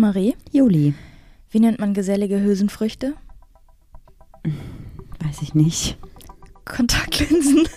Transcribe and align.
Marie, 0.00 0.34
Juli. 0.50 0.94
wie 1.50 1.60
nennt 1.60 1.78
man 1.78 1.92
gesellige 1.92 2.40
Hülsenfrüchte? 2.40 3.12
Weiß 5.22 5.42
ich 5.42 5.54
nicht. 5.54 5.98
Kontaktlinsen. 6.64 7.68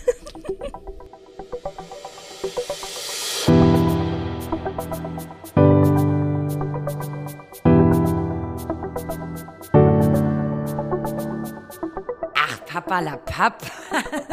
Ach, 12.35 12.65
Papa 12.65 12.99
la 13.01 13.17
Papp. 13.17 13.69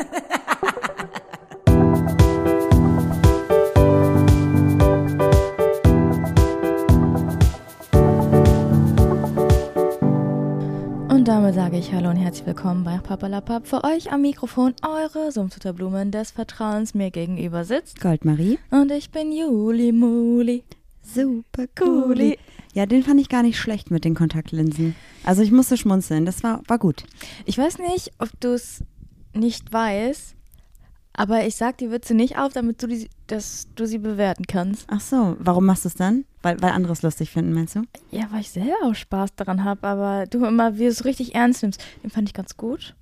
damit 11.51 11.73
sage 11.73 11.79
ich 11.79 11.93
Hallo 11.93 12.11
und 12.11 12.17
herzlich 12.17 12.47
willkommen 12.47 12.85
bei 12.85 12.99
Papalapap. 12.99 13.67
Für 13.67 13.83
euch 13.83 14.13
am 14.13 14.23
Mikrofon 14.23 14.73
eure 14.83 15.33
Sumpfzutterblumen 15.33 16.13
des 16.13 16.31
Vertrauens 16.31 16.95
mir 16.95 17.11
gegenüber 17.11 17.65
sitzt. 17.65 18.01
Goldmarie. 18.01 18.61
Und 18.71 18.93
ich 18.93 19.11
bin 19.11 19.33
Juli 19.33 19.91
Muli. 19.91 20.63
Super 21.03 21.67
cooli. 21.77 22.39
Ja, 22.73 22.87
den 22.87 23.03
fand 23.03 23.21
ich 23.21 23.29
gar 23.29 23.43
nicht 23.43 23.59
schlecht 23.59 23.91
mit 23.91 24.05
den 24.05 24.15
Kontaktlinsen. 24.15 24.95
Also 25.25 25.43
ich 25.43 25.51
musste 25.51 25.77
schmunzeln. 25.77 26.25
Das 26.25 26.45
war, 26.45 26.63
war 26.69 26.79
gut. 26.79 27.03
Ich 27.47 27.59
weiß 27.59 27.79
nicht, 27.79 28.13
ob 28.19 28.29
du 28.39 28.55
es 28.55 28.85
nicht 29.35 29.73
weißt, 29.73 30.37
aber 31.21 31.47
ich 31.47 31.55
sag 31.55 31.77
die 31.77 31.91
Witze 31.91 32.15
nicht 32.15 32.39
auf, 32.39 32.55
damit 32.55 32.83
du, 32.83 32.87
die, 32.87 33.11
dass 33.27 33.69
du 33.75 33.85
sie 33.85 33.99
bewerten 33.99 34.47
kannst. 34.47 34.87
Ach 34.89 35.03
so, 35.03 35.37
warum 35.39 35.67
machst 35.67 35.85
du 35.85 35.89
es 35.89 35.95
dann? 35.95 36.25
Weil, 36.41 36.63
weil 36.63 36.71
andere 36.71 36.95
es 36.95 37.03
lustig 37.03 37.29
finden, 37.29 37.53
meinst 37.53 37.77
du? 37.77 37.83
Ja, 38.11 38.29
weil 38.31 38.41
ich 38.41 38.51
selber 38.51 38.73
auch 38.85 38.95
Spaß 38.95 39.35
daran 39.37 39.63
habe, 39.63 39.87
aber 39.87 40.25
du 40.25 40.47
immer, 40.47 40.79
wie 40.79 40.85
du 40.85 40.89
es 40.89 41.05
richtig 41.05 41.35
ernst 41.35 41.63
nimmst. 41.63 41.85
Den 42.03 42.09
fand 42.09 42.27
ich 42.27 42.33
ganz 42.33 42.57
gut. 42.57 42.97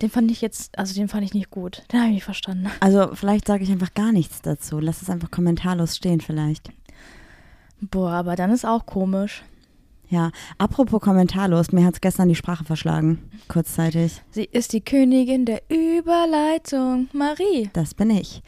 Den 0.00 0.08
fand 0.08 0.30
ich 0.30 0.40
jetzt, 0.40 0.78
also 0.78 0.94
den 0.94 1.08
fand 1.08 1.24
ich 1.24 1.34
nicht 1.34 1.50
gut. 1.50 1.82
Den 1.92 2.00
habe 2.00 2.08
ich 2.08 2.14
nicht 2.14 2.24
verstanden. 2.24 2.70
Also 2.80 3.10
vielleicht 3.12 3.46
sage 3.46 3.64
ich 3.64 3.70
einfach 3.70 3.92
gar 3.92 4.12
nichts 4.12 4.40
dazu. 4.40 4.78
Lass 4.80 5.02
es 5.02 5.10
einfach 5.10 5.30
kommentarlos 5.30 5.94
stehen 5.94 6.22
vielleicht. 6.22 6.70
Boah, 7.82 8.12
aber 8.12 8.34
dann 8.34 8.50
ist 8.50 8.64
auch 8.64 8.86
komisch. 8.86 9.44
Ja, 10.10 10.30
apropos 10.56 11.00
kommentarlos, 11.02 11.70
mir 11.72 11.84
hat 11.84 11.94
es 11.94 12.00
gestern 12.00 12.28
die 12.28 12.34
Sprache 12.34 12.64
verschlagen. 12.64 13.18
Kurzzeitig. 13.48 14.22
Sie 14.30 14.44
ist 14.44 14.72
die 14.72 14.80
Königin 14.80 15.44
der 15.44 15.62
Überleitung, 15.68 17.08
Marie. 17.12 17.68
Das 17.74 17.94
bin 17.94 18.10
ich. 18.10 18.42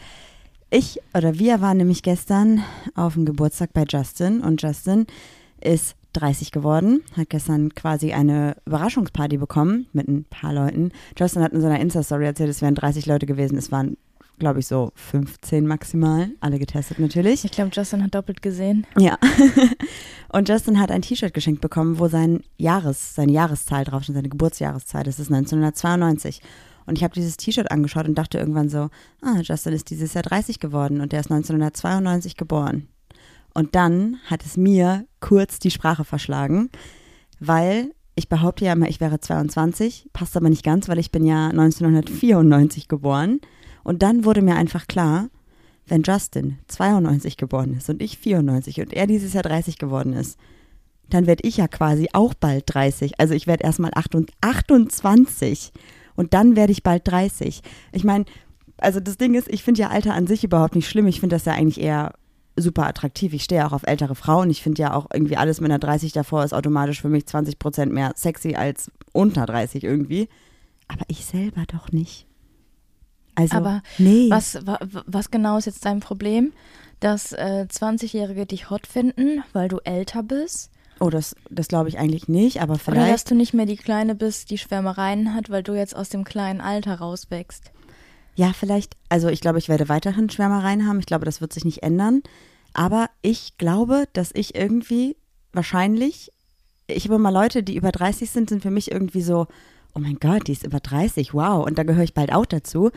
Ich 0.71 1.01
oder 1.15 1.39
wir 1.39 1.61
waren 1.61 1.77
nämlich 1.77 2.03
gestern 2.03 2.63
auf 2.95 3.15
dem 3.15 3.27
Geburtstag 3.27 3.73
bei 3.75 3.85
Justin 3.89 4.41
und 4.41 4.63
Justin 4.63 5.07
ist 5.61 5.97
30 6.13 6.51
geworden, 6.51 7.03
hat 7.17 7.31
gestern 7.31 7.75
quasi 7.75 8.13
eine 8.13 8.57
Überraschungsparty 8.67 9.37
bekommen 9.37 9.87
mit 9.93 10.09
ein 10.09 10.25
paar 10.25 10.55
Leuten. 10.55 10.93
Justin 11.19 11.43
hat 11.43 11.53
in 11.53 11.61
seiner 11.61 11.81
Insta-Story 11.81 12.25
erzählt, 12.25 12.51
es 12.51 12.63
wären 12.63 12.75
30 12.75 13.07
Leute 13.07 13.27
gewesen. 13.27 13.59
Es 13.59 13.71
waren, 13.71 13.97
glaube 14.41 14.59
ich, 14.59 14.67
so 14.67 14.91
15 14.97 15.67
maximal. 15.67 16.31
Alle 16.41 16.59
getestet 16.59 16.99
natürlich. 16.99 17.45
Ich 17.45 17.53
glaube, 17.53 17.71
Justin 17.73 18.03
hat 18.03 18.15
doppelt 18.15 18.43
gesehen. 18.43 18.87
Ja. 18.99 19.17
und 20.33 20.49
Justin 20.49 20.81
hat 20.81 20.91
ein 20.91 21.03
T-Shirt 21.03 21.33
geschenkt 21.33 21.61
bekommen, 21.61 22.01
wo 22.01 22.09
sein 22.09 22.43
Jahres, 22.57 23.15
seine 23.15 23.31
Jahreszahl 23.31 23.85
draufsteht, 23.85 24.17
seine 24.17 24.29
Geburtsjahreszahl. 24.29 25.05
Das 25.05 25.21
ist 25.21 25.31
1992. 25.31 26.43
Und 26.87 26.99
ich 26.99 27.05
habe 27.05 27.15
dieses 27.15 27.37
T-Shirt 27.37 27.71
angeschaut 27.71 28.09
und 28.09 28.17
dachte 28.17 28.39
irgendwann 28.39 28.69
so, 28.69 28.91
ah, 29.23 29.41
Justin 29.43 29.75
ist 29.75 29.91
dieses 29.91 30.15
Jahr 30.15 30.25
30 30.25 30.59
geworden 30.59 31.01
und 31.01 31.13
der 31.13 31.21
ist 31.21 31.31
1992 31.31 32.37
geboren. 32.37 32.89
Und 33.55 33.77
dann 33.77 34.19
hat 34.27 34.45
es 34.45 34.57
mir 34.57 35.07
kurz 35.21 35.61
die 35.61 35.71
Sprache 35.71 36.05
verschlagen, 36.05 36.71
weil 37.39 37.93
ich 38.15 38.29
behaupte 38.29 38.65
ja 38.65 38.73
immer, 38.73 38.89
ich 38.89 39.01
wäre 39.01 39.21
22, 39.21 40.11
passt 40.13 40.37
aber 40.37 40.51
nicht 40.51 40.65
ganz, 40.65 40.89
weil 40.89 40.99
ich 40.99 41.11
bin 41.11 41.25
ja 41.25 41.49
1994 41.49 42.89
geboren. 42.89 43.41
Und 43.85 44.03
dann 44.03 44.25
wurde 44.25 44.43
mir 44.43 44.57
einfach 44.57 44.87
klar, 44.87 45.29
wenn 45.87 46.03
Justin 46.03 46.59
92 46.69 47.37
geboren 47.37 47.75
ist 47.77 47.91
und 47.91 48.01
ich 48.03 48.19
94 48.19 48.81
und 48.81 48.93
er 48.93 49.07
dieses 49.07 49.33
Jahr 49.33 49.43
30 49.43 49.79
geworden 49.79 50.13
ist, 50.13 50.39
dann 51.09 51.27
werde 51.27 51.47
ich 51.47 51.57
ja 51.57 51.69
quasi 51.69 52.09
auch 52.13 52.35
bald 52.35 52.65
30. 52.67 53.19
Also 53.19 53.35
ich 53.35 53.47
werde 53.47 53.65
erstmal 53.65 53.91
28 53.95 55.73
und 56.15 56.35
dann 56.35 56.57
werde 56.57 56.73
ich 56.73 56.83
bald 56.83 57.07
30. 57.09 57.63
Ich 57.93 58.05
meine, 58.05 58.25
also 58.79 59.01
das 59.01 59.19
Ding 59.19 59.35
ist, 59.35 59.49
ich 59.49 59.63
finde 59.63 59.81
ja 59.83 59.89
Alter 59.89 60.15
an 60.15 60.27
sich 60.27 60.45
überhaupt 60.45 60.77
nicht 60.77 60.89
schlimm. 60.89 61.09
Ich 61.09 61.21
finde 61.21 61.37
das 61.37 61.45
ja 61.45 61.53
eigentlich 61.55 61.81
eher 61.81 62.15
super 62.57 62.87
attraktiv. 62.87 63.33
Ich 63.33 63.45
stehe 63.45 63.67
auch 63.67 63.73
auf 63.73 63.83
ältere 63.85 64.15
Frauen. 64.15 64.51
Ich 64.51 64.63
finde 64.63 64.83
ja 64.83 64.95
auch 64.95 65.07
irgendwie 65.13 65.37
alles 65.37 65.61
mit 65.61 65.71
einer 65.71 65.79
30 65.79 66.13
davor 66.13 66.45
ist 66.45 66.55
automatisch 66.55 67.01
für 67.01 67.09
mich 67.09 67.27
20 67.27 67.59
Prozent 67.59 67.93
mehr 67.93 68.13
sexy 68.17 68.55
als 68.55 68.91
unter 69.13 69.47
30 69.47 69.85
irgendwie. 69.85 70.29
Aber 70.89 71.05
ich 71.09 71.25
selber 71.25 71.65
doch 71.67 71.91
nicht. 71.93 72.27
Also, 73.41 73.57
Aber 73.57 73.83
nee. 73.99 74.29
Was, 74.31 74.67
wa, 74.67 74.79
was 75.07 75.31
genau 75.31 75.59
ist 75.59 75.67
jetzt 75.67 75.85
dein 75.85 76.01
Problem? 76.01 76.53
Dass 77.01 77.33
äh, 77.33 77.67
20-Jährige 77.71 78.47
dich 78.47 78.71
hot 78.71 78.87
finden, 78.87 79.43
weil 79.53 79.69
du 79.69 79.79
älter 79.79 80.23
bist? 80.23 80.71
Oh, 81.01 81.09
das, 81.09 81.35
das 81.49 81.69
glaube 81.69 81.89
ich 81.89 81.99
eigentlich 81.99 82.29
nicht, 82.29 82.61
aber 82.61 82.75
Oder 82.75 82.83
dass 82.83 83.05
vielleicht. 83.05 83.31
du 83.31 83.35
nicht 83.35 83.55
mehr 83.55 83.65
die 83.65 83.79
Kleine 83.79 84.15
bist, 84.15 84.51
die 84.51 84.59
Schwärmereien 84.59 85.35
hat, 85.35 85.49
weil 85.49 85.63
du 85.63 85.73
jetzt 85.75 85.97
aus 85.97 86.11
dem 86.11 86.25
kleinen 86.25 86.61
Alter 86.61 86.97
rauswächst? 86.97 87.73
Ja, 88.35 88.53
vielleicht. 88.53 88.97
Also 89.09 89.29
ich 89.29 89.41
glaube, 89.41 89.59
ich 89.59 89.69
werde 89.71 89.89
weiterhin 89.89 90.29
Schwärmereien 90.29 90.87
haben. 90.87 91.01
Ich 91.01 91.07
glaube, 91.07 91.25
das 91.25 91.41
wird 91.41 91.53
sich 91.55 91.65
nicht 91.65 91.83
ändern. 91.83 92.23
Aber 92.75 93.09
ich 93.23 93.57
glaube, 93.59 94.05
dass 94.13 94.31
ich 94.35 94.55
irgendwie 94.55 95.17
wahrscheinlich, 95.53 96.33
ich 96.87 97.05
habe 97.05 97.17
immer 97.17 97.33
Leute, 97.33 97.63
die 97.63 97.77
über 97.77 97.93
30 97.93 98.31
sind, 98.31 98.49
sind 98.51 98.63
für 98.63 98.71
mich 98.71 98.91
irgendwie 98.91 99.23
so, 99.23 99.47
oh 99.95 99.99
mein 99.99 100.17
Gott, 100.21 100.47
die 100.47 100.53
ist 100.53 100.65
über 100.65 100.81
30, 100.81 101.35
wow. 101.35 101.65
Und 101.67 101.79
da 101.79 101.83
gehöre 101.83 102.05
ich 102.05 102.15
bald 102.15 102.33
auch 102.33 102.47
dazu. 102.47 102.91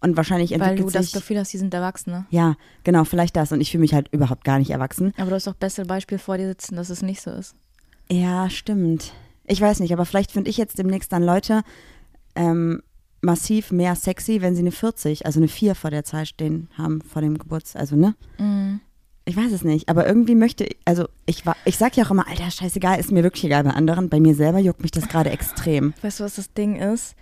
Und 0.00 0.16
wahrscheinlich 0.16 0.52
Weil 0.52 0.60
entwickelt 0.62 0.88
du 0.88 0.98
das 0.98 1.06
sich, 1.06 1.14
Gefühl 1.14 1.38
hast, 1.38 1.52
die 1.52 1.58
sind 1.58 1.74
Erwachsene. 1.74 2.26
Ja, 2.30 2.56
genau, 2.84 3.04
vielleicht 3.04 3.36
das. 3.36 3.52
Und 3.52 3.60
ich 3.60 3.70
fühle 3.70 3.82
mich 3.82 3.92
halt 3.92 4.08
überhaupt 4.12 4.44
gar 4.44 4.58
nicht 4.58 4.70
erwachsen. 4.70 5.12
Aber 5.18 5.30
du 5.30 5.36
hast 5.36 5.46
doch 5.46 5.54
beste 5.54 5.84
Beispiel 5.84 6.18
vor 6.18 6.38
dir 6.38 6.48
sitzen, 6.48 6.76
dass 6.76 6.88
es 6.88 7.02
nicht 7.02 7.20
so 7.20 7.30
ist. 7.30 7.54
Ja, 8.10 8.48
stimmt. 8.48 9.12
Ich 9.46 9.60
weiß 9.60 9.80
nicht, 9.80 9.92
aber 9.92 10.06
vielleicht 10.06 10.32
finde 10.32 10.48
ich 10.48 10.56
jetzt 10.56 10.78
demnächst 10.78 11.12
dann 11.12 11.22
Leute 11.22 11.62
ähm, 12.34 12.82
massiv 13.20 13.72
mehr 13.72 13.94
sexy, 13.94 14.40
wenn 14.40 14.54
sie 14.54 14.62
eine 14.62 14.72
40, 14.72 15.26
also 15.26 15.40
eine 15.40 15.48
4 15.48 15.74
vor 15.74 15.90
der 15.90 16.04
Zahl 16.04 16.26
stehen 16.26 16.68
haben, 16.76 17.02
vor 17.02 17.22
dem 17.22 17.38
Geburtstag, 17.38 17.80
also 17.80 17.96
ne? 17.96 18.14
Mhm. 18.38 18.80
Ich 19.26 19.36
weiß 19.36 19.52
es 19.52 19.62
nicht, 19.62 19.88
aber 19.88 20.06
irgendwie 20.06 20.34
möchte 20.34 20.64
ich, 20.64 20.78
also 20.84 21.06
ich 21.26 21.44
war, 21.46 21.56
ich 21.64 21.76
sag 21.76 21.96
ja 21.96 22.04
auch 22.04 22.10
immer, 22.10 22.26
Alter, 22.26 22.50
scheißegal, 22.50 22.98
ist 22.98 23.12
mir 23.12 23.22
wirklich 23.22 23.44
egal 23.44 23.62
bei 23.62 23.70
anderen. 23.70 24.08
Bei 24.08 24.18
mir 24.18 24.34
selber 24.34 24.58
juckt 24.58 24.80
mich 24.80 24.90
das 24.90 25.08
gerade 25.08 25.30
extrem. 25.30 25.94
Weißt 26.02 26.18
du, 26.18 26.24
was 26.24 26.36
das 26.36 26.52
Ding 26.52 26.76
ist? 26.76 27.14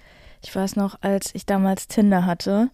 Ich 0.43 0.55
weiß 0.55 0.77
noch, 0.77 0.99
als 1.01 1.35
ich 1.35 1.47
damals 1.47 1.89
Tinder 1.89 2.27
hatte 2.27 2.71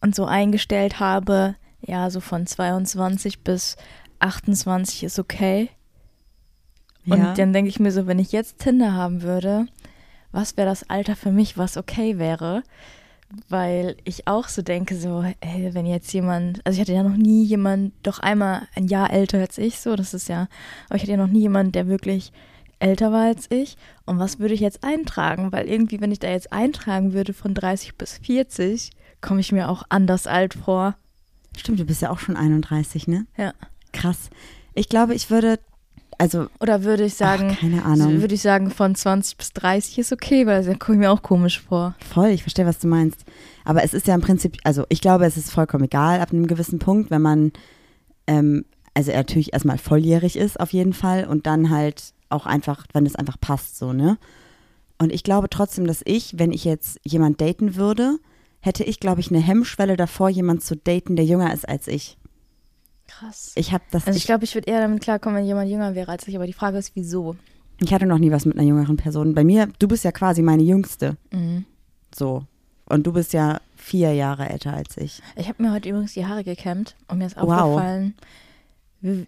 und 0.00 0.14
so 0.14 0.24
eingestellt 0.24 1.00
habe, 1.00 1.56
ja, 1.80 2.10
so 2.10 2.20
von 2.20 2.46
22 2.46 3.40
bis 3.40 3.76
28 4.18 5.04
ist 5.04 5.18
okay. 5.18 5.70
Und 7.06 7.18
ja. 7.18 7.34
dann 7.34 7.52
denke 7.52 7.68
ich 7.68 7.78
mir 7.78 7.92
so, 7.92 8.06
wenn 8.06 8.18
ich 8.18 8.32
jetzt 8.32 8.58
Tinder 8.58 8.92
haben 8.94 9.22
würde, 9.22 9.66
was 10.32 10.56
wäre 10.56 10.68
das 10.68 10.90
Alter 10.90 11.16
für 11.16 11.30
mich, 11.30 11.56
was 11.56 11.76
okay 11.76 12.18
wäre? 12.18 12.62
Weil 13.48 13.96
ich 14.04 14.28
auch 14.28 14.48
so 14.48 14.62
denke, 14.62 14.96
so, 14.96 15.24
ey, 15.40 15.70
wenn 15.72 15.86
jetzt 15.86 16.12
jemand, 16.12 16.64
also 16.64 16.76
ich 16.76 16.80
hatte 16.80 16.92
ja 16.92 17.02
noch 17.02 17.16
nie 17.16 17.44
jemand, 17.44 17.92
doch 18.02 18.18
einmal 18.18 18.68
ein 18.74 18.86
Jahr 18.88 19.12
älter 19.12 19.38
als 19.38 19.58
ich, 19.58 19.80
so, 19.80 19.96
das 19.96 20.14
ist 20.14 20.28
ja, 20.28 20.48
aber 20.88 20.96
ich 20.96 21.02
hatte 21.02 21.12
ja 21.12 21.16
noch 21.16 21.26
nie 21.26 21.40
jemand, 21.40 21.74
der 21.74 21.88
wirklich 21.88 22.32
älter 22.78 23.12
war 23.12 23.24
als 23.24 23.50
ich. 23.50 23.76
Und 24.04 24.18
was 24.18 24.38
würde 24.38 24.54
ich 24.54 24.60
jetzt 24.60 24.84
eintragen? 24.84 25.52
Weil 25.52 25.68
irgendwie, 25.68 26.00
wenn 26.00 26.12
ich 26.12 26.18
da 26.18 26.28
jetzt 26.28 26.52
eintragen 26.52 27.12
würde 27.12 27.32
von 27.32 27.54
30 27.54 27.96
bis 27.96 28.18
40, 28.18 28.90
komme 29.20 29.40
ich 29.40 29.52
mir 29.52 29.68
auch 29.68 29.84
anders 29.88 30.26
alt 30.26 30.54
vor. 30.54 30.96
Stimmt, 31.56 31.80
du 31.80 31.84
bist 31.84 32.02
ja 32.02 32.10
auch 32.10 32.18
schon 32.18 32.36
31, 32.36 33.08
ne? 33.08 33.26
Ja. 33.36 33.52
Krass. 33.92 34.30
Ich 34.74 34.88
glaube, 34.88 35.14
ich 35.14 35.30
würde, 35.30 35.58
also, 36.18 36.46
Oder 36.60 36.84
würde 36.84 37.04
ich 37.04 37.14
sagen, 37.14 37.50
ach, 37.52 37.60
keine 37.60 37.84
Ahnung. 37.84 38.20
würde 38.20 38.34
ich 38.34 38.42
sagen, 38.42 38.70
von 38.70 38.94
20 38.94 39.36
bis 39.36 39.52
30 39.54 39.98
ist 39.98 40.12
okay, 40.12 40.46
weil 40.46 40.64
da 40.64 40.74
komme 40.74 40.96
ich 40.96 41.00
mir 41.00 41.10
auch 41.10 41.22
komisch 41.22 41.60
vor. 41.60 41.94
Voll, 42.06 42.28
ich 42.28 42.42
verstehe, 42.42 42.66
was 42.66 42.78
du 42.78 42.88
meinst. 42.88 43.24
Aber 43.64 43.82
es 43.82 43.94
ist 43.94 44.06
ja 44.06 44.14
im 44.14 44.20
Prinzip, 44.20 44.58
also 44.64 44.84
ich 44.88 45.00
glaube, 45.00 45.26
es 45.26 45.36
ist 45.36 45.50
vollkommen 45.50 45.84
egal 45.84 46.20
ab 46.20 46.30
einem 46.32 46.46
gewissen 46.46 46.78
Punkt, 46.78 47.10
wenn 47.10 47.22
man, 47.22 47.52
ähm, 48.26 48.64
also 48.96 49.10
er 49.12 49.18
natürlich 49.18 49.52
erstmal 49.52 49.78
volljährig 49.78 50.36
ist 50.36 50.58
auf 50.58 50.72
jeden 50.72 50.92
Fall 50.92 51.26
und 51.26 51.46
dann 51.46 51.70
halt 51.70 52.12
auch 52.30 52.46
einfach, 52.46 52.86
wenn 52.92 53.06
es 53.06 53.14
einfach 53.14 53.38
passt, 53.40 53.78
so, 53.78 53.92
ne? 53.92 54.18
Und 54.98 55.12
ich 55.12 55.22
glaube 55.22 55.48
trotzdem, 55.50 55.86
dass 55.86 56.00
ich, 56.04 56.38
wenn 56.38 56.50
ich 56.50 56.64
jetzt 56.64 56.98
jemand 57.04 57.40
daten 57.40 57.76
würde, 57.76 58.18
hätte 58.60 58.82
ich, 58.82 58.98
glaube 58.98 59.20
ich, 59.20 59.30
eine 59.30 59.40
Hemmschwelle 59.40 59.96
davor, 59.96 60.28
jemand 60.30 60.64
zu 60.64 60.74
daten, 60.76 61.14
der 61.16 61.24
jünger 61.26 61.52
ist 61.52 61.68
als 61.68 61.86
ich. 61.86 62.16
Krass. 63.06 63.52
Ich 63.54 63.72
habe 63.72 63.84
das, 63.90 64.06
Also 64.06 64.16
ich 64.16 64.24
glaube, 64.26 64.44
ich 64.44 64.54
würde 64.54 64.68
eher 64.70 64.80
damit 64.80 65.02
klarkommen, 65.02 65.38
wenn 65.38 65.44
jemand 65.46 65.70
jünger 65.70 65.94
wäre 65.94 66.10
als 66.10 66.26
ich, 66.26 66.34
aber 66.36 66.46
die 66.46 66.52
Frage 66.52 66.78
ist, 66.78 66.92
wieso? 66.94 67.36
ich 67.78 67.92
hatte 67.92 68.06
noch 68.06 68.18
nie 68.18 68.30
was 68.32 68.46
mit 68.46 68.56
einer 68.58 68.66
jüngeren 68.66 68.96
Person. 68.96 69.34
Bei 69.34 69.44
mir, 69.44 69.68
du 69.78 69.86
bist 69.86 70.02
ja 70.02 70.10
quasi 70.10 70.40
meine 70.42 70.62
Jüngste, 70.62 71.16
Mhm. 71.30 71.66
so. 72.14 72.44
Und 72.88 73.06
du 73.06 73.12
bist 73.12 73.32
ja 73.34 73.60
vier 73.76 74.14
Jahre 74.14 74.48
älter 74.48 74.72
als 74.72 74.96
ich. 74.96 75.20
Ich 75.36 75.48
habe 75.48 75.62
mir 75.62 75.72
heute 75.72 75.88
übrigens 75.90 76.14
die 76.14 76.24
Haare 76.24 76.42
gekämmt 76.44 76.96
und 77.08 77.18
mir 77.18 77.26
ist 77.26 77.36
Wow. 77.36 77.50
aufgefallen, 77.50 78.14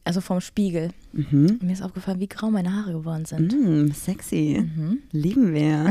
also 0.05 0.21
vom 0.21 0.41
Spiegel. 0.41 0.91
Mhm. 1.13 1.59
Mir 1.63 1.73
ist 1.73 1.83
aufgefallen, 1.83 2.21
wie 2.21 2.29
grau 2.29 2.51
meine 2.51 2.73
Haare 2.73 2.93
geworden 2.93 3.25
sind. 3.25 3.53
Mm, 3.53 3.93
sexy. 3.93 4.63
Mhm. 4.63 4.99
Lieben 5.13 5.55
wir. 5.55 5.91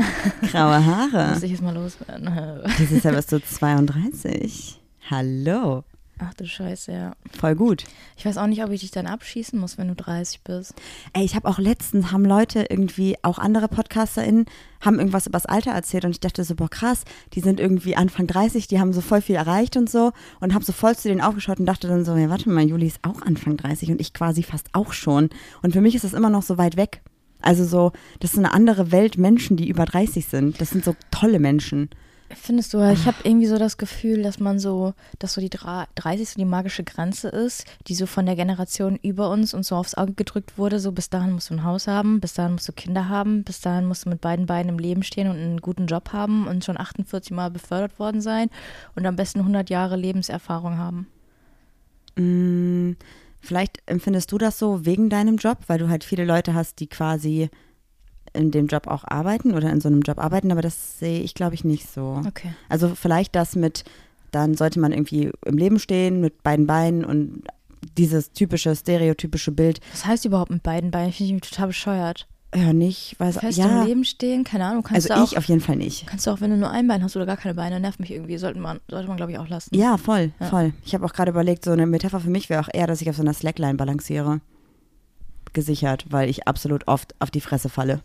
Graue 0.50 0.84
Haare. 0.84 1.30
Muss 1.34 1.42
ich 1.42 1.52
jetzt 1.52 1.62
mal 1.62 1.74
loswerden. 1.74 2.30
Dieses 2.78 3.02
Jahr 3.02 3.14
bist 3.14 3.32
du 3.32 3.40
32. 3.40 4.80
Hallo. 5.10 5.84
Ach 6.20 6.34
du 6.34 6.46
Scheiße, 6.46 6.92
ja. 6.92 7.12
Voll 7.38 7.54
gut. 7.54 7.84
Ich 8.16 8.24
weiß 8.24 8.38
auch 8.38 8.48
nicht, 8.48 8.64
ob 8.64 8.70
ich 8.70 8.80
dich 8.80 8.90
dann 8.90 9.06
abschießen 9.06 9.58
muss, 9.58 9.78
wenn 9.78 9.88
du 9.88 9.94
30 9.94 10.42
bist. 10.42 10.74
Ey, 11.12 11.24
ich 11.24 11.36
habe 11.36 11.48
auch 11.48 11.58
letztens, 11.58 12.10
haben 12.10 12.24
Leute 12.24 12.66
irgendwie, 12.68 13.16
auch 13.22 13.38
andere 13.38 13.68
PodcasterInnen, 13.68 14.46
haben 14.80 14.98
irgendwas 14.98 15.26
über 15.26 15.38
das 15.38 15.46
Alter 15.46 15.70
erzählt 15.70 16.04
und 16.04 16.10
ich 16.10 16.20
dachte 16.20 16.42
so, 16.42 16.56
boah 16.56 16.68
krass, 16.68 17.04
die 17.34 17.40
sind 17.40 17.60
irgendwie 17.60 17.94
Anfang 17.94 18.26
30, 18.26 18.66
die 18.66 18.80
haben 18.80 18.92
so 18.92 19.00
voll 19.00 19.20
viel 19.20 19.36
erreicht 19.36 19.76
und 19.76 19.88
so 19.88 20.12
und 20.40 20.54
habe 20.54 20.64
so 20.64 20.72
voll 20.72 20.96
zu 20.96 21.08
denen 21.08 21.20
aufgeschaut 21.20 21.60
und 21.60 21.66
dachte 21.66 21.86
dann 21.86 22.04
so, 22.04 22.16
ja 22.16 22.28
warte 22.30 22.50
mal, 22.50 22.64
Juli 22.64 22.86
ist 22.86 23.00
auch 23.02 23.22
Anfang 23.22 23.56
30 23.56 23.90
und 23.90 24.00
ich 24.00 24.12
quasi 24.12 24.42
fast 24.42 24.68
auch 24.72 24.92
schon. 24.92 25.30
Und 25.62 25.72
für 25.72 25.80
mich 25.80 25.94
ist 25.94 26.04
das 26.04 26.14
immer 26.14 26.30
noch 26.30 26.42
so 26.42 26.58
weit 26.58 26.76
weg. 26.76 27.02
Also 27.40 27.64
so, 27.64 27.92
das 28.18 28.32
ist 28.32 28.38
eine 28.38 28.52
andere 28.52 28.90
Welt 28.90 29.18
Menschen, 29.18 29.56
die 29.56 29.68
über 29.68 29.84
30 29.84 30.26
sind. 30.26 30.60
Das 30.60 30.70
sind 30.70 30.84
so 30.84 30.96
tolle 31.12 31.38
Menschen. 31.38 31.90
Findest 32.34 32.74
du, 32.74 32.80
ich 32.92 33.06
habe 33.06 33.16
irgendwie 33.24 33.46
so 33.46 33.56
das 33.58 33.78
Gefühl, 33.78 34.22
dass 34.22 34.38
man 34.38 34.58
so, 34.58 34.92
dass 35.18 35.32
so 35.34 35.40
die 35.40 35.48
dra- 35.48 35.86
30 35.94 36.28
so 36.28 36.38
die 36.38 36.44
magische 36.44 36.84
Grenze 36.84 37.28
ist, 37.28 37.64
die 37.86 37.94
so 37.94 38.04
von 38.04 38.26
der 38.26 38.36
Generation 38.36 38.96
über 39.02 39.30
uns 39.30 39.54
und 39.54 39.64
so 39.64 39.76
aufs 39.76 39.94
Auge 39.94 40.12
gedrückt 40.12 40.58
wurde. 40.58 40.78
So 40.78 40.92
bis 40.92 41.08
dahin 41.08 41.32
musst 41.32 41.48
du 41.48 41.54
ein 41.54 41.64
Haus 41.64 41.86
haben, 41.86 42.20
bis 42.20 42.34
dahin 42.34 42.52
musst 42.52 42.68
du 42.68 42.72
Kinder 42.72 43.08
haben, 43.08 43.44
bis 43.44 43.60
dahin 43.62 43.86
musst 43.86 44.04
du 44.04 44.10
mit 44.10 44.20
beiden 44.20 44.44
Beinen 44.46 44.68
im 44.68 44.78
Leben 44.78 45.02
stehen 45.02 45.28
und 45.28 45.36
einen 45.36 45.60
guten 45.62 45.86
Job 45.86 46.12
haben 46.12 46.46
und 46.46 46.64
schon 46.64 46.78
48 46.78 47.30
Mal 47.32 47.50
befördert 47.50 47.98
worden 47.98 48.20
sein 48.20 48.50
und 48.94 49.06
am 49.06 49.16
besten 49.16 49.40
100 49.40 49.70
Jahre 49.70 49.96
Lebenserfahrung 49.96 50.76
haben. 50.76 51.06
Mm, 52.16 52.92
Vielleicht 53.40 53.78
empfindest 53.86 54.32
du 54.32 54.38
das 54.38 54.58
so 54.58 54.84
wegen 54.84 55.10
deinem 55.10 55.36
Job, 55.36 55.58
weil 55.68 55.78
du 55.78 55.88
halt 55.88 56.02
viele 56.02 56.24
Leute 56.24 56.54
hast, 56.54 56.80
die 56.80 56.88
quasi 56.88 57.50
in 58.38 58.50
dem 58.50 58.66
Job 58.68 58.86
auch 58.86 59.04
arbeiten 59.06 59.54
oder 59.54 59.70
in 59.70 59.80
so 59.80 59.88
einem 59.88 60.00
Job 60.02 60.18
arbeiten, 60.18 60.50
aber 60.52 60.62
das 60.62 60.98
sehe 60.98 61.20
ich, 61.20 61.34
glaube 61.34 61.54
ich, 61.54 61.64
nicht 61.64 61.92
so. 61.92 62.22
Okay. 62.26 62.52
Also 62.68 62.94
vielleicht 62.94 63.34
das 63.34 63.56
mit, 63.56 63.84
dann 64.30 64.54
sollte 64.54 64.80
man 64.80 64.92
irgendwie 64.92 65.30
im 65.44 65.58
Leben 65.58 65.78
stehen 65.78 66.20
mit 66.20 66.42
beiden 66.42 66.66
Beinen 66.66 67.04
und 67.04 67.42
dieses 67.96 68.32
typische, 68.32 68.74
stereotypische 68.74 69.52
Bild, 69.52 69.80
Was 69.92 70.06
heißt 70.06 70.24
überhaupt 70.24 70.50
mit 70.50 70.62
beiden 70.62 70.90
Beinen? 70.90 71.12
Finde 71.12 71.34
ich 71.34 71.40
total 71.50 71.68
bescheuert. 71.68 72.26
ja 72.54 72.72
nicht, 72.72 73.14
weiß 73.20 73.38
Fest 73.38 73.58
ja, 73.58 73.82
im 73.82 73.86
Leben 73.86 74.04
stehen, 74.04 74.42
keine 74.42 74.64
Ahnung. 74.64 74.82
Kannst 74.82 75.10
also 75.10 75.14
du 75.20 75.26
auch, 75.26 75.32
ich 75.32 75.38
auf 75.38 75.44
jeden 75.44 75.60
Fall 75.60 75.76
nicht. 75.76 76.06
kannst 76.06 76.26
du 76.26 76.30
auch, 76.30 76.40
wenn 76.40 76.50
du 76.50 76.56
nur 76.56 76.70
ein 76.70 76.88
Bein 76.88 77.02
hast 77.04 77.14
oder 77.14 77.26
gar 77.26 77.36
keine 77.36 77.54
Beine, 77.54 77.78
nervt 77.78 78.00
mich 78.00 78.10
irgendwie. 78.10 78.36
Sollte 78.38 78.58
man, 78.58 78.80
sollte 78.88 79.06
man 79.06 79.16
glaube 79.16 79.32
ich, 79.32 79.38
auch 79.38 79.48
lassen. 79.48 79.74
Ja, 79.74 79.96
voll, 79.96 80.32
Ja. 80.40 80.46
voll. 80.46 80.72
Ich 80.84 80.94
habe 80.94 81.04
auch 81.04 81.12
gerade 81.12 81.30
überlegt, 81.30 81.64
so 81.64 81.70
eine 81.72 81.86
Metapher 81.86 82.20
für 82.20 82.30
mich 82.30 82.48
wäre 82.50 82.62
auch 82.62 82.68
eher, 82.72 82.86
dass 82.86 83.00
ich 83.00 83.08
auf 83.10 83.16
so 83.16 83.22
einer 83.22 83.34
Slackline 83.34 83.74
balanciere. 83.74 84.40
Gesichert, 85.54 86.06
weil 86.10 86.28
ich 86.28 86.46
absolut 86.46 86.86
oft 86.88 87.14
auf 87.20 87.30
die 87.30 87.40
Fresse 87.40 87.68
falle. 87.68 88.02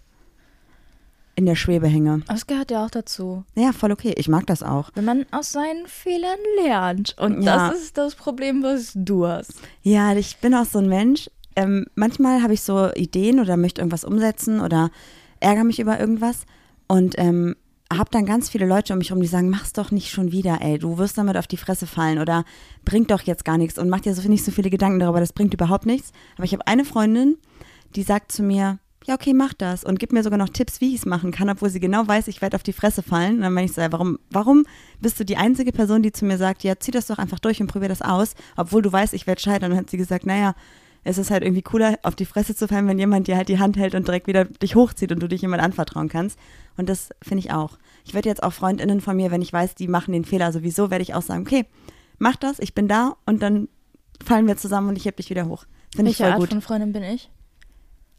In 1.36 1.46
der 1.48 1.56
Schwebe 1.56 1.88
hänge. 1.88 2.22
Aber 2.28 2.36
es 2.38 2.46
gehört 2.46 2.70
ja 2.70 2.86
auch 2.86 2.92
dazu. 2.92 3.44
Ja, 3.56 3.72
voll 3.74 3.92
okay. 3.92 4.14
Ich 4.18 4.28
mag 4.30 4.46
das 4.46 4.62
auch. 4.62 4.92
Wenn 4.94 5.06
man 5.06 5.26
aus 5.32 5.52
seinen 5.52 5.88
Fehlern 5.88 6.38
lernt. 6.64 7.16
Und 7.20 7.42
Ja. 7.42 7.70
das 7.70 7.80
ist 7.82 7.98
das 7.98 8.14
Problem, 8.16 8.62
was 8.62 8.92
du 8.94 9.26
hast. 9.26 9.54
Ja, 9.82 10.16
ich 10.16 10.38
bin 10.38 10.54
auch 10.54 10.66
so 10.66 10.78
ein 10.80 10.88
Mensch. 10.88 11.30
Ähm, 11.56 11.88
manchmal 11.96 12.44
habe 12.44 12.54
ich 12.54 12.62
so 12.62 12.92
Ideen 12.94 13.40
oder 13.40 13.58
möchte 13.58 13.82
irgendwas 13.82 14.06
umsetzen 14.06 14.60
oder 14.62 14.92
ärgere 15.40 15.64
mich 15.64 15.80
über 15.80 16.00
irgendwas 16.00 16.46
und 16.88 17.16
ähm, 17.18 17.56
habe 17.92 18.10
dann 18.12 18.26
ganz 18.26 18.50
viele 18.50 18.66
Leute 18.66 18.94
um 18.94 19.00
mich 19.00 19.10
herum, 19.10 19.22
die 19.22 19.28
sagen, 19.28 19.50
mach's 19.50 19.74
doch 19.74 19.92
nicht 19.92 20.10
schon 20.10 20.32
wieder, 20.32 20.60
ey, 20.62 20.80
du 20.80 20.98
wirst 20.98 21.18
damit 21.18 21.38
auf 21.38 21.46
die 21.46 21.58
Fresse 21.58 21.86
fallen 21.86 22.18
oder 22.18 22.44
bringt 22.86 23.12
doch 23.12 23.22
jetzt 23.22 23.46
gar 23.46 23.58
nichts 23.60 23.78
und 23.78 23.88
mach 23.90 24.00
dir 24.00 24.16
so 24.16 24.28
nicht 24.28 24.44
so 24.44 24.52
viele 24.52 24.72
Gedanken 24.72 24.98
darüber, 25.00 25.20
das 25.20 25.34
bringt 25.34 25.54
überhaupt 25.54 25.86
nichts. 25.86 26.12
Aber 26.38 26.46
ich 26.46 26.54
habe 26.54 26.66
eine 26.66 26.86
Freundin, 26.86 27.38
die 27.96 28.02
sagt 28.04 28.32
zu 28.32 28.42
mir, 28.42 28.80
ja, 29.06 29.16
okay, 29.16 29.34
mach 29.34 29.54
das 29.54 29.84
und 29.84 30.00
gibt 30.00 30.14
mir 30.14 30.24
sogar 30.24 30.40
noch 30.40 30.50
Tipps, 30.50 30.80
wie 30.80 30.90
ich 30.90 31.02
es 31.02 31.06
machen 31.06 31.32
kann, 31.32 31.50
obwohl 31.50 31.70
sie 31.70 31.80
genau 31.80 32.08
weiß, 32.08 32.28
ich 32.28 32.42
werde 32.42 32.56
auf 32.56 32.64
die 32.64 32.74
Fresse 32.74 33.04
fallen. 33.04 33.36
Und 33.36 33.42
dann 33.42 33.54
meine 33.54 33.66
ich 33.66 33.74
so, 33.74 33.82
ja, 33.82 33.92
warum, 33.92 34.18
warum 34.30 34.66
bist 35.02 35.20
du 35.20 35.26
die 35.26 35.38
einzige 35.38 35.72
Person, 35.72 36.04
die 36.04 36.12
zu 36.12 36.26
mir 36.26 36.38
sagt, 36.38 36.64
ja, 36.64 36.80
zieh 36.80 36.92
das 36.92 37.08
doch 37.08 37.18
einfach 37.18 37.40
durch 37.40 37.60
und 37.60 37.68
probier 37.68 37.90
das 37.90 38.02
aus, 38.02 38.36
obwohl 38.56 38.82
du 38.82 38.92
weißt, 38.92 39.14
ich 39.14 39.28
werde 39.28 39.42
scheitern. 39.42 39.72
Und 39.72 39.78
dann 39.78 39.86
hat 39.86 39.90
sie 39.90 39.98
gesagt, 39.98 40.26
naja, 40.26 40.56
es 41.04 41.18
ist 41.18 41.32
halt 41.32 41.44
irgendwie 41.44 41.62
cooler, 41.62 42.00
auf 42.04 42.16
die 42.16 42.26
Fresse 42.26 42.56
zu 42.56 42.68
fallen, 42.68 42.88
wenn 42.88 42.98
jemand 42.98 43.28
dir 43.28 43.36
halt 43.36 43.50
die 43.50 43.60
Hand 43.60 43.76
hält 43.76 43.94
und 43.94 44.08
direkt 44.08 44.28
wieder 44.28 44.46
dich 44.46 44.76
hochzieht 44.76 45.12
und 45.12 45.20
du 45.20 45.28
dich 45.28 45.42
jemand 45.42 45.62
anvertrauen 45.62 46.08
kannst. 46.08 46.40
Und 46.78 46.88
das 46.88 47.10
finde 47.22 47.40
ich 47.40 47.52
auch. 47.52 47.78
Ich 48.06 48.14
werde 48.14 48.30
jetzt 48.30 48.42
auch 48.42 48.54
FreundInnen 48.54 49.02
von 49.02 49.16
mir, 49.16 49.32
wenn 49.32 49.42
ich 49.42 49.52
weiß, 49.52 49.76
die 49.76 49.88
machen 49.88 50.14
den 50.14 50.24
Fehler 50.24 50.52
sowieso, 50.54 50.92
werde 50.92 51.04
ich 51.04 51.14
auch 51.14 51.22
sagen, 51.22 51.42
okay, 51.42 51.66
mach 52.20 52.38
das, 52.38 52.60
ich 52.60 52.74
bin 52.74 52.88
da 52.88 53.18
und 53.26 53.42
dann 53.42 53.68
fallen 54.24 54.48
wir 54.48 54.56
zusammen 54.56 54.90
und 54.90 54.96
ich 54.96 55.06
heb 55.06 55.18
dich 55.18 55.30
wieder 55.30 55.48
hoch. 55.48 55.66
Finde 55.94 56.12
ich 56.12 56.20
Welche 56.20 56.24
voll 56.24 56.32
Art 56.32 56.40
gut. 56.40 56.50
von 56.50 56.62
Freundin 56.62 56.94
bin 56.94 57.04
ich? 57.04 57.30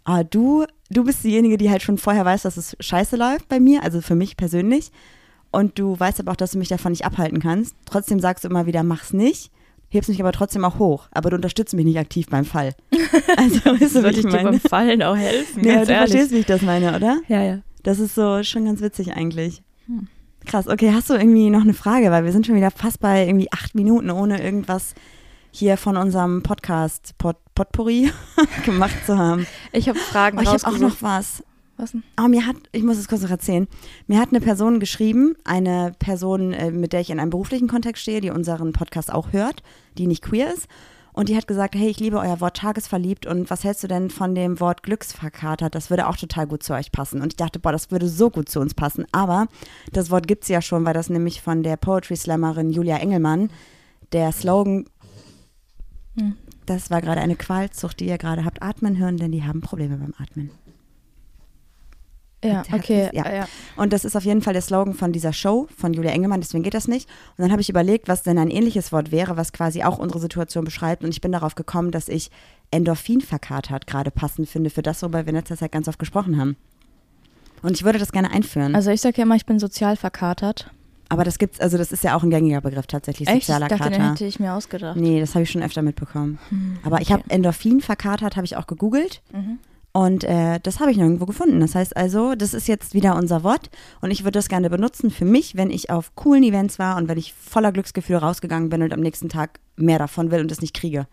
Ah, 0.05 0.23
du, 0.23 0.65
du 0.91 1.05
bist 1.05 1.25
diejenige, 1.25 1.57
die 1.57 1.71
halt 1.71 1.83
schon 1.83 1.99
vorher 1.99 2.25
weiß, 2.25 2.43
dass 2.43 2.57
es 2.57 2.77
scheiße 2.81 3.17
läuft 3.17 3.49
bei 3.49 3.59
mir, 3.59 3.83
also 3.83 4.01
für 4.01 4.15
mich 4.15 4.37
persönlich. 4.37 4.91
Und 5.51 5.79
du 5.79 5.99
weißt 5.99 6.21
aber 6.21 6.33
auch, 6.33 6.37
dass 6.37 6.53
du 6.53 6.59
mich 6.59 6.69
davon 6.69 6.93
nicht 6.93 7.05
abhalten 7.07 7.41
kannst. 7.41 7.75
Trotzdem 7.87 8.21
sagst 8.21 8.45
du 8.45 8.49
immer 8.49 8.67
wieder, 8.67 8.83
mach's 8.83 9.13
nicht, 9.13 9.51
hebst 9.89 10.11
mich 10.11 10.21
aber 10.21 10.33
trotzdem 10.33 10.65
auch 10.65 10.79
hoch. 10.79 11.07
Aber 11.13 11.31
du 11.31 11.37
unterstützt 11.37 11.75
mich 11.75 11.85
nicht 11.85 11.99
aktiv 11.99 12.27
beim 12.29 12.45
Fall. 12.45 12.75
Also, 13.37 13.61
weißt 13.65 13.95
du, 13.97 14.03
Soll 14.03 14.11
ich 14.11 14.19
ich 14.19 14.27
dir 14.27 14.43
beim? 14.43 14.61
Fallen 14.61 15.03
auch 15.03 15.17
helfen? 15.17 15.65
Ja, 15.65 15.85
du 15.85 15.93
ehrlich. 15.93 15.97
verstehst, 16.11 16.33
wie 16.33 16.39
ich 16.39 16.47
das 16.47 16.63
meine, 16.63 16.95
oder? 16.95 17.21
Ja, 17.29 17.43
ja. 17.43 17.59
Das 17.83 17.99
ist 17.99 18.15
so 18.15 18.43
schon 18.43 18.65
ganz 18.67 18.81
witzig 18.81 19.13
eigentlich. 19.17 19.63
Hm. 19.87 20.09
Krass, 20.45 20.69
okay, 20.69 20.93
hast 20.93 21.09
du 21.11 21.15
irgendwie 21.15 21.49
noch 21.51 21.63
eine 21.63 21.73
Frage? 21.75 22.11
Weil 22.11 22.25
wir 22.25 22.33
sind 22.33 22.47
schon 22.47 22.55
wieder 22.57 22.71
fast 22.71 23.01
bei 23.01 23.27
irgendwie 23.27 23.51
acht 23.53 23.75
Minuten, 23.75 24.11
ohne 24.11 24.43
irgendwas 24.43 24.95
hier 25.57 25.77
von 25.77 25.97
unserem 25.97 26.43
Podcast 26.43 27.17
Pot 27.17 27.37
Potpourri 27.55 28.11
gemacht 28.65 29.07
zu 29.07 29.17
haben. 29.17 29.47
Ich 29.73 29.89
habe 29.89 29.99
Fragen 29.99 30.39
Oh, 30.39 30.43
ich 30.43 30.49
habe 30.49 30.67
auch 30.67 30.79
noch 30.79 31.01
was. 31.01 31.45
Was 31.77 31.93
denn? 31.93 32.03
Oh, 32.21 32.27
mir 32.27 32.45
hat, 32.45 32.57
ich 32.73 32.83
muss 32.83 32.99
es 32.99 33.07
kurz 33.07 33.23
noch 33.23 33.31
erzählen. 33.31 33.69
Mir 34.09 34.19
hat 34.19 34.31
eine 34.31 34.41
Person 34.41 34.81
geschrieben, 34.81 35.37
eine 35.45 35.93
Person, 36.01 36.53
äh, 36.53 36.73
mit 36.73 36.93
der 36.93 37.01
ich 37.01 37.11
in 37.11 37.21
einem 37.21 37.31
beruflichen 37.31 37.69
Kontext 37.69 38.03
stehe, 38.03 38.21
die 38.21 38.31
unseren 38.31 38.73
Podcast 38.73 39.13
auch 39.13 39.33
hört, 39.33 39.63
die 39.97 40.09
nicht 40.09 40.23
queer 40.23 40.53
ist. 40.53 40.67
Und 41.13 41.29
die 41.29 41.37
hat 41.37 41.47
gesagt, 41.47 41.77
hey, 41.77 41.89
ich 41.89 42.01
liebe 42.01 42.19
euer 42.19 42.41
Wort 42.41 42.57
tagesverliebt 42.57 43.25
und 43.25 43.49
was 43.49 43.63
hältst 43.63 43.85
du 43.85 43.87
denn 43.87 44.11
von 44.11 44.35
dem 44.35 44.59
Wort 44.59 44.83
Glücksverkatert? 44.83 45.73
Das 45.73 45.89
würde 45.89 46.09
auch 46.09 46.17
total 46.17 46.49
gut 46.49 46.65
zu 46.65 46.75
euch 46.75 46.91
passen. 46.91 47.21
Und 47.21 47.35
ich 47.35 47.37
dachte, 47.37 47.61
boah, 47.61 47.71
das 47.71 47.93
würde 47.93 48.09
so 48.09 48.31
gut 48.31 48.49
zu 48.49 48.59
uns 48.59 48.75
passen. 48.75 49.07
Aber 49.13 49.47
das 49.93 50.11
Wort 50.11 50.27
gibt's 50.27 50.49
ja 50.49 50.61
schon, 50.61 50.85
weil 50.85 50.95
das 50.95 51.11
nämlich 51.11 51.41
von 51.41 51.63
der 51.63 51.77
Poetry 51.77 52.17
Slammerin 52.17 52.71
Julia 52.71 52.97
Engelmann, 52.97 53.51
der 54.13 54.33
Slogan, 54.33 54.87
Hm. 56.17 56.37
das 56.67 56.91
war 56.91 57.01
gerade 57.01 57.21
eine 57.21 57.37
Qualzucht, 57.37 58.01
die 58.01 58.07
ihr 58.07 58.19
gerade 58.19 58.45
habt 58.45 58.63
atmen 58.63 58.99
hören, 58.99 59.17
denn 59.17 59.33
die 59.33 59.43
haben 59.43 59.61
Probleme 59.61 59.97
beim 59.97 60.15
Atmen. 60.19 60.51
Ja, 62.45 62.63
okay. 62.73 63.09
ja. 63.13 63.33
ja. 63.33 63.49
Und 63.77 63.93
das 63.93 64.05
ist 64.05 64.17
auf 64.17 64.25
jeden 64.25 64.43
Fall 64.43 64.53
der 64.53 64.63
Slogan 64.63 64.95
von 64.95 65.13
dieser 65.13 65.33
Show 65.33 65.67
von 65.77 65.95
Julia 65.95 66.11
Engelmann, 66.11 66.41
deswegen 66.41 66.63
geht 66.63 66.75
das 66.75 66.89
nicht. 66.89 67.09
Und 67.37 67.43
dann 67.43 67.51
habe 67.51 67.63
ich 67.63 67.71
überlegt, 67.71 68.07
was 68.07 68.23
denn 68.23 68.39
ein 68.39 68.51
ähnliches 68.51 68.93
Wort 68.93 69.11
wäre, 69.11 69.37
was 69.37 69.53
quasi 69.53 69.83
auch 69.83 69.99
unsere 69.99 70.21
Situation 70.21 70.65
beschreibt. 70.65 71.03
Und 71.03 71.11
ich 71.11 71.21
bin 71.21 71.33
darauf 71.33 71.55
gekommen, 71.55 71.91
dass 71.91 72.09
ich 72.09 72.31
Endorphin 72.71 73.21
verkatert 73.21 73.87
gerade 73.87 74.11
passend 74.11 74.49
finde 74.49 74.71
für 74.71 74.83
das, 74.83 75.03
worüber 75.03 75.25
wir 75.25 75.31
in 75.31 75.37
letzter 75.37 75.57
Zeit 75.57 75.73
ganz 75.73 75.89
oft 75.89 75.99
gesprochen 75.99 76.39
haben. 76.39 76.57
Und 77.63 77.73
ich 77.73 77.85
würde 77.85 77.99
das 77.99 78.13
gerne 78.13 78.31
einführen. 78.31 78.75
Also 78.75 78.91
ich 78.91 79.01
sage 79.01 79.17
ja 79.17 79.23
immer, 79.23 79.37
ich 79.37 79.47
bin 79.47 79.59
sozial 79.59 79.97
verkatert. 79.97 80.71
Aber 81.09 81.25
das 81.25 81.39
gibt's, 81.39 81.61
also 81.61 81.77
das 81.79 81.93
ist 81.93 82.03
ja 82.03 82.17
auch 82.17 82.23
ein 82.23 82.31
gängiger 82.31 82.61
Begriff 82.61 82.87
tatsächlich, 82.87 83.29
Echt? 83.29 83.39
Ich 83.39 83.47
sozialer 83.47 83.69
dachte, 83.69 83.91
den 83.91 83.99
Kater. 84.01 84.11
hätte 84.13 84.25
ich 84.25 84.41
mir 84.41 84.55
ausgedacht. 84.55 84.97
Nee, 84.97 85.21
das 85.21 85.35
habe 85.35 85.43
ich 85.43 85.51
schon 85.51 85.63
öfter 85.63 85.83
mitbekommen. 85.83 86.39
Hm, 86.49 86.79
Aber 86.83 87.01
ich 87.01 87.13
habe 87.13 87.23
Endorphin 87.29 87.81
verkatert, 87.81 88.37
habe 88.37 88.47
ich 88.47 88.57
auch 88.57 88.67
gegoogelt. 88.67 89.23
Mhm. 89.33 89.59
Und 89.93 90.25
äh, 90.25 90.59
das 90.61 90.81
habe 90.81 90.91
ich 90.91 90.97
nirgendwo 90.97 91.25
gefunden. 91.25 91.61
Das 91.61 91.77
heißt 91.77 91.97
also, 91.97 92.35
das 92.35 92.53
ist 92.53 92.67
jetzt 92.67 92.95
wieder 92.95 93.15
unser 93.15 93.45
Wort 93.45 93.71
und 94.01 94.11
ich 94.11 94.25
würde 94.25 94.39
das 94.39 94.49
gerne 94.49 94.69
benutzen 94.69 95.09
für 95.11 95.25
mich, 95.25 95.57
wenn 95.57 95.71
ich 95.71 95.91
auf 95.91 96.17
coolen 96.17 96.43
Events 96.43 96.81
war 96.81 96.97
und 96.97 97.07
wenn 97.07 97.17
ich 97.17 97.33
voller 97.33 97.71
Glücksgefühl 97.71 98.17
rausgegangen 98.17 98.71
bin 98.71 98.83
und 98.83 98.93
am 98.93 98.99
nächsten 98.99 99.29
Tag 99.29 99.61
mehr 99.77 100.01
davon 100.01 100.33
will 100.33 100.41
und 100.41 100.51
es 100.51 100.61
nicht 100.61 100.75
kriege. 100.75 101.07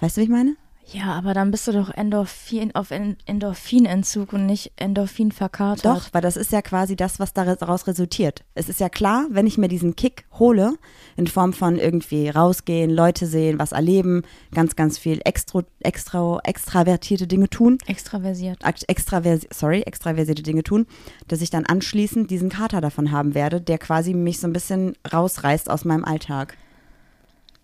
Weißt 0.00 0.16
du, 0.16 0.20
wie 0.22 0.24
ich 0.24 0.30
meine? 0.30 0.56
Ja, 0.92 1.12
aber 1.12 1.34
dann 1.34 1.52
bist 1.52 1.68
du 1.68 1.72
doch 1.72 1.88
Endorphin 1.90 2.74
auf 2.74 2.90
En- 2.90 3.16
Endorphinentzug 3.24 4.32
und 4.32 4.46
nicht 4.46 4.72
Endorphin 4.74 5.30
verkatert. 5.30 5.84
Doch, 5.84 6.08
weil 6.12 6.20
das 6.20 6.36
ist 6.36 6.50
ja 6.50 6.62
quasi 6.62 6.96
das, 6.96 7.20
was 7.20 7.32
daraus 7.32 7.86
resultiert. 7.86 8.42
Es 8.54 8.68
ist 8.68 8.80
ja 8.80 8.88
klar, 8.88 9.26
wenn 9.30 9.46
ich 9.46 9.56
mir 9.56 9.68
diesen 9.68 9.94
Kick 9.94 10.24
hole, 10.38 10.74
in 11.16 11.28
Form 11.28 11.52
von 11.52 11.78
irgendwie 11.78 12.28
rausgehen, 12.28 12.90
Leute 12.90 13.26
sehen, 13.26 13.60
was 13.60 13.70
erleben, 13.70 14.22
ganz, 14.52 14.74
ganz 14.74 14.98
viel 14.98 15.20
extra, 15.24 15.62
extra, 15.78 16.40
extravertierte 16.42 17.28
Dinge 17.28 17.48
tun, 17.48 17.78
Extraversiert. 17.86 18.58
Extraversi 18.88 19.46
sorry, 19.52 19.82
extraversierte 19.82 20.42
Dinge 20.42 20.64
tun, 20.64 20.86
dass 21.28 21.40
ich 21.40 21.50
dann 21.50 21.66
anschließend 21.66 22.30
diesen 22.30 22.48
Kater 22.48 22.80
davon 22.80 23.12
haben 23.12 23.34
werde, 23.34 23.60
der 23.60 23.78
quasi 23.78 24.12
mich 24.12 24.40
so 24.40 24.48
ein 24.48 24.52
bisschen 24.52 24.94
rausreißt 25.12 25.70
aus 25.70 25.84
meinem 25.84 26.04
Alltag. 26.04 26.56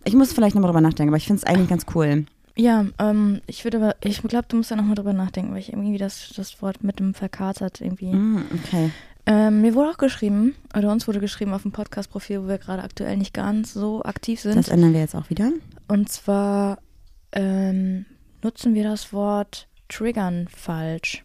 Ich 0.05 0.15
muss 0.15 0.33
vielleicht 0.33 0.55
nochmal 0.55 0.71
drüber 0.71 0.81
nachdenken, 0.81 1.11
aber 1.11 1.17
ich 1.17 1.27
finde 1.27 1.43
es 1.43 1.45
eigentlich 1.45 1.69
ganz 1.69 1.87
cool. 1.97 2.27
Ja, 2.57 2.87
ähm, 2.99 3.43
ich 3.47 3.65
würde 3.65 3.77
aber, 3.77 3.97
ich 4.03 4.23
glaube, 4.23 4.47
du 4.49 4.57
musst 4.57 4.71
da 4.71 4.77
nochmal 4.77 4.95
drüber 4.95 5.13
nachdenken, 5.13 5.53
weil 5.53 5.61
ich 5.61 5.73
irgendwie 5.73 5.99
das, 5.99 6.33
das 6.35 6.63
Wort 6.63 6.83
mit 6.83 6.99
dem 6.99 7.13
verkatert 7.13 7.81
irgendwie. 7.81 8.13
Mm, 8.13 8.45
okay. 8.55 8.91
Ähm, 9.27 9.61
mir 9.61 9.75
wurde 9.75 9.91
auch 9.91 9.99
geschrieben, 9.99 10.55
oder 10.77 10.91
uns 10.91 11.07
wurde 11.07 11.21
geschrieben 11.21 11.53
auf 11.53 11.63
dem 11.63 11.73
Podcast-Profil, 11.73 12.45
wo 12.45 12.49
wir 12.49 12.59
gerade 12.59 12.83
aktuell 12.83 13.17
nicht 13.17 13.35
ganz 13.35 13.75
so 13.75 14.03
aktiv 14.05 14.41
sind. 14.41 14.57
Das 14.57 14.69
ändern 14.69 14.93
wir 14.93 15.01
jetzt 15.01 15.15
auch 15.15 15.29
wieder. 15.29 15.51
Und 15.89 16.11
zwar 16.11 16.79
ähm, 17.33 18.07
nutzen 18.43 18.75
wir 18.75 18.85
das 18.85 19.13
Wort 19.13 19.69
triggern 19.89 20.49
falsch. 20.49 21.25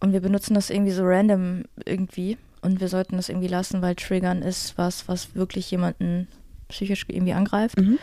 Und 0.00 0.12
wir 0.12 0.20
benutzen 0.20 0.54
das 0.54 0.70
irgendwie 0.70 0.92
so 0.92 1.02
random 1.04 1.64
irgendwie. 1.84 2.38
Und 2.62 2.80
wir 2.80 2.88
sollten 2.88 3.16
das 3.16 3.28
irgendwie 3.28 3.48
lassen, 3.48 3.82
weil 3.82 3.94
triggern 3.96 4.42
ist 4.42 4.78
was, 4.78 5.08
was 5.08 5.34
wirklich 5.34 5.70
jemanden 5.70 6.28
psychisch 6.68 7.04
irgendwie 7.08 7.34
angreift. 7.34 7.78
Mhm. 7.78 7.98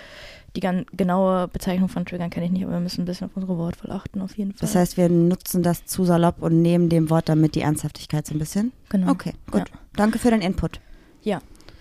Die 0.55 0.59
genaue 0.59 1.47
Bezeichnung 1.47 1.87
von 1.87 2.05
triggern 2.05 2.29
kenne 2.29 2.45
ich 2.47 2.51
nicht, 2.51 2.63
aber 2.63 2.73
wir 2.73 2.79
müssen 2.81 3.03
ein 3.03 3.05
bisschen 3.05 3.27
auf 3.29 3.35
unsere 3.35 3.57
Wortwahl 3.57 3.91
achten, 3.91 4.21
auf 4.21 4.37
jeden 4.37 4.51
Fall. 4.51 4.59
Das 4.59 4.75
heißt, 4.75 4.97
wir 4.97 5.07
nutzen 5.07 5.63
das 5.63 5.85
zu 5.85 6.03
salopp 6.03 6.41
und 6.41 6.61
nehmen 6.61 6.89
dem 6.89 7.09
Wort 7.09 7.29
damit 7.29 7.55
die 7.55 7.61
Ernsthaftigkeit 7.61 8.27
so 8.27 8.35
ein 8.35 8.39
bisschen. 8.39 8.73
genau. 8.89 9.11
Okay, 9.11 9.33
gut. 9.49 9.69
Ja. 9.69 9.75
Danke 9.95 10.19
für 10.19 10.29
deinen 10.31 10.41
Input. 10.41 10.79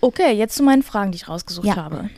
Okay, 0.03 0.31
jetzt 0.31 0.55
zu 0.55 0.63
meinen 0.63 0.81
Fragen, 0.81 1.11
die 1.11 1.17
ich 1.17 1.29
rausgesucht 1.29 1.67
Ja. 1.67 1.75
habe. 1.75 2.09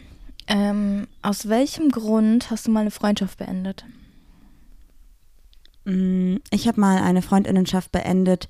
Ähm, 0.48 1.06
aus 1.22 1.50
welchem 1.50 1.90
Grund 1.90 2.50
hast 2.50 2.66
du 2.66 2.72
mal 2.72 2.80
eine 2.80 2.92
Freundschaft 2.92 3.38
beendet? 3.40 3.84
Mm, 5.86 6.38
Ich 6.52 6.68
habe 6.68 6.80
mal 6.80 7.02
eine 7.02 7.22
Freundinnenschaft 7.22 7.92
beendet, 7.92 8.48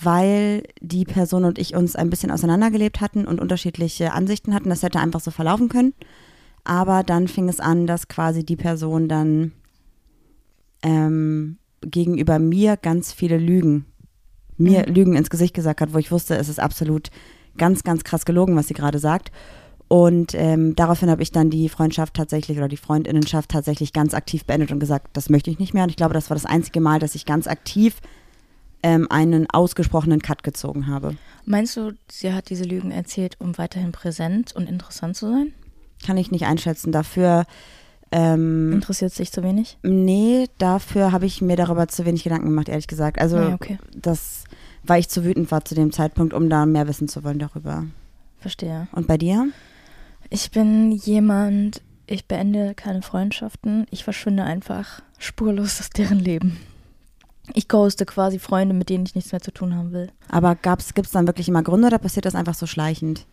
weil 0.00 0.64
die 0.80 1.04
Person 1.04 1.44
und 1.44 1.58
ich 1.60 1.76
uns 1.76 1.94
ein 1.94 2.10
bisschen 2.10 2.30
auseinandergelebt 2.32 3.00
hatten 3.00 3.24
und 3.26 3.40
unterschiedliche 3.40 4.12
Ansichten 4.14 4.52
hatten. 4.52 4.68
Das 4.68 4.82
hätte 4.82 4.98
einfach 4.98 5.20
so 5.20 5.30
verlaufen 5.30 5.68
können. 5.68 5.94
Aber 6.64 7.02
dann 7.02 7.28
fing 7.28 7.48
es 7.48 7.60
an, 7.60 7.86
dass 7.86 8.08
quasi 8.08 8.44
die 8.44 8.56
Person 8.56 9.08
dann 9.08 9.52
ähm, 10.82 11.58
gegenüber 11.80 12.38
mir 12.38 12.76
ganz 12.76 13.12
viele 13.12 13.38
Lügen, 13.38 13.86
mir 14.56 14.86
Mhm. 14.86 14.94
Lügen 14.94 15.16
ins 15.16 15.30
Gesicht 15.30 15.54
gesagt 15.54 15.80
hat, 15.80 15.92
wo 15.92 15.98
ich 15.98 16.12
wusste, 16.12 16.36
es 16.36 16.48
ist 16.48 16.60
absolut 16.60 17.10
ganz, 17.56 17.82
ganz 17.82 18.04
krass 18.04 18.24
gelogen, 18.24 18.56
was 18.56 18.68
sie 18.68 18.74
gerade 18.74 18.98
sagt. 18.98 19.30
Und 19.88 20.34
ähm, 20.34 20.74
daraufhin 20.74 21.10
habe 21.10 21.22
ich 21.22 21.32
dann 21.32 21.50
die 21.50 21.68
Freundschaft 21.68 22.14
tatsächlich 22.14 22.56
oder 22.56 22.68
die 22.68 22.78
Freundinnenschaft 22.78 23.50
tatsächlich 23.50 23.92
ganz 23.92 24.14
aktiv 24.14 24.44
beendet 24.46 24.72
und 24.72 24.78
gesagt, 24.78 25.08
das 25.12 25.28
möchte 25.28 25.50
ich 25.50 25.58
nicht 25.58 25.74
mehr. 25.74 25.82
Und 25.82 25.90
ich 25.90 25.96
glaube, 25.96 26.14
das 26.14 26.30
war 26.30 26.34
das 26.34 26.46
einzige 26.46 26.80
Mal, 26.80 26.98
dass 26.98 27.14
ich 27.14 27.26
ganz 27.26 27.46
aktiv 27.46 28.00
ähm, 28.82 29.06
einen 29.10 29.50
ausgesprochenen 29.50 30.22
Cut 30.22 30.42
gezogen 30.44 30.86
habe. 30.86 31.16
Meinst 31.44 31.76
du, 31.76 31.92
sie 32.10 32.32
hat 32.32 32.48
diese 32.48 32.64
Lügen 32.64 32.90
erzählt, 32.90 33.36
um 33.38 33.58
weiterhin 33.58 33.92
präsent 33.92 34.54
und 34.56 34.66
interessant 34.66 35.16
zu 35.16 35.28
sein? 35.28 35.52
Kann 36.04 36.16
ich 36.16 36.30
nicht 36.30 36.46
einschätzen. 36.46 36.92
Dafür, 36.92 37.44
ähm, 38.10 38.72
Interessiert 38.72 39.12
sich 39.12 39.32
zu 39.32 39.42
wenig? 39.42 39.78
nee, 39.82 40.46
dafür 40.58 41.12
habe 41.12 41.26
ich 41.26 41.40
mir 41.40 41.56
darüber 41.56 41.88
zu 41.88 42.04
wenig 42.04 42.24
Gedanken 42.24 42.46
gemacht, 42.46 42.68
ehrlich 42.68 42.86
gesagt. 42.86 43.18
Also 43.18 43.38
ja, 43.38 43.54
okay. 43.54 43.78
das, 43.96 44.44
weil 44.82 45.00
ich 45.00 45.08
zu 45.08 45.24
wütend 45.24 45.50
war 45.50 45.64
zu 45.64 45.74
dem 45.74 45.92
Zeitpunkt, 45.92 46.34
um 46.34 46.50
da 46.50 46.66
mehr 46.66 46.86
wissen 46.86 47.08
zu 47.08 47.24
wollen 47.24 47.38
darüber. 47.38 47.86
Verstehe. 48.38 48.88
Und 48.92 49.06
bei 49.06 49.16
dir? 49.16 49.48
Ich 50.28 50.50
bin 50.50 50.92
jemand, 50.92 51.80
ich 52.06 52.26
beende 52.26 52.74
keine 52.74 53.02
Freundschaften. 53.02 53.86
Ich 53.90 54.04
verschwinde 54.04 54.44
einfach 54.44 55.02
spurlos 55.18 55.80
aus 55.80 55.90
deren 55.90 56.18
Leben. 56.18 56.58
Ich 57.54 57.68
ghoste 57.68 58.06
quasi 58.06 58.38
Freunde, 58.38 58.74
mit 58.74 58.88
denen 58.88 59.06
ich 59.06 59.14
nichts 59.14 59.32
mehr 59.32 59.40
zu 59.40 59.52
tun 59.52 59.74
haben 59.74 59.92
will. 59.92 60.10
Aber 60.28 60.54
gibt 60.54 61.06
es 61.06 61.10
dann 61.10 61.26
wirklich 61.26 61.48
immer 61.48 61.62
Gründe 61.62 61.88
oder 61.88 61.98
passiert 61.98 62.24
das 62.24 62.34
einfach 62.34 62.54
so 62.54 62.66
schleichend? 62.66 63.26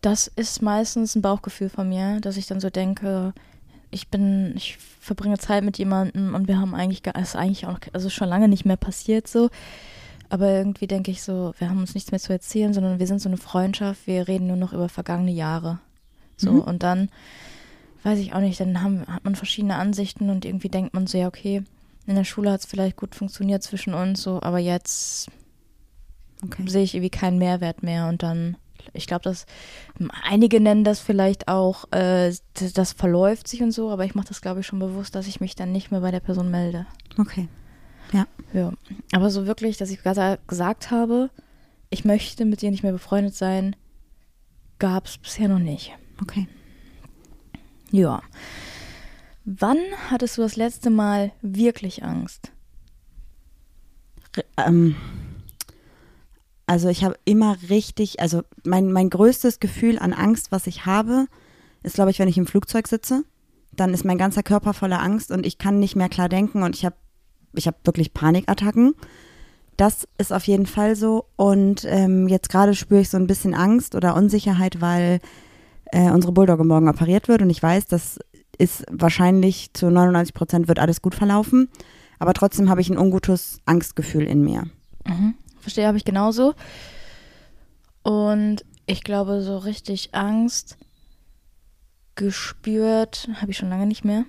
Das 0.00 0.28
ist 0.28 0.62
meistens 0.62 1.14
ein 1.14 1.22
Bauchgefühl 1.22 1.68
von 1.68 1.88
mir, 1.88 2.20
dass 2.20 2.36
ich 2.36 2.46
dann 2.46 2.60
so 2.60 2.70
denke, 2.70 3.34
ich 3.90 4.08
bin, 4.08 4.52
ich 4.56 4.78
verbringe 4.78 5.38
Zeit 5.38 5.64
mit 5.64 5.78
jemandem 5.78 6.34
und 6.34 6.48
wir 6.48 6.58
haben 6.58 6.74
eigentlich, 6.74 7.04
ist 7.06 7.36
eigentlich 7.36 7.66
auch, 7.66 7.78
also 7.92 8.08
schon 8.08 8.28
lange 8.28 8.48
nicht 8.48 8.64
mehr 8.64 8.76
passiert 8.76 9.28
so. 9.28 9.50
Aber 10.28 10.48
irgendwie 10.48 10.86
denke 10.86 11.10
ich 11.10 11.22
so, 11.22 11.52
wir 11.58 11.68
haben 11.68 11.80
uns 11.80 11.94
nichts 11.94 12.12
mehr 12.12 12.20
zu 12.20 12.32
erzählen, 12.32 12.72
sondern 12.72 13.00
wir 13.00 13.06
sind 13.08 13.20
so 13.20 13.28
eine 13.28 13.36
Freundschaft, 13.36 14.06
wir 14.06 14.28
reden 14.28 14.46
nur 14.46 14.56
noch 14.56 14.72
über 14.72 14.88
vergangene 14.88 15.32
Jahre. 15.32 15.80
So, 16.36 16.52
Mhm. 16.52 16.60
und 16.60 16.82
dann, 16.84 17.10
weiß 18.04 18.18
ich 18.20 18.32
auch 18.32 18.40
nicht, 18.40 18.60
dann 18.60 18.80
haben, 18.82 19.06
hat 19.08 19.24
man 19.24 19.34
verschiedene 19.34 19.74
Ansichten 19.74 20.30
und 20.30 20.44
irgendwie 20.44 20.68
denkt 20.68 20.94
man 20.94 21.06
so, 21.08 21.18
ja, 21.18 21.26
okay, 21.26 21.62
in 22.06 22.14
der 22.14 22.24
Schule 22.24 22.52
hat 22.52 22.60
es 22.60 22.66
vielleicht 22.66 22.96
gut 22.96 23.14
funktioniert 23.14 23.62
zwischen 23.62 23.92
uns, 23.92 24.22
so, 24.22 24.40
aber 24.40 24.58
jetzt 24.58 25.28
Okay. 26.42 26.64
sehe 26.66 26.84
ich 26.84 26.94
irgendwie 26.94 27.10
keinen 27.10 27.38
Mehrwert 27.38 27.82
mehr 27.82 28.08
und 28.08 28.22
dann, 28.22 28.56
ich 28.92 29.06
glaube, 29.06 29.22
dass 29.22 29.46
einige 30.22 30.60
nennen 30.60 30.84
das 30.84 31.00
vielleicht 31.00 31.48
auch, 31.48 31.84
äh, 31.92 32.32
das, 32.54 32.72
das 32.72 32.92
verläuft 32.92 33.48
sich 33.48 33.62
und 33.62 33.72
so, 33.72 33.90
aber 33.90 34.04
ich 34.04 34.14
mache 34.14 34.28
das, 34.28 34.40
glaube 34.40 34.60
ich, 34.60 34.66
schon 34.66 34.78
bewusst, 34.78 35.14
dass 35.14 35.26
ich 35.26 35.40
mich 35.40 35.54
dann 35.54 35.72
nicht 35.72 35.90
mehr 35.90 36.00
bei 36.00 36.10
der 36.10 36.20
Person 36.20 36.50
melde. 36.50 36.86
Okay. 37.18 37.48
Ja, 38.52 38.72
aber 39.12 39.30
so 39.30 39.46
wirklich, 39.46 39.76
dass 39.76 39.90
ich 39.90 40.00
gesagt 40.02 40.90
habe, 40.90 41.30
ich 41.90 42.04
möchte 42.04 42.44
mit 42.44 42.60
dir 42.62 42.70
nicht 42.72 42.82
mehr 42.82 42.92
befreundet 42.92 43.34
sein, 43.36 43.76
gab 44.80 45.06
es 45.06 45.18
bisher 45.18 45.48
noch 45.48 45.60
nicht. 45.60 45.92
Okay. 46.20 46.48
Ja. 47.92 48.22
Wann 49.44 49.78
hattest 50.10 50.38
du 50.38 50.42
das 50.42 50.56
letzte 50.56 50.90
Mal 50.90 51.32
wirklich 51.42 52.02
Angst? 52.04 52.52
R- 54.36 54.44
Ähm, 54.66 54.96
also 56.70 56.88
ich 56.88 57.02
habe 57.02 57.16
immer 57.24 57.56
richtig, 57.68 58.20
also 58.20 58.42
mein, 58.64 58.92
mein 58.92 59.10
größtes 59.10 59.58
Gefühl 59.58 59.98
an 59.98 60.12
Angst, 60.12 60.52
was 60.52 60.68
ich 60.68 60.86
habe, 60.86 61.26
ist, 61.82 61.96
glaube 61.96 62.12
ich, 62.12 62.20
wenn 62.20 62.28
ich 62.28 62.38
im 62.38 62.46
Flugzeug 62.46 62.86
sitze. 62.86 63.24
Dann 63.72 63.92
ist 63.92 64.04
mein 64.04 64.18
ganzer 64.18 64.44
Körper 64.44 64.72
voller 64.72 65.02
Angst 65.02 65.32
und 65.32 65.44
ich 65.44 65.58
kann 65.58 65.80
nicht 65.80 65.96
mehr 65.96 66.08
klar 66.08 66.28
denken 66.28 66.62
und 66.62 66.76
ich 66.76 66.84
habe 66.84 66.94
ich 67.54 67.66
hab 67.66 67.84
wirklich 67.84 68.14
Panikattacken. 68.14 68.94
Das 69.76 70.06
ist 70.16 70.32
auf 70.32 70.44
jeden 70.44 70.66
Fall 70.66 70.94
so. 70.94 71.24
Und 71.34 71.84
ähm, 71.88 72.28
jetzt 72.28 72.50
gerade 72.50 72.76
spüre 72.76 73.00
ich 73.00 73.10
so 73.10 73.16
ein 73.16 73.26
bisschen 73.26 73.54
Angst 73.54 73.96
oder 73.96 74.14
Unsicherheit, 74.14 74.80
weil 74.80 75.18
äh, 75.86 76.12
unsere 76.12 76.30
Bulldogge 76.30 76.62
morgen 76.62 76.88
operiert 76.88 77.26
wird 77.26 77.42
und 77.42 77.50
ich 77.50 77.60
weiß, 77.60 77.86
das 77.86 78.20
ist 78.58 78.84
wahrscheinlich 78.92 79.72
zu 79.72 79.90
99 79.90 80.34
Prozent 80.34 80.68
wird 80.68 80.78
alles 80.78 81.02
gut 81.02 81.16
verlaufen. 81.16 81.68
Aber 82.20 82.32
trotzdem 82.32 82.70
habe 82.70 82.80
ich 82.80 82.90
ein 82.90 82.98
ungutes 82.98 83.58
Angstgefühl 83.64 84.22
in 84.22 84.44
mir. 84.44 84.66
Mhm. 85.04 85.34
Verstehe, 85.60 85.86
habe 85.86 85.98
ich 85.98 86.04
genauso. 86.04 86.54
Und 88.02 88.64
ich 88.86 89.04
glaube, 89.04 89.42
so 89.42 89.58
richtig 89.58 90.14
Angst 90.14 90.76
gespürt 92.16 93.28
habe 93.40 93.50
ich 93.50 93.56
schon 93.56 93.70
lange 93.70 93.86
nicht 93.86 94.04
mehr. 94.04 94.24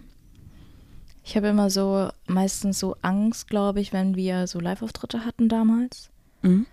Ich 1.23 1.35
habe 1.35 1.47
immer 1.47 1.69
so, 1.69 2.09
meistens 2.27 2.79
so 2.79 2.95
Angst, 3.01 3.47
glaube 3.47 3.79
ich, 3.79 3.93
wenn 3.93 4.15
wir 4.15 4.47
so 4.47 4.59
Live-Auftritte 4.59 5.25
hatten 5.25 5.49
damals. 5.49 6.09
Mhm. 6.41 6.65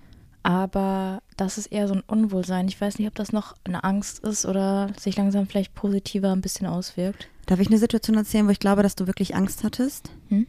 Aber 0.42 1.22
das 1.36 1.58
ist 1.58 1.66
eher 1.66 1.88
so 1.88 1.94
ein 1.94 2.02
Unwohlsein. 2.06 2.68
Ich 2.68 2.80
weiß 2.80 2.98
nicht, 2.98 3.08
ob 3.08 3.14
das 3.14 3.32
noch 3.32 3.54
eine 3.64 3.84
Angst 3.84 4.20
ist 4.20 4.46
oder 4.46 4.90
sich 4.98 5.16
langsam 5.16 5.46
vielleicht 5.46 5.74
positiver 5.74 6.32
ein 6.32 6.40
bisschen 6.40 6.66
auswirkt. 6.66 7.28
Darf 7.46 7.60
ich 7.60 7.68
eine 7.68 7.78
Situation 7.78 8.16
erzählen, 8.16 8.46
wo 8.46 8.50
ich 8.50 8.60
glaube, 8.60 8.82
dass 8.82 8.96
du 8.96 9.06
wirklich 9.06 9.34
Angst 9.34 9.64
hattest? 9.64 10.10
Hm? 10.28 10.46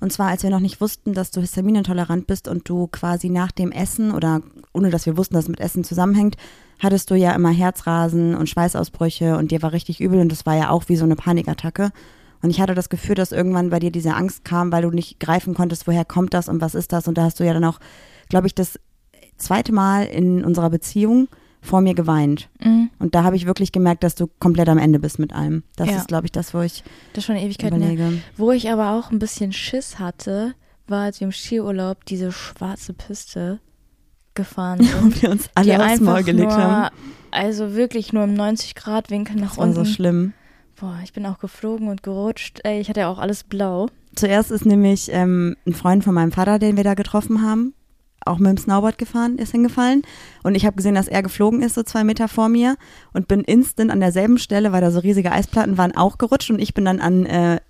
Und 0.00 0.12
zwar, 0.12 0.28
als 0.28 0.42
wir 0.42 0.50
noch 0.50 0.60
nicht 0.60 0.80
wussten, 0.80 1.12
dass 1.12 1.30
du 1.30 1.40
histaminintolerant 1.40 2.26
bist 2.26 2.48
und 2.48 2.68
du 2.68 2.86
quasi 2.86 3.30
nach 3.30 3.50
dem 3.50 3.72
Essen 3.72 4.12
oder 4.12 4.42
ohne 4.72 4.90
dass 4.90 5.06
wir 5.06 5.16
wussten, 5.16 5.34
dass 5.34 5.44
es 5.44 5.50
mit 5.50 5.60
Essen 5.60 5.84
zusammenhängt, 5.84 6.36
hattest 6.78 7.10
du 7.10 7.14
ja 7.16 7.32
immer 7.32 7.50
Herzrasen 7.50 8.34
und 8.34 8.48
Schweißausbrüche 8.48 9.36
und 9.36 9.50
dir 9.50 9.62
war 9.62 9.72
richtig 9.72 10.00
übel 10.00 10.20
und 10.20 10.30
das 10.30 10.46
war 10.46 10.56
ja 10.56 10.70
auch 10.70 10.84
wie 10.88 10.96
so 10.96 11.04
eine 11.04 11.16
Panikattacke. 11.16 11.90
Und 12.40 12.50
ich 12.50 12.60
hatte 12.60 12.74
das 12.74 12.88
Gefühl, 12.88 13.16
dass 13.16 13.32
irgendwann 13.32 13.70
bei 13.70 13.80
dir 13.80 13.90
diese 13.90 14.14
Angst 14.14 14.44
kam, 14.44 14.70
weil 14.70 14.82
du 14.82 14.90
nicht 14.90 15.18
greifen 15.18 15.54
konntest, 15.54 15.88
woher 15.88 16.04
kommt 16.04 16.34
das 16.34 16.48
und 16.48 16.60
was 16.60 16.76
ist 16.76 16.92
das. 16.92 17.08
Und 17.08 17.18
da 17.18 17.24
hast 17.24 17.40
du 17.40 17.44
ja 17.44 17.52
dann 17.52 17.64
auch, 17.64 17.80
glaube 18.28 18.46
ich, 18.46 18.54
das 18.54 18.78
zweite 19.38 19.72
Mal 19.72 20.04
in 20.04 20.44
unserer 20.44 20.70
Beziehung 20.70 21.28
vor 21.60 21.80
mir 21.80 21.94
geweint. 21.94 22.48
Mhm. 22.62 22.90
Und 22.98 23.14
da 23.14 23.24
habe 23.24 23.36
ich 23.36 23.46
wirklich 23.46 23.72
gemerkt, 23.72 24.02
dass 24.04 24.14
du 24.14 24.26
komplett 24.38 24.68
am 24.68 24.78
Ende 24.78 24.98
bist 24.98 25.18
mit 25.18 25.32
allem. 25.32 25.62
Das 25.76 25.88
Ja. 25.88 25.96
ist, 25.96 26.08
glaube 26.08 26.26
ich, 26.26 26.32
das, 26.32 26.54
wo 26.54 26.60
ich 26.60 26.82
Das 27.12 27.22
ist 27.22 27.24
schon 27.26 27.36
eine 27.36 27.44
Ewigkeit 27.44 27.72
her. 27.72 27.78
überlege. 27.78 28.22
Wo 28.36 28.52
ich 28.52 28.70
aber 28.70 28.92
auch 28.92 29.10
ein 29.10 29.18
bisschen 29.18 29.52
Schiss 29.52 29.98
hatte, 29.98 30.54
war, 30.86 31.02
als 31.04 31.20
wir 31.20 31.26
im 31.26 31.32
Skiurlaub 31.32 32.04
diese 32.06 32.32
schwarze 32.32 32.92
Piste 32.94 33.60
gefahren 34.34 34.78
sind. 34.82 35.02
Und 35.02 35.22
wir 35.22 35.30
uns 35.30 35.50
alle 35.54 35.84
aufs 35.84 36.00
Maul 36.00 36.22
gelegt 36.22 36.48
nur, 36.50 36.56
haben. 36.58 36.94
Also 37.30 37.74
wirklich 37.74 38.12
nur 38.12 38.24
im 38.24 38.34
90-Grad-Winkel 38.34 39.36
nach 39.36 39.50
Das 39.50 39.58
war 39.58 39.64
unten. 39.64 39.74
so 39.76 39.84
schlimm. 39.84 40.32
Boah, 40.80 40.98
ich 41.02 41.12
bin 41.12 41.26
auch 41.26 41.38
geflogen 41.38 41.88
und 41.88 42.02
gerutscht. 42.04 42.60
Ey, 42.62 42.80
ich 42.80 42.88
hatte 42.88 43.00
ja 43.00 43.08
auch 43.08 43.18
alles 43.18 43.42
blau. 43.44 43.88
Zuerst 44.14 44.50
ist 44.52 44.64
nämlich 44.64 45.08
ähm, 45.12 45.56
ein 45.66 45.74
Freund 45.74 46.04
von 46.04 46.14
meinem 46.14 46.30
Vater, 46.32 46.58
den 46.58 46.76
wir 46.76 46.84
da 46.84 46.94
getroffen 46.94 47.42
haben, 47.42 47.74
auch 48.28 48.38
mit 48.38 48.48
dem 48.50 48.56
Snowboard 48.58 48.98
gefahren, 48.98 49.36
ist 49.38 49.52
hingefallen. 49.52 50.02
Und 50.42 50.54
ich 50.54 50.64
habe 50.66 50.76
gesehen, 50.76 50.94
dass 50.94 51.08
er 51.08 51.22
geflogen 51.22 51.62
ist, 51.62 51.74
so 51.74 51.82
zwei 51.82 52.04
Meter 52.04 52.28
vor 52.28 52.48
mir. 52.48 52.76
Und 53.12 53.28
bin 53.28 53.40
instant 53.42 53.90
an 53.90 54.00
derselben 54.00 54.38
Stelle, 54.38 54.72
weil 54.72 54.80
da 54.80 54.90
so 54.90 55.00
riesige 55.00 55.32
Eisplatten 55.32 55.78
waren, 55.78 55.96
auch 55.96 56.18
gerutscht. 56.18 56.50
Und 56.50 56.60
ich 56.60 56.74
bin 56.74 56.84
dann 56.84 57.00
an, 57.00 57.26
äh, 57.26 57.60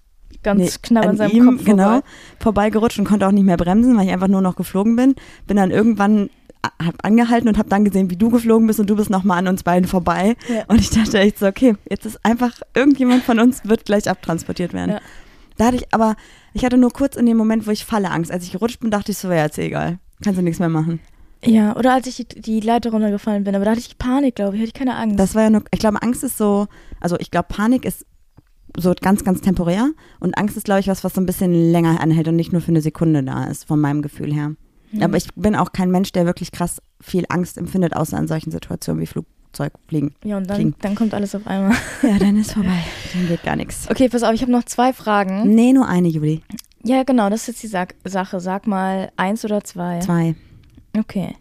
Ganz 0.42 0.60
nee, 0.60 0.70
knapp 0.82 1.04
an 1.04 1.10
an 1.10 1.16
seinem 1.16 1.30
ihm 1.32 1.44
Kopf 1.46 1.64
genau, 1.64 1.84
vorbei. 1.90 2.06
vorbeigerutscht 2.40 2.98
und 2.98 3.06
konnte 3.06 3.26
auch 3.26 3.32
nicht 3.32 3.44
mehr 3.44 3.56
bremsen, 3.56 3.96
weil 3.96 4.06
ich 4.06 4.12
einfach 4.12 4.28
nur 4.28 4.40
noch 4.42 4.56
geflogen 4.56 4.94
bin. 4.94 5.14
Bin 5.46 5.56
dann 5.56 5.70
irgendwann 5.70 6.30
a- 6.62 6.84
hab 6.84 7.04
angehalten 7.04 7.48
und 7.48 7.58
habe 7.58 7.68
dann 7.68 7.84
gesehen, 7.84 8.10
wie 8.10 8.16
du 8.16 8.30
geflogen 8.30 8.66
bist 8.66 8.78
und 8.78 8.88
du 8.88 8.94
bist 8.96 9.10
nochmal 9.10 9.38
an 9.38 9.48
uns 9.48 9.62
beiden 9.64 9.88
vorbei. 9.88 10.36
Ja. 10.48 10.64
Und 10.68 10.80
ich 10.80 10.90
dachte 10.90 11.18
echt 11.18 11.38
so, 11.38 11.46
okay, 11.46 11.74
jetzt 11.90 12.06
ist 12.06 12.24
einfach, 12.24 12.52
irgendjemand 12.74 13.24
von 13.24 13.40
uns 13.40 13.64
wird 13.64 13.84
gleich 13.84 14.08
abtransportiert 14.08 14.72
werden. 14.74 14.92
Ja. 14.92 15.00
Da 15.56 15.66
hatte 15.66 15.76
ich 15.76 15.92
aber, 15.92 16.14
ich 16.52 16.64
hatte 16.64 16.76
nur 16.76 16.90
kurz 16.92 17.16
in 17.16 17.26
dem 17.26 17.36
Moment, 17.36 17.66
wo 17.66 17.72
ich 17.72 17.84
falle 17.84 18.10
Angst. 18.10 18.30
Als 18.30 18.44
ich 18.44 18.52
gerutscht 18.52 18.78
bin, 18.78 18.92
dachte 18.92 19.10
ich 19.10 19.18
so, 19.18 19.28
ja, 19.32 19.44
jetzt 19.44 19.58
eh 19.58 19.66
egal. 19.66 19.98
Kannst 20.22 20.38
du 20.38 20.42
nichts 20.42 20.58
mehr 20.58 20.68
machen. 20.68 21.00
Ja, 21.44 21.76
oder 21.76 21.94
als 21.94 22.06
ich 22.06 22.16
die, 22.16 22.40
die 22.40 22.60
Leiter 22.60 22.90
runtergefallen 22.90 23.44
bin. 23.44 23.54
Aber 23.54 23.64
da 23.64 23.72
hatte 23.72 23.80
ich 23.80 23.96
Panik, 23.98 24.34
glaube 24.34 24.56
ich. 24.56 24.60
Hatte 24.60 24.68
ich 24.68 24.74
keine 24.74 24.96
Angst. 24.96 25.18
Das 25.18 25.34
war 25.34 25.42
ja 25.42 25.50
nur, 25.50 25.62
ich 25.70 25.78
glaube, 25.78 26.02
Angst 26.02 26.24
ist 26.24 26.36
so, 26.36 26.66
also 27.00 27.16
ich 27.18 27.30
glaube, 27.30 27.46
Panik 27.48 27.84
ist 27.84 28.04
so 28.76 28.92
ganz, 29.00 29.24
ganz 29.24 29.40
temporär. 29.40 29.90
Und 30.20 30.36
Angst 30.36 30.56
ist, 30.56 30.64
glaube 30.64 30.80
ich, 30.80 30.88
was, 30.88 31.04
was 31.04 31.14
so 31.14 31.20
ein 31.20 31.26
bisschen 31.26 31.52
länger 31.52 32.00
anhält 32.00 32.28
und 32.28 32.36
nicht 32.36 32.52
nur 32.52 32.60
für 32.60 32.68
eine 32.68 32.80
Sekunde 32.80 33.22
da 33.22 33.44
ist, 33.44 33.64
von 33.64 33.80
meinem 33.80 34.02
Gefühl 34.02 34.32
her. 34.34 34.54
Mhm. 34.90 35.02
Aber 35.02 35.16
ich 35.16 35.28
bin 35.34 35.54
auch 35.54 35.72
kein 35.72 35.90
Mensch, 35.90 36.12
der 36.12 36.26
wirklich 36.26 36.50
krass 36.50 36.82
viel 37.00 37.24
Angst 37.28 37.56
empfindet, 37.58 37.94
außer 37.94 38.18
in 38.18 38.26
solchen 38.26 38.50
Situationen 38.50 39.00
wie 39.00 39.06
Flugzeugfliegen. 39.06 40.14
Ja, 40.24 40.38
und 40.38 40.48
dann, 40.48 40.56
Fliegen. 40.56 40.74
dann 40.80 40.94
kommt 40.96 41.14
alles 41.14 41.34
auf 41.34 41.46
einmal. 41.46 41.76
Ja, 42.02 42.18
dann 42.18 42.36
ist 42.36 42.52
vorbei. 42.54 42.82
Dann 43.12 43.28
geht 43.28 43.44
gar 43.44 43.56
nichts. 43.56 43.88
Okay, 43.90 44.08
pass 44.08 44.22
auf, 44.22 44.32
ich 44.34 44.42
habe 44.42 44.52
noch 44.52 44.64
zwei 44.64 44.92
Fragen. 44.92 45.54
Nee, 45.54 45.72
nur 45.72 45.86
eine, 45.86 46.08
Juli. 46.08 46.42
Ja, 46.84 47.02
genau, 47.02 47.28
das 47.28 47.42
ist 47.42 47.46
jetzt 47.48 47.62
die 47.62 47.66
Sa 47.68 47.86
Sache. 48.04 48.40
Sag 48.40 48.66
mal 48.66 49.10
eins 49.16 49.44
oder 49.44 49.62
zwei. 49.64 50.00
Zwei. 50.00 50.34
Okay. 50.96 51.34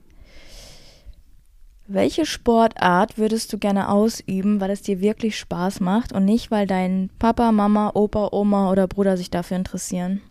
Welche 1.89 2.25
Sportart 2.25 3.17
würdest 3.17 3.53
du 3.53 3.57
gerne 3.57 3.89
ausüben, 3.89 4.59
weil 4.59 4.71
es 4.71 4.81
dir 4.81 4.99
wirklich 4.99 5.39
Spaß 5.39 5.79
macht 5.79 6.11
und 6.11 6.25
nicht, 6.25 6.51
weil 6.51 6.67
dein 6.67 7.09
Papa, 7.17 7.53
Mama, 7.53 7.91
Opa, 7.93 8.29
Oma 8.33 8.71
oder 8.71 8.87
Bruder 8.87 9.15
sich 9.15 9.29
dafür 9.29 9.55
interessieren? 9.55 10.21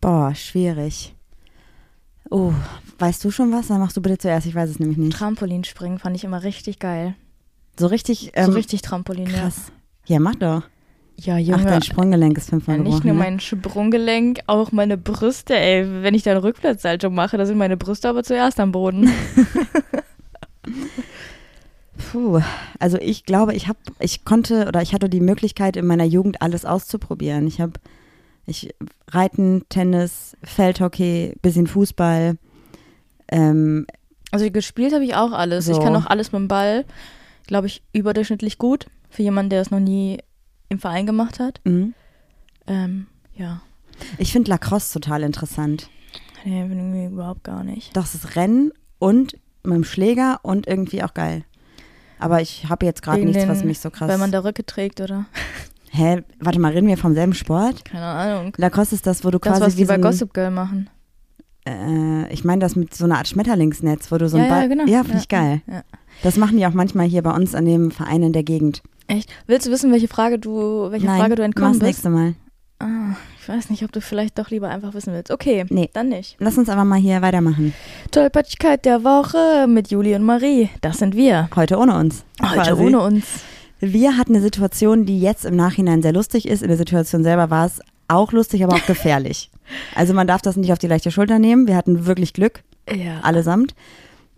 Boah, 0.00 0.34
schwierig. 0.34 1.14
Oh, 2.28 2.52
weißt 2.98 3.24
du 3.24 3.30
schon 3.30 3.52
was? 3.52 3.68
Dann 3.68 3.78
machst 3.78 3.96
du 3.96 4.02
bitte 4.02 4.18
zuerst, 4.18 4.46
ich 4.46 4.54
weiß 4.54 4.68
es 4.70 4.80
nämlich 4.80 4.98
nicht. 4.98 5.16
Trampolinspringen 5.16 6.00
fand 6.00 6.16
ich 6.16 6.24
immer 6.24 6.42
richtig 6.42 6.80
geil. 6.80 7.14
So 7.78 7.86
richtig, 7.86 8.32
ähm, 8.34 8.46
so 8.46 8.52
richtig 8.52 8.82
Trampolin, 8.82 9.28
krass. 9.28 9.70
Ja, 10.06 10.18
mach 10.18 10.34
doch. 10.34 10.62
Ja. 11.18 11.36
Ja, 11.36 11.38
Junge. 11.38 11.62
Ach, 11.62 11.64
dein 11.64 11.82
Sprunggelenk 11.82 12.36
ist 12.36 12.46
ja, 12.48 12.50
fünfmal 12.50 12.78
nicht 12.78 12.86
gebrochen. 12.86 13.06
nur 13.06 13.14
ne? 13.16 13.20
mein 13.22 13.40
Sprunggelenk, 13.40 14.40
auch 14.46 14.72
meine 14.72 14.96
Brüste, 14.98 15.56
ey. 15.56 16.02
Wenn 16.02 16.14
ich 16.14 16.22
da 16.24 16.32
einen 16.32 16.40
Rückwärtssalto 16.40 17.08
mache, 17.10 17.36
da 17.38 17.46
sind 17.46 17.56
meine 17.58 17.76
Brüste 17.76 18.08
aber 18.08 18.24
zuerst 18.24 18.58
am 18.60 18.72
Boden. 18.72 19.10
Puh, 22.10 22.40
also 22.80 22.98
ich 23.00 23.24
glaube, 23.24 23.54
ich 23.54 23.68
habe, 23.68 23.78
ich 24.00 24.24
konnte 24.24 24.66
oder 24.66 24.82
ich 24.82 24.92
hatte 24.94 25.08
die 25.08 25.20
Möglichkeit 25.20 25.76
in 25.76 25.86
meiner 25.86 26.04
Jugend 26.04 26.42
alles 26.42 26.64
auszuprobieren. 26.64 27.46
Ich 27.46 27.60
habe, 27.60 27.74
ich 28.46 28.74
Reiten, 29.08 29.64
Tennis, 29.68 30.36
Feldhockey, 30.42 31.34
bisschen 31.40 31.66
Fußball. 31.68 32.36
Ähm, 33.28 33.86
Also 34.32 34.50
gespielt 34.50 34.92
habe 34.92 35.04
ich 35.04 35.14
auch 35.14 35.32
alles. 35.32 35.68
Ich 35.68 35.76
So. 35.76 35.82
kann 35.82 35.94
auch 35.94 36.06
alles 36.06 36.32
mit 36.32 36.40
dem 36.40 36.48
Ball. 36.48 36.84
Glaube 37.46 37.68
ich, 37.68 37.82
überdurchschnittlich 37.92 38.58
gut. 38.58 38.86
Für 39.10 39.22
jemanden, 39.22 39.50
der 39.50 39.60
es 39.60 39.70
noch 39.70 39.80
nie 39.80 40.18
im 40.68 40.78
Verein 40.78 41.06
gemacht 41.06 41.38
hat. 41.40 41.60
mhm. 41.64 41.94
Ähm, 42.66 43.06
ja. 43.36 43.60
ich 44.18 44.32
finde 44.32 44.50
Lacrosse 44.50 44.92
total 44.98 45.22
interessant. 45.22 45.90
Nee, 46.44 46.60
irgendwie 46.62 47.04
überhaupt 47.06 47.44
gar 47.44 47.62
nicht. 47.64 47.94
Das 47.96 48.14
ist 48.14 48.36
Rennen 48.36 48.72
und 48.98 49.36
mit 49.62 49.74
dem 49.74 49.84
Schläger 49.84 50.40
und 50.42 50.66
irgendwie 50.66 51.02
auch 51.02 51.12
geil. 51.14 51.44
Aber 52.18 52.40
ich 52.40 52.68
habe 52.70 52.86
jetzt 52.86 53.02
gerade 53.02 53.22
nichts, 53.24 53.42
den- 53.42 53.48
was 53.50 53.64
mich 53.64 53.80
so 53.80 53.90
krass. 53.90 54.08
Weil 54.08 54.18
man 54.18 54.32
da 54.32 54.40
Röcke 54.40 54.64
trägt, 54.64 55.00
oder? 55.00 55.26
Hä, 55.90 56.22
warte 56.40 56.58
mal, 56.58 56.72
reden 56.72 56.88
wir 56.88 56.96
vom 56.96 57.14
selben 57.14 57.34
Sport? 57.34 57.84
Keine 57.84 58.04
Ahnung. 58.04 58.52
Lacrosse 58.56 58.94
ist 58.94 59.06
das, 59.06 59.24
wo 59.24 59.30
du 59.30 59.38
Das, 59.38 59.52
quasi 59.52 59.62
was 59.66 59.74
wie 59.76 59.82
die 59.82 59.84
bei 59.86 59.98
Gossip 59.98 60.32
Girl 60.34 60.50
machen. 60.50 60.88
äh, 61.66 62.32
ich 62.32 62.44
meine 62.44 62.60
das 62.60 62.76
mit 62.76 62.94
so 62.94 63.04
einer 63.04 63.18
Art 63.18 63.28
Schmetterlingsnetz, 63.28 64.10
wo 64.10 64.18
du 64.18 64.28
so 64.28 64.36
Ja, 64.38 64.44
ein 64.44 64.48
ja, 64.50 64.54
Ball. 64.56 64.68
genau. 64.68 64.84
Ja, 64.86 64.98
finde 65.02 65.14
Ja, 65.16 65.20
ich 65.20 65.28
geil. 65.28 65.62
ja. 65.66 65.82
Das 66.22 66.36
machen 66.36 66.56
die 66.56 66.66
auch 66.66 66.72
manchmal 66.72 67.06
hier 67.06 67.22
bei 67.22 67.32
uns 67.32 67.54
an 67.54 67.64
dem 67.66 67.90
Verein 67.90 68.22
in 68.22 68.32
der 68.32 68.42
Gegend. 68.42 68.82
Echt? 69.06 69.30
Willst 69.46 69.66
du 69.66 69.70
wissen, 69.70 69.92
welche 69.92 70.08
Frage 70.08 70.38
du, 70.38 70.90
welche 70.90 71.06
Nein, 71.06 71.20
Frage 71.20 71.34
du 71.36 71.42
entkommen 71.42 71.72
bist? 71.72 71.82
nächste 71.82 72.10
Mal. 72.10 72.34
Ah, 72.80 73.14
ich 73.40 73.48
weiß 73.48 73.70
nicht, 73.70 73.84
ob 73.84 73.92
du 73.92 74.00
vielleicht 74.00 74.38
doch 74.38 74.50
lieber 74.50 74.68
einfach 74.68 74.94
wissen 74.94 75.12
willst. 75.12 75.30
Okay, 75.30 75.64
Nee. 75.70 75.90
dann 75.92 76.08
nicht. 76.08 76.36
Lass 76.40 76.58
uns 76.58 76.68
aber 76.68 76.84
mal 76.84 76.98
hier 76.98 77.22
weitermachen. 77.22 77.72
Tollpatschigkeit 78.10 78.84
der 78.84 79.04
Woche 79.04 79.66
mit 79.68 79.90
Juli 79.90 80.14
und 80.14 80.22
Marie. 80.24 80.70
Das 80.80 80.98
sind 80.98 81.14
wir. 81.14 81.48
Heute 81.54 81.78
ohne 81.78 81.96
uns. 81.96 82.24
Heute 82.42 82.54
quasi. 82.70 82.82
ohne 82.82 83.00
uns. 83.00 83.24
Wir 83.80 84.16
hatten 84.16 84.34
eine 84.34 84.42
Situation, 84.42 85.04
die 85.04 85.20
jetzt 85.20 85.44
im 85.44 85.56
Nachhinein 85.56 86.02
sehr 86.02 86.12
lustig 86.12 86.48
ist. 86.48 86.62
In 86.62 86.68
der 86.68 86.76
Situation 86.78 87.22
selber 87.22 87.50
war 87.50 87.66
es 87.66 87.80
auch 88.08 88.32
lustig, 88.32 88.64
aber 88.64 88.74
auch 88.74 88.86
gefährlich. 88.86 89.50
Also 89.94 90.14
man 90.14 90.26
darf 90.26 90.42
das 90.42 90.56
nicht 90.56 90.72
auf 90.72 90.78
die 90.78 90.86
leichte 90.88 91.10
Schulter 91.10 91.38
nehmen. 91.38 91.66
Wir 91.68 91.76
hatten 91.76 92.06
wirklich 92.06 92.32
Glück, 92.32 92.62
Ja. 92.90 93.20
allesamt. 93.22 93.74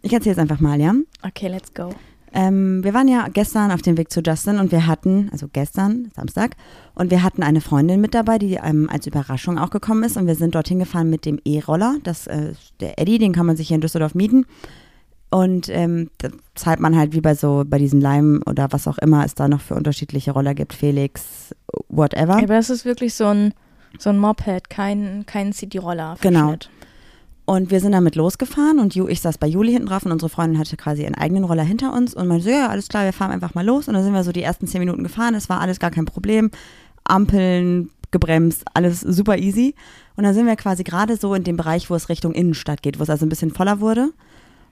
Ich 0.03 0.13
erzähle 0.13 0.35
es 0.35 0.39
einfach 0.39 0.61
mal, 0.61 0.81
ja. 0.81 0.93
Okay, 1.27 1.49
let's 1.49 1.73
go. 1.75 1.91
Ähm, 2.37 2.85
wir 2.85 2.93
waren 2.93 3.09
ja 3.09 3.29
gestern 3.33 3.71
auf 3.71 3.81
dem 3.81 3.97
Weg 3.97 4.13
zu 4.13 4.21
Justin 4.21 4.59
und 4.59 4.71
wir 4.71 4.87
hatten, 4.87 5.31
also 5.33 5.49
gestern, 5.51 6.13
Samstag, 6.15 6.55
und 6.95 7.11
wir 7.11 7.23
hatten 7.23 7.43
eine 7.43 7.63
Freundin 7.63 8.03
mit 8.03 8.15
dabei, 8.15 8.37
die 8.37 8.59
ähm, 8.63 8.91
als 8.93 9.07
Überraschung 9.07 9.59
auch 9.59 9.71
gekommen 9.71 10.03
ist 10.03 10.19
und 10.19 10.27
wir 10.27 10.35
sind 10.35 10.55
dorthin 10.55 10.79
gefahren 10.79 11.09
mit 11.09 11.25
dem 11.25 11.41
E-Roller. 11.47 11.97
Das, 12.03 12.27
äh, 12.27 12.53
der 12.81 13.01
Eddy, 13.01 13.17
den 13.17 13.33
kann 13.33 13.47
man 13.47 13.57
sich 13.57 13.69
hier 13.69 13.77
in 13.77 13.81
Düsseldorf 13.81 14.15
mieten. 14.15 14.45
Und 15.31 15.71
ähm, 15.71 16.11
da 16.19 16.29
zahlt 16.55 16.79
man 16.79 16.95
halt 16.95 17.15
wie 17.15 17.23
bei 17.23 17.35
so, 17.35 17.65
bei 17.67 17.79
diesem 17.79 18.03
Leim 18.03 18.43
oder 18.45 18.69
was 18.71 18.87
auch 18.87 18.99
immer 18.99 19.25
es 19.25 19.35
da 19.35 19.49
noch 19.49 19.63
für 19.63 19.75
unterschiedliche 19.75 20.33
Roller 20.33 20.55
gibt, 20.55 20.75
Felix, 20.75 21.55
whatever. 21.89 22.37
Aber 22.37 22.47
das 22.49 22.69
ist 22.69 22.85
wirklich 22.85 23.15
so 23.15 23.29
ein, 23.29 23.55
so 23.99 24.11
ein 24.11 24.19
Moped, 24.19 24.69
kein, 24.69 25.25
kein 25.25 25.55
City-Roller. 25.55 26.19
Genau. 26.21 26.57
Und 27.47 27.71
wir 27.71 27.81
sind 27.81 27.93
damit 27.93 28.17
losgefahren 28.17 28.81
und 28.81 28.97
Ju, 28.97 29.07
ich 29.07 29.21
saß 29.21 29.39
bei 29.39 29.47
Juli 29.47 29.71
hinten 29.71 29.87
drauf 29.87 30.05
und 30.05 30.11
unsere 30.11 30.29
Freundin 30.29 30.59
hatte 30.59 30.77
quasi 30.77 31.05
ihren 31.05 31.15
eigenen 31.15 31.45
Roller 31.45 31.63
hinter 31.63 31.95
uns 31.95 32.13
und 32.13 32.27
meinte 32.27 32.45
so, 32.45 32.51
ja, 32.51 32.69
alles 32.69 32.89
klar, 32.89 33.05
wir 33.05 33.13
fahren 33.13 33.31
einfach 33.31 33.55
mal 33.55 33.65
los. 33.65 33.87
Und 33.87 33.95
dann 33.95 34.03
sind 34.03 34.13
wir 34.13 34.25
so 34.25 34.33
die 34.33 34.43
ersten 34.43 34.67
zehn 34.67 34.81
Minuten 34.81 35.05
gefahren, 35.05 35.37
es 35.37 35.49
war 35.49 35.61
alles 35.61 35.79
gar 35.79 35.93
kein 35.93 36.07
Problem. 36.07 36.51
Ampeln, 37.05 37.91
gebremst, 38.11 38.65
alles 38.75 39.01
super 39.01 39.39
easy. 39.39 39.77
Und 40.17 40.25
dann 40.25 40.35
sind 40.35 40.47
wir 40.47 40.57
quasi 40.57 40.83
gerade 40.83 41.17
so 41.17 41.35
in 41.35 41.45
dem 41.45 41.57
Bereich, 41.57 41.89
wo 41.89 41.95
es 41.95 42.09
Richtung 42.09 42.33
Innenstadt 42.33 42.83
geht, 42.83 42.99
wo 42.99 43.05
es 43.05 43.11
also 43.11 43.25
ein 43.25 43.29
bisschen 43.29 43.53
voller 43.53 43.79
wurde. 43.79 44.13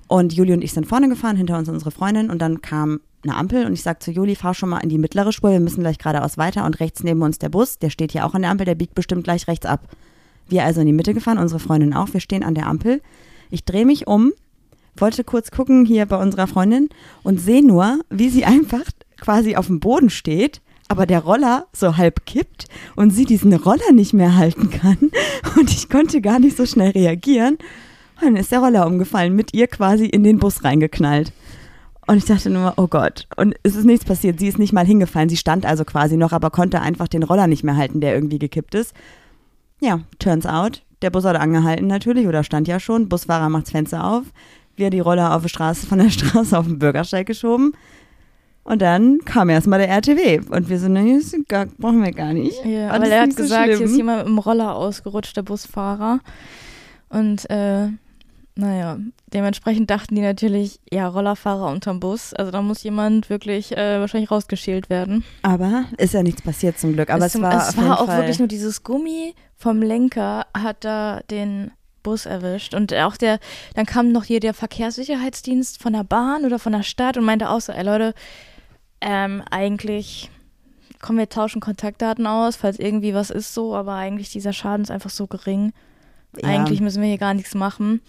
Und 0.09 0.33
Juli 0.33 0.53
und 0.53 0.65
ich 0.65 0.73
sind 0.73 0.87
vorne 0.87 1.09
gefahren, 1.09 1.37
hinter 1.37 1.57
uns 1.57 1.69
unsere 1.69 1.93
Freundin 1.93 2.29
und 2.29 2.41
dann 2.43 2.61
kam 2.61 3.01
eine 3.23 3.37
Ampel 3.37 3.67
und 3.67 3.73
ich 3.73 3.83
sag 3.83 4.03
zu 4.03 4.11
Juli, 4.11 4.35
fahr 4.35 4.53
schon 4.53 4.69
mal 4.69 4.81
in 4.81 4.89
die 4.89 4.99
mittlere 4.99 5.33
Spur, 5.33 5.51
wir 5.51 5.61
müssen 5.61 5.81
gleich 5.81 5.99
geradeaus 5.99 6.37
weiter 6.37 6.67
und 6.67 6.81
rechts 6.81 7.05
neben 7.05 7.23
uns 7.23 7.39
der 7.39 7.49
Bus, 7.49 7.79
der 7.79 7.89
steht 7.89 8.13
hier 8.13 8.27
auch 8.27 8.35
an 8.35 8.43
der 8.43 8.51
Ampel, 8.51 8.67
der 8.67 8.75
biegt 8.75 8.95
bestimmt 8.95 9.25
gleich 9.25 9.49
rechts 9.49 9.65
ab. 9.65 9.89
Wir 10.49 10.65
also 10.65 10.81
in 10.81 10.87
die 10.87 10.93
Mitte 10.93 11.15
gefahren, 11.15 11.39
unsere 11.39 11.61
Freundin 11.61 11.95
auch, 11.95 12.13
wir 12.13 12.21
stehen 12.21 12.43
an 12.43 12.55
der 12.55 12.67
Ampel. 12.67 13.01
Ich 13.51 13.65
drehe 13.65 13.87
mich 13.87 14.07
um, 14.07 14.33
wollte 14.97 15.25
kurz 15.25 15.51
gucken 15.51 15.85
hier 15.85 16.07
bei 16.07 16.21
unserer 16.21 16.47
Freundin 16.47 16.89
und 17.23 17.41
sehe 17.41 17.67
nur, 17.67 18.01
wie 18.11 18.29
sie 18.29 18.45
einfach 18.45 18.85
quasi 19.19 19.57
auf 19.57 19.67
dem 19.67 19.81
Boden 19.81 20.11
steht, 20.11 20.61
aber 20.89 21.07
der 21.07 21.21
Roller 21.21 21.67
so 21.73 21.97
halb 21.97 22.27
kippt 22.27 22.67
und 22.95 23.11
sie 23.11 23.25
diesen 23.25 23.53
Roller 23.55 23.93
nicht 23.93 24.13
mehr 24.13 24.37
halten 24.37 24.71
kann 24.71 24.99
und 25.59 25.71
ich 25.71 25.89
konnte 25.89 26.21
gar 26.21 26.39
nicht 26.39 26.57
so 26.57 26.67
schnell 26.67 26.91
reagieren. 26.91 27.59
Und 28.21 28.23
dann 28.23 28.37
ist 28.37 28.53
der 28.53 28.61
Roller 28.61 28.87
umgefallen, 28.87 29.35
mit 29.35 29.55
ihr 29.55 29.67
quasi 29.67 30.07
in 30.07 30.23
den 30.23 30.39
Bus 30.39 30.63
reingeknallt. 30.63 31.33
Und 32.07 32.19
ich 32.19 32.27
dachte 32.27 32.51
nur, 32.51 32.75
oh 32.77 32.87
Gott. 32.87 33.27
Und 33.37 33.55
es 33.63 33.77
ist 33.77 33.85
nichts 33.87 34.05
passiert. 34.05 34.39
Sie 34.39 34.49
ist 34.49 34.59
nicht 34.59 34.73
mal 34.73 34.87
hingefallen. 34.87 35.29
Sie 35.29 35.37
stand 35.37 35.65
also 35.65 35.85
quasi 35.85 36.17
noch, 36.17 36.33
aber 36.33 36.51
konnte 36.51 36.81
einfach 36.81 37.09
den 37.09 37.23
Roller 37.23 37.47
nicht 37.47 37.65
mehr 37.65 37.77
halten, 37.77 38.01
der 38.01 38.15
irgendwie 38.15 38.39
gekippt 38.39 38.75
ist. 38.75 38.95
Ja, 39.81 40.01
turns 40.19 40.47
out, 40.47 40.83
der 41.03 41.11
Bus 41.11 41.25
hat 41.25 41.37
angehalten 41.37 41.87
natürlich 41.87 42.27
oder 42.27 42.45
stand 42.45 42.69
ja 42.69 42.81
schon. 42.81 43.09
Busfahrer 43.09 43.49
macht 43.49 43.65
das 43.65 43.73
Fenster 43.73 44.05
auf. 44.05 44.25
Wir 44.77 44.91
die 44.91 45.01
Roller 45.01 45.35
auf 45.35 45.43
die 45.43 45.49
Straße, 45.49 45.87
von 45.87 45.99
der 45.99 46.11
Straße 46.11 46.59
auf 46.59 46.67
den 46.67 46.79
Bürgersteig 46.79 47.27
geschoben. 47.27 47.75
Und 48.65 48.81
dann 48.81 49.19
kam 49.27 49.51
erstmal 49.51 49.79
der 49.79 49.91
RTW. 49.91 50.41
Und 50.49 50.71
wir 50.71 50.79
so, 50.79 50.89
ne, 50.89 51.21
brauchen 51.79 52.03
wir 52.03 52.13
gar 52.13 52.33
nicht. 52.33 52.65
Ja, 52.65 52.91
aber 52.91 53.07
er 53.07 53.23
hat 53.23 53.33
so 53.33 53.43
gesagt, 53.43 53.67
hier 53.67 53.77
schlimm. 53.77 53.91
ist 53.91 53.97
jemand 53.97 54.19
mit 54.21 54.29
dem 54.29 54.39
Roller 54.39 54.75
ausgerutscht, 54.75 55.37
der 55.37 55.43
Busfahrer. 55.43 56.21
Und 57.11 57.49
äh, 57.51 57.89
naja, 58.57 58.99
dementsprechend 59.33 59.90
dachten 59.90 60.14
die 60.14 60.21
natürlich, 60.21 60.79
ja, 60.90 61.09
Rollerfahrer 61.09 61.71
unterm 61.71 61.99
Bus. 61.99 62.33
Also 62.35 62.53
da 62.53 62.62
muss 62.62 62.83
jemand 62.85 63.29
wirklich 63.29 63.77
äh, 63.77 63.99
wahrscheinlich 63.99 64.31
rausgeschält 64.31 64.90
werden. 64.90 65.25
Aber 65.43 65.87
ist 65.99 66.14
ja 66.14 66.23
nichts 66.23 66.43
passiert 66.43 66.79
zum 66.79 66.93
Glück. 66.93 67.11
Aber 67.11 67.27
es, 67.27 67.33
zum, 67.33 67.43
war, 67.43 67.69
es 67.69 67.77
war 67.77 68.01
auch 68.01 68.07
Fall, 68.07 68.19
wirklich 68.19 68.38
nur 68.38 68.49
dieses 68.49 68.85
Gummi 68.85 69.35
vom 69.57 69.83
Lenker 69.83 70.47
hat 70.57 70.85
da 70.85 71.21
den 71.31 71.73
Bus 72.05 72.27
erwischt. 72.27 72.75
Und 72.75 72.95
auch 72.95 73.17
der, 73.17 73.40
dann 73.75 73.87
kam 73.87 74.12
noch 74.12 74.25
hier 74.25 74.38
der 74.38 74.55
Verkehrssicherheitsdienst 74.55 75.83
von 75.83 75.93
der 75.93 76.05
Bahn 76.05 76.45
oder 76.45 76.61
von 76.61 76.73
der 76.73 76.85
Stadt 76.85 77.17
und 77.17 77.25
meinte 77.25 77.51
auch 77.51 77.61
so, 77.61 77.73
ey 77.73 77.83
Leute, 77.83 78.14
ähm, 79.01 79.43
eigentlich 79.51 80.31
kommen 81.01 81.19
wir 81.19 81.29
tauschen 81.29 81.61
Kontaktdaten 81.61 82.27
aus, 82.27 82.57
falls 82.57 82.79
irgendwie 82.79 83.14
was 83.14 83.31
ist 83.31 83.53
so, 83.53 83.75
aber 83.75 83.95
eigentlich 83.95 84.31
dieser 84.31 84.53
Schaden 84.53 84.85
ist 84.85 84.90
einfach 84.90 85.11
so 85.11 85.27
gering. 85.27 85.73
Ja. 86.40 86.49
Eigentlich 86.49 86.81
müssen 86.81 87.03
wir 87.03 87.09
hier 87.09 87.19
gar 87.19 87.35
nichts 87.35 87.55
machen. 87.55 88.01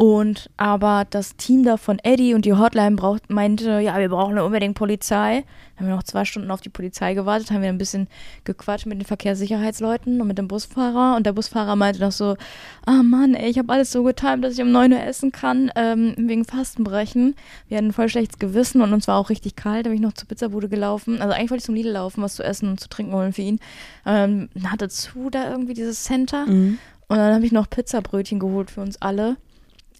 Und 0.00 0.48
aber 0.56 1.06
das 1.10 1.36
Team 1.36 1.62
da 1.62 1.76
von 1.76 1.98
Eddie 1.98 2.32
und 2.32 2.46
die 2.46 2.54
Hotline 2.54 2.96
braucht, 2.96 3.28
meinte, 3.28 3.80
ja, 3.80 3.98
wir 3.98 4.08
brauchen 4.08 4.38
unbedingt 4.38 4.74
Polizei. 4.74 5.44
Dann 5.76 5.80
haben 5.80 5.88
wir 5.88 5.96
noch 5.96 6.04
zwei 6.04 6.24
Stunden 6.24 6.50
auf 6.50 6.62
die 6.62 6.70
Polizei 6.70 7.12
gewartet, 7.12 7.50
haben 7.50 7.60
wir 7.60 7.68
ein 7.68 7.76
bisschen 7.76 8.08
gequatscht 8.44 8.86
mit 8.86 8.98
den 8.98 9.04
Verkehrssicherheitsleuten 9.04 10.18
und 10.18 10.26
mit 10.26 10.38
dem 10.38 10.48
Busfahrer. 10.48 11.16
Und 11.16 11.26
der 11.26 11.34
Busfahrer 11.34 11.76
meinte 11.76 12.00
noch 12.00 12.12
so, 12.12 12.38
ah 12.86 13.02
Mann, 13.02 13.34
ey, 13.34 13.50
ich 13.50 13.58
habe 13.58 13.70
alles 13.70 13.92
so 13.92 14.02
getimt, 14.02 14.42
dass 14.42 14.54
ich 14.54 14.62
um 14.62 14.72
9 14.72 14.90
Uhr 14.90 15.02
essen 15.02 15.32
kann, 15.32 15.70
ähm, 15.76 16.14
wegen 16.16 16.46
Fastenbrechen. 16.46 17.34
Wir 17.68 17.76
hatten 17.76 17.92
voll 17.92 18.08
schlechtes 18.08 18.38
Gewissen 18.38 18.80
und 18.80 18.94
uns 18.94 19.06
war 19.06 19.18
auch 19.18 19.28
richtig 19.28 19.54
kalt. 19.54 19.84
Da 19.84 19.90
bin 19.90 19.98
ich 19.98 20.02
noch 20.02 20.14
zur 20.14 20.28
Pizzabude 20.28 20.70
gelaufen. 20.70 21.20
Also 21.20 21.34
eigentlich 21.34 21.50
wollte 21.50 21.60
ich 21.60 21.66
zum 21.66 21.74
Lidl 21.74 21.90
laufen, 21.90 22.22
was 22.22 22.36
zu 22.36 22.42
essen 22.42 22.70
und 22.70 22.80
zu 22.80 22.88
trinken 22.88 23.12
holen 23.12 23.34
für 23.34 23.42
ihn. 23.42 23.60
Ähm, 24.06 24.48
hatte 24.64 24.88
zu 24.88 25.28
da 25.28 25.50
irgendwie 25.50 25.74
dieses 25.74 26.04
Center. 26.04 26.46
Mhm. 26.46 26.78
Und 27.08 27.18
dann 27.18 27.34
habe 27.34 27.44
ich 27.44 27.52
noch 27.52 27.68
Pizzabrötchen 27.68 28.38
geholt 28.38 28.70
für 28.70 28.80
uns 28.80 29.02
alle, 29.02 29.36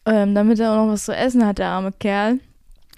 ähm, 0.06 0.34
damit 0.34 0.58
er 0.60 0.72
auch 0.72 0.86
noch 0.86 0.92
was 0.92 1.04
zu 1.04 1.14
essen 1.14 1.46
hat, 1.46 1.58
der 1.58 1.68
arme 1.68 1.92
Kerl. 1.92 2.38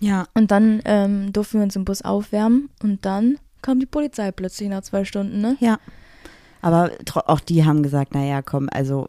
Ja, 0.00 0.26
Und 0.34 0.50
dann 0.50 0.82
ähm, 0.84 1.32
durften 1.32 1.58
wir 1.58 1.64
uns 1.64 1.76
im 1.76 1.84
Bus 1.84 2.02
aufwärmen 2.02 2.70
und 2.82 3.04
dann 3.04 3.38
kam 3.62 3.78
die 3.78 3.86
Polizei 3.86 4.32
plötzlich 4.32 4.68
nach 4.68 4.82
zwei 4.82 5.04
Stunden, 5.04 5.40
ne? 5.40 5.56
Ja. 5.60 5.78
Aber 6.60 6.90
auch 7.26 7.40
die 7.40 7.64
haben 7.64 7.82
gesagt, 7.82 8.14
naja, 8.14 8.42
komm, 8.42 8.68
also 8.72 9.08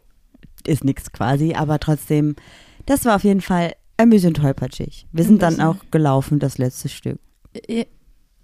ist 0.66 0.84
nichts 0.84 1.12
quasi, 1.12 1.54
aber 1.54 1.80
trotzdem, 1.80 2.36
das 2.86 3.04
war 3.04 3.16
auf 3.16 3.24
jeden 3.24 3.40
Fall 3.40 3.74
amüsant 3.96 4.40
holpertschig. 4.42 5.06
Wir 5.12 5.24
sind 5.24 5.42
dann 5.42 5.54
bisschen. 5.54 5.68
auch 5.68 5.76
gelaufen, 5.90 6.38
das 6.38 6.58
letzte 6.58 6.88
Stück. 6.88 7.18
Ja, 7.68 7.84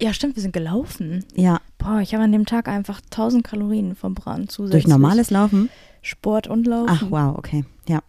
Ja, 0.02 0.12
stimmt, 0.12 0.36
wir 0.36 0.42
sind 0.42 0.52
gelaufen. 0.52 1.24
Ja, 1.34 1.60
Boah, 1.80 2.00
ich 2.00 2.14
habe 2.14 2.24
an 2.24 2.32
dem 2.32 2.46
Tag 2.46 2.68
einfach 2.68 3.00
1000 3.00 3.42
Kalorien 3.42 3.94
verbrannt 3.94 4.50
zusätzlich. 4.50 4.84
durch 4.84 4.90
normales 4.90 5.30
Laufen. 5.30 5.70
Sport 6.02 6.46
und 6.46 6.66
Laufen. 6.66 6.90
Ach, 6.90 7.04
wow, 7.08 7.38
okay, 7.38 7.64
ja. 7.88 8.00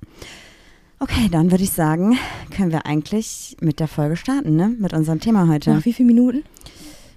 Okay, 1.04 1.30
dann 1.32 1.50
würde 1.50 1.64
ich 1.64 1.72
sagen, 1.72 2.16
können 2.56 2.72
wir 2.72 2.86
eigentlich 2.86 3.58
mit 3.60 3.80
der 3.80 3.88
Folge 3.88 4.16
starten, 4.16 4.56
ne? 4.56 4.68
Mit 4.78 4.94
unserem 4.94 5.20
Thema 5.20 5.48
heute. 5.48 5.72
Nach 5.72 5.84
wie 5.86 5.94
viele 5.94 6.06
Minuten? 6.06 6.44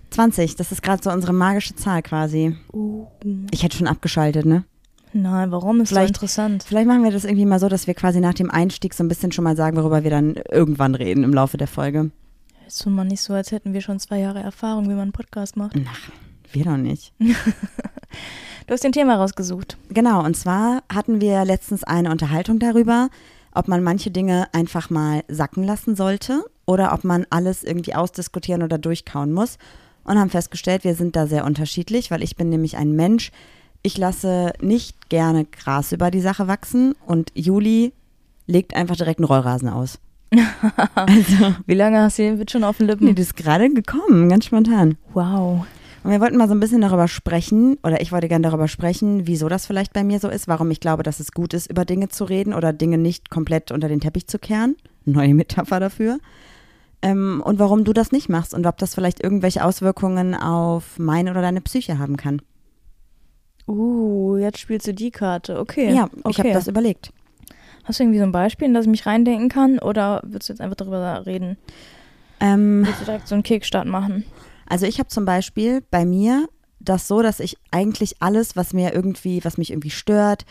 20, 0.09 0.57
das 0.57 0.73
ist 0.73 0.83
gerade 0.83 1.03
so 1.03 1.11
unsere 1.11 1.35
magische 1.35 1.75
Zahl 1.75 2.01
quasi. 2.01 2.57
Uh, 2.73 3.05
Ich 3.51 3.63
hätte 3.63 3.77
schon 3.77 3.87
abgeschaltet, 3.87 4.47
ne? 4.47 4.65
nein, 5.13 5.51
warum? 5.53 5.83
Ist 5.83 5.91
Vielleicht- 5.91 6.09
so 6.17 6.23
interessant. 6.23 6.63
Vielleicht 6.65 6.89
machen 6.89 7.05
wir 7.05 7.11
das 7.11 7.25
irgendwie 7.25 7.45
mal 7.45 7.61
so, 7.61 7.69
dass 7.69 7.87
wir 7.87 7.93
quasi 7.95 8.21
nach 8.21 8.33
dem 8.35 8.51
Einstieg 8.51 8.95
so 8.95 9.05
ein 9.05 9.09
bisschen 9.09 9.33
schon 9.33 9.45
mal 9.45 9.55
sagen, 9.55 9.77
worüber 9.77 10.03
wir 10.03 10.11
dann 10.11 10.37
irgendwann 10.51 10.95
reden 10.95 11.23
im 11.23 11.35
Laufe 11.35 11.59
der 11.59 11.69
Folge. 11.69 12.11
Jetzt 12.65 12.83
tut 12.83 12.93
man 12.95 13.09
nicht 13.09 13.21
so, 13.21 13.35
als 13.35 13.53
hätten 13.53 13.75
wir 13.75 13.83
schon 13.83 14.01
zwei 14.01 14.19
Jahre 14.19 14.41
Erfahrung, 14.41 14.85
wie 14.87 14.95
man 14.95 15.01
einen 15.01 15.13
Podcast 15.13 15.57
macht. 15.59 15.77
Ach, 15.87 16.11
wir 16.53 16.65
doch 16.65 16.79
nicht. 16.79 17.13
Du 18.67 18.73
hast 18.73 18.83
den 18.85 18.93
Thema 18.93 19.17
rausgesucht. 19.17 19.77
Genau, 19.91 20.25
und 20.25 20.39
zwar 20.39 20.83
hatten 20.91 21.21
wir 21.21 21.45
letztens 21.45 21.85
eine 21.85 22.11
Unterhaltung 22.11 22.59
darüber, 22.59 23.11
ob 23.55 23.69
man 23.69 23.83
manche 23.83 24.11
Dinge 24.11 24.49
einfach 24.53 24.91
mal 24.91 25.23
sacken 25.29 25.65
lassen 25.65 25.97
sollte 25.97 26.45
oder 26.67 26.93
ob 26.93 27.05
man 27.05 27.27
alles 27.31 27.63
irgendwie 27.63 27.95
ausdiskutieren 27.95 28.63
oder 28.63 28.79
durchkauen 28.79 29.33
muss. 29.33 29.59
Und 30.05 30.19
haben 30.19 30.31
festgestellt, 30.31 30.85
wir 30.85 30.95
sind 30.95 31.17
da 31.17 31.27
sehr 31.27 31.47
unterschiedlich, 31.47 32.11
weil 32.11 32.23
ich 32.23 32.37
bin 32.37 32.51
nämlich 32.51 32.77
ein 32.77 32.93
Mensch, 32.93 33.31
ich 33.83 33.97
lasse 33.97 34.53
nicht 34.61 35.09
gerne 35.09 35.47
Gras 35.47 35.93
über 35.93 36.11
die 36.11 36.21
Sache 36.21 36.47
wachsen 36.47 36.95
und 37.07 37.31
Juli 37.35 37.93
legt 38.47 38.75
einfach 38.77 38.97
direkt 38.97 39.21
einen 39.21 39.27
Rollrasen 39.27 39.69
aus. 39.69 39.99
also, 40.95 41.55
Wie 41.67 41.75
lange 41.75 42.03
hast 42.03 42.19
du 42.19 42.23
den 42.23 42.39
Witz 42.39 42.53
schon 42.53 42.65
auf 42.65 42.79
den 42.79 42.87
Lippen? 42.89 43.07
nee, 43.07 43.15
das 43.15 43.27
ist 43.27 43.37
gerade 43.37 43.71
gekommen, 43.71 44.29
ganz 44.29 44.47
spontan. 44.47 44.97
Wow. 45.15 45.65
Und 46.05 46.11
wir 46.11 46.21
wollten 46.21 46.37
mal 46.37 46.49
so 46.49 46.55
ein 46.55 46.61
bisschen 46.61 46.83
darüber 46.83 47.09
sprechen, 47.09 47.79
oder 47.83 48.03
ich 48.03 48.13
wollte 48.13 48.29
gerne 48.29 48.43
darüber 48.43 48.69
sprechen, 48.69 49.27
wieso 49.27 49.49
das 49.49 49.67
vielleicht 49.67 49.95
bei 49.95 50.05
mir 50.05 50.21
so 50.21 50.29
ist, 50.29 50.47
warum 50.47 50.71
ich 50.71 50.79
glaube, 50.79 51.03
dass 51.03 51.19
es 51.19 51.33
gut 51.33 51.55
ist, 51.55 51.71
über 51.71 51.87
Dinge 51.87 52.11
zu 52.11 52.25
reden 52.25 52.53
oder 52.53 52.75
Dinge 52.75 52.99
nicht 52.99 53.31
komplett 53.31 53.73
unter 53.73 53.89
den 53.89 54.01
Teppich 54.01 54.27
zu 54.27 54.39
kehren. 54.39 54.77
Neue 55.07 55.33
Metapher 55.33 55.81
dafür. 55.81 56.19
Ähm, 57.01 57.43
und 57.43 57.59
warum 57.59 57.85
du 57.85 57.95
das 57.95 58.13
nicht 58.13 58.29
machst 58.29 58.53
und 58.53 58.67
ob 58.67 58.77
das 58.77 58.95
vielleicht 58.95 59.25
irgendwelche 59.25 59.65
Auswirkungen 59.65 60.35
auf 60.35 60.99
meine 60.99 61.31
oder 61.31 61.41
deine 61.41 61.63
Psyche 61.63 61.99
haben 61.99 62.19
kann. 62.19 62.43
Uh, 63.67 64.37
jetzt 64.37 64.59
spielst 64.59 64.87
du 64.87 64.93
die 64.93 65.11
Karte. 65.11 65.59
Okay. 65.59 65.91
Ja, 65.95 66.11
ich 66.19 66.25
okay. 66.25 66.39
habe 66.41 66.53
das 66.53 66.69
überlegt. 66.69 67.15
Hast 67.85 67.99
du 67.99 68.05
irgendwie 68.05 68.19
so 68.19 68.25
ein 68.25 68.33
Beispiel, 68.33 68.69
in 68.69 68.75
das 68.75 68.85
ich 68.85 68.91
mich 68.91 69.07
reindenken 69.07 69.49
kann? 69.49 69.79
Oder 69.79 70.21
willst 70.25 70.51
du 70.51 70.53
jetzt 70.53 70.61
einfach 70.61 70.77
darüber 70.77 71.25
reden? 71.25 71.57
Ähm, 72.41 72.83
Willst 72.85 73.01
du 73.01 73.05
direkt 73.07 73.27
so 73.27 73.35
einen 73.35 73.43
Kickstart 73.43 73.87
machen? 73.87 74.25
Also 74.67 74.87
ich 74.87 74.99
habe 74.99 75.09
zum 75.09 75.25
Beispiel 75.25 75.83
bei 75.91 76.05
mir 76.05 76.49
das 76.81 77.09
so, 77.09 77.23
dass 77.23 77.41
ich 77.41 77.57
eigentlich 77.71 78.17
alles, 78.21 78.57
was 78.57 78.73
mir 78.73 78.95
irgendwie, 78.95 79.45
was 79.45 79.59
mich 79.59 79.71
irgendwie 79.71 79.91
stört, 79.91 80.45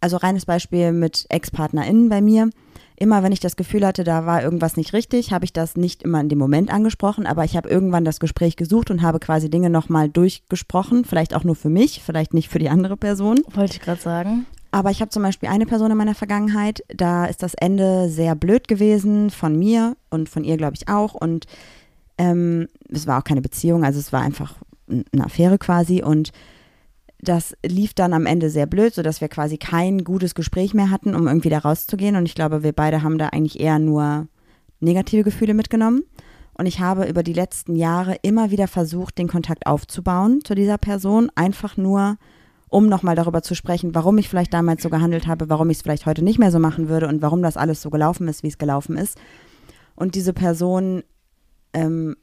also 0.00 0.16
reines 0.16 0.46
Beispiel 0.46 0.92
mit 0.92 1.26
Ex-PartnerInnen 1.28 2.08
bei 2.08 2.20
mir, 2.20 2.50
immer 2.96 3.22
wenn 3.22 3.32
ich 3.32 3.40
das 3.40 3.56
Gefühl 3.56 3.86
hatte, 3.86 4.04
da 4.04 4.26
war 4.26 4.42
irgendwas 4.42 4.76
nicht 4.76 4.92
richtig, 4.92 5.32
habe 5.32 5.44
ich 5.44 5.52
das 5.52 5.76
nicht 5.76 6.02
immer 6.02 6.20
in 6.20 6.28
dem 6.28 6.38
Moment 6.38 6.72
angesprochen, 6.72 7.26
aber 7.26 7.44
ich 7.44 7.56
habe 7.56 7.68
irgendwann 7.68 8.04
das 8.04 8.20
Gespräch 8.20 8.56
gesucht 8.56 8.90
und 8.90 9.02
habe 9.02 9.20
quasi 9.20 9.50
Dinge 9.50 9.70
nochmal 9.70 10.08
durchgesprochen, 10.08 11.04
vielleicht 11.04 11.34
auch 11.34 11.44
nur 11.44 11.56
für 11.56 11.68
mich, 11.68 12.02
vielleicht 12.04 12.34
nicht 12.34 12.48
für 12.48 12.58
die 12.58 12.68
andere 12.68 12.96
Person. 12.96 13.40
Wollte 13.54 13.74
ich 13.74 13.80
gerade 13.80 14.00
sagen. 14.00 14.46
Aber 14.70 14.90
ich 14.90 15.00
habe 15.00 15.10
zum 15.10 15.22
Beispiel 15.22 15.48
eine 15.48 15.64
Person 15.64 15.90
in 15.90 15.96
meiner 15.96 16.14
Vergangenheit, 16.14 16.84
da 16.88 17.24
ist 17.24 17.42
das 17.42 17.54
Ende 17.54 18.10
sehr 18.10 18.34
blöd 18.34 18.68
gewesen 18.68 19.30
von 19.30 19.56
mir 19.58 19.96
und 20.10 20.28
von 20.28 20.44
ihr, 20.44 20.56
glaube 20.56 20.74
ich, 20.76 20.88
auch. 20.88 21.14
Und 21.14 21.46
ähm, 22.18 22.68
es 22.88 23.06
war 23.06 23.18
auch 23.18 23.24
keine 23.24 23.40
Beziehung, 23.40 23.84
also 23.84 23.98
es 23.98 24.12
war 24.12 24.22
einfach 24.22 24.54
eine 24.88 25.24
Affäre 25.24 25.58
quasi. 25.58 26.02
Und 26.02 26.32
das 27.20 27.56
lief 27.64 27.94
dann 27.94 28.12
am 28.12 28.26
Ende 28.26 28.50
sehr 28.50 28.66
blöd, 28.66 28.94
sodass 28.94 29.20
wir 29.20 29.28
quasi 29.28 29.58
kein 29.58 30.04
gutes 30.04 30.34
Gespräch 30.34 30.74
mehr 30.74 30.90
hatten, 30.90 31.14
um 31.14 31.26
irgendwie 31.26 31.50
da 31.50 31.58
rauszugehen. 31.58 32.16
Und 32.16 32.26
ich 32.26 32.34
glaube, 32.34 32.62
wir 32.62 32.72
beide 32.72 33.02
haben 33.02 33.18
da 33.18 33.28
eigentlich 33.28 33.60
eher 33.60 33.78
nur 33.78 34.28
negative 34.80 35.24
Gefühle 35.24 35.54
mitgenommen. 35.54 36.02
Und 36.54 36.66
ich 36.66 36.80
habe 36.80 37.06
über 37.06 37.22
die 37.22 37.32
letzten 37.32 37.76
Jahre 37.76 38.16
immer 38.22 38.50
wieder 38.50 38.66
versucht, 38.66 39.16
den 39.18 39.28
Kontakt 39.28 39.66
aufzubauen 39.66 40.40
zu 40.44 40.54
dieser 40.54 40.76
Person, 40.76 41.30
einfach 41.36 41.76
nur 41.76 42.18
um 42.68 42.88
nochmal 42.88 43.16
darüber 43.16 43.42
zu 43.42 43.54
sprechen, 43.54 43.94
warum 43.94 44.18
ich 44.18 44.28
vielleicht 44.28 44.52
damals 44.52 44.82
so 44.82 44.90
gehandelt 44.90 45.26
habe, 45.26 45.48
warum 45.48 45.70
ich 45.70 45.78
es 45.78 45.82
vielleicht 45.82 46.04
heute 46.04 46.22
nicht 46.22 46.38
mehr 46.38 46.50
so 46.50 46.58
machen 46.58 46.88
würde 46.88 47.08
und 47.08 47.22
warum 47.22 47.42
das 47.42 47.56
alles 47.56 47.80
so 47.80 47.90
gelaufen 47.90 48.28
ist, 48.28 48.42
wie 48.42 48.48
es 48.48 48.58
gelaufen 48.58 48.96
ist. 48.96 49.18
Und 49.94 50.14
diese 50.14 50.32
Person 50.32 51.02
ähm, 51.72 52.16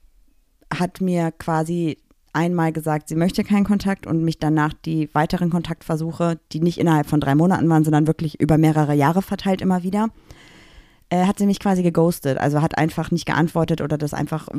hat 0.74 1.02
mir 1.02 1.32
quasi 1.32 1.98
einmal 2.34 2.74
gesagt, 2.74 3.08
sie 3.08 3.16
möchte 3.16 3.44
keinen 3.44 3.64
Kontakt 3.64 4.06
und 4.06 4.24
mich 4.24 4.40
danach 4.40 4.74
die 4.74 5.10
weiteren 5.14 5.50
Kontaktversuche, 5.50 6.38
die 6.52 6.60
nicht 6.60 6.78
innerhalb 6.78 7.08
von 7.08 7.22
drei 7.22 7.34
Monaten 7.34 7.70
waren, 7.70 7.86
sondern 7.86 8.08
wirklich 8.08 8.40
über 8.42 8.58
mehrere 8.58 8.94
Jahre 8.94 9.22
verteilt 9.22 9.62
immer 9.62 9.84
wieder, 9.84 10.10
äh, 11.10 11.26
hat 11.26 11.40
sie 11.40 11.46
mich 11.46 11.60
quasi 11.60 11.82
geghostet. 11.82 12.38
Also 12.38 12.62
hat 12.62 12.78
einfach 12.78 13.10
nicht 13.12 13.26
geantwortet 13.26 13.80
oder 13.82 13.98
das 13.98 14.14
einfach 14.14 14.50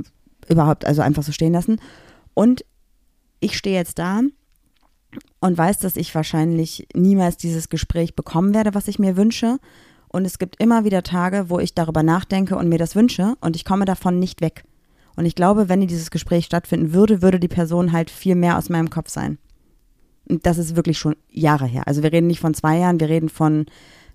überhaupt, 0.49 0.87
also 0.87 1.03
einfach 1.03 1.23
so 1.23 1.33
stehen 1.33 1.53
lassen. 1.53 1.79
Und 2.33 2.65
ich 3.41 3.59
stehe 3.59 3.77
jetzt 3.77 3.99
da 3.99 4.23
und 5.41 5.59
weiß, 5.59 5.79
dass 5.79 5.97
ich 5.97 6.15
wahrscheinlich 6.15 6.89
niemals 6.95 7.37
dieses 7.37 7.69
Gespräch 7.69 8.17
bekommen 8.17 8.55
werde, 8.55 8.75
was 8.75 8.89
ich 8.89 8.99
mir 8.99 9.19
wünsche. 9.19 9.59
Und 10.09 10.25
es 10.25 10.39
gibt 10.39 10.63
immer 10.63 10.85
wieder 10.85 11.03
Tage, 11.03 11.51
wo 11.51 11.59
ich 11.59 11.75
darüber 11.75 12.03
nachdenke 12.03 12.57
und 12.57 12.71
mir 12.71 12.79
das 12.79 12.97
wünsche 12.97 13.35
und 13.41 13.55
ich 13.55 13.67
komme 13.67 13.85
davon 13.85 14.19
nicht 14.19 14.41
weg. 14.41 14.65
Und 15.17 15.25
ich 15.25 15.35
glaube, 15.35 15.69
wenn 15.69 15.87
dieses 15.87 16.11
Gespräch 16.11 16.45
stattfinden 16.45 16.93
würde, 16.93 17.23
würde 17.23 17.41
die 17.41 17.49
Person 17.49 17.93
halt 17.93 18.11
viel 18.11 18.35
mehr 18.35 18.59
aus 18.59 18.69
meinem 18.69 18.91
Kopf 18.91 19.09
sein. 19.09 19.39
Und 20.29 20.45
das 20.45 20.59
ist 20.59 20.77
wirklich 20.77 20.99
schon 20.99 21.17
Jahre 21.31 21.67
her. 21.67 21.83
Also 21.87 22.03
wir 22.03 22.13
reden 22.13 22.27
nicht 22.27 22.41
von 22.41 22.55
zwei 22.55 22.79
Jahren, 22.79 23.01
wir 23.01 23.09
reden 23.09 23.29
von 23.29 23.67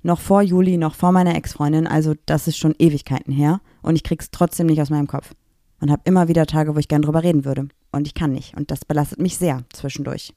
noch 0.04 0.20
vor 0.20 0.42
Juli, 0.42 0.78
noch 0.78 0.96
vor 0.96 1.12
meiner 1.12 1.36
Ex-Freundin. 1.36 1.88
Also 1.88 2.16
das 2.26 2.48
ist 2.48 2.58
schon 2.58 2.76
Ewigkeiten 2.78 3.34
her. 3.34 3.62
Und 3.82 3.96
ich 3.96 4.04
krieg's 4.04 4.32
trotzdem 4.32 4.68
nicht 4.68 4.82
aus 4.82 4.90
meinem 4.90 5.08
Kopf. 5.08 5.34
Und 5.80 5.90
habe 5.90 6.04
immer 6.06 6.28
wieder 6.28 6.46
Tage, 6.46 6.76
wo 6.76 6.80
ich 6.80 6.88
gern 6.88 7.02
drüber 7.02 7.24
reden 7.24 7.46
würde. 7.46 7.68
Und 7.92 8.08
ich 8.08 8.14
kann 8.14 8.32
nicht. 8.32 8.56
Und 8.56 8.70
das 8.70 8.86
belastet 8.86 9.20
mich 9.20 9.38
sehr 9.38 9.64
zwischendurch. 9.74 10.34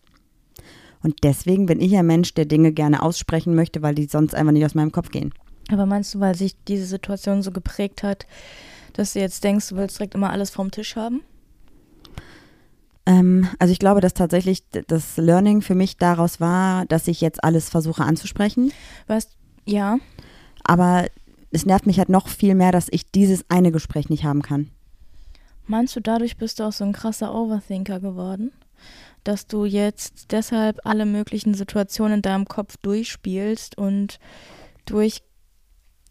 Und 1.03 1.17
deswegen 1.23 1.67
bin 1.67 1.81
ich 1.81 1.95
ein 1.97 2.07
Mensch, 2.07 2.33
der 2.33 2.47
Dinge 2.47 2.73
gerne 2.73 3.03
aussprechen 3.03 3.55
möchte, 3.55 3.83
weil 3.83 3.95
die 3.95 4.07
sonst 4.07 4.35
einfach 4.35 4.53
nicht 4.53 4.65
aus 4.65 4.75
meinem 4.75 4.93
Kopf 4.93 5.11
gehen. 5.11 5.35
Aber 5.71 5.85
meinst 5.85 6.15
du, 6.15 6.21
weil 6.21 6.35
sich 6.35 6.57
diese 6.67 6.87
Situation 6.87 7.43
so 7.43 7.51
geprägt 7.51 8.03
hat, 8.03 8.27
dass 8.95 9.13
du 9.13 9.21
jetzt 9.21 9.45
denkst, 9.45 9.69
du 9.69 9.77
willst 9.77 9.99
direkt 9.99 10.15
immer 10.15 10.31
alles 10.31 10.51
vom 10.51 10.71
Tisch 10.71 10.97
haben? 10.97 11.23
Ähm, 13.07 13.49
also 13.59 13.73
ich 13.73 13.79
glaube, 13.79 14.01
dass 14.01 14.15
tatsächlich 14.15 14.65
das 14.71 15.17
Learning 15.19 15.61
für 15.61 15.75
mich 15.75 15.99
daraus 15.99 16.41
war, 16.41 16.87
dass 16.87 17.07
ich 17.07 17.21
jetzt 17.21 17.45
alles 17.45 17.69
versuche 17.69 18.03
anzusprechen. 18.03 18.73
Weißt 19.07 19.37
ja. 19.67 19.99
Aber 20.63 21.07
es 21.51 21.67
nervt 21.67 21.87
mich 21.87 21.99
halt 21.99 22.09
noch 22.09 22.29
viel 22.29 22.55
mehr, 22.55 22.73
dass 22.73 22.89
ich 22.91 23.11
dieses 23.11 23.45
eine 23.51 23.73
Gespräch 23.73 24.09
nicht 24.09 24.25
haben 24.25 24.43
kann. 24.43 24.71
Meinst 25.67 25.97
du, 25.97 26.01
dadurch 26.01 26.37
bist 26.37 26.61
du 26.61 26.65
auch 26.65 26.73
so 26.73 26.85
ein 26.85 26.93
krasser 26.93 27.35
Overthinker 27.35 28.01
geworden? 28.01 28.53
Dass 29.23 29.47
du 29.47 29.65
jetzt 29.65 30.33
deshalb 30.33 30.81
alle 30.85 31.07
möglichen 31.07 31.55
Situationen 31.55 32.17
in 32.17 32.23
deinem 32.23 32.47
Kopf 32.47 32.77
durchspielst 32.79 33.79
und 33.79 34.19
durch 34.85 35.23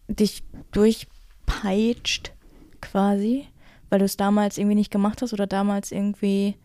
dich 0.08 0.42
durchpeitscht 0.72 2.32
quasi, 2.84 3.46
weil 3.90 3.98
du 3.98 4.04
es 4.04 4.16
damals 4.16 4.58
irgendwie 4.58 4.76
nicht 4.76 4.90
gemacht 4.90 5.22
hast 5.22 5.32
oder 5.32 5.46
damals 5.46 5.92
irgendwie 5.92 6.56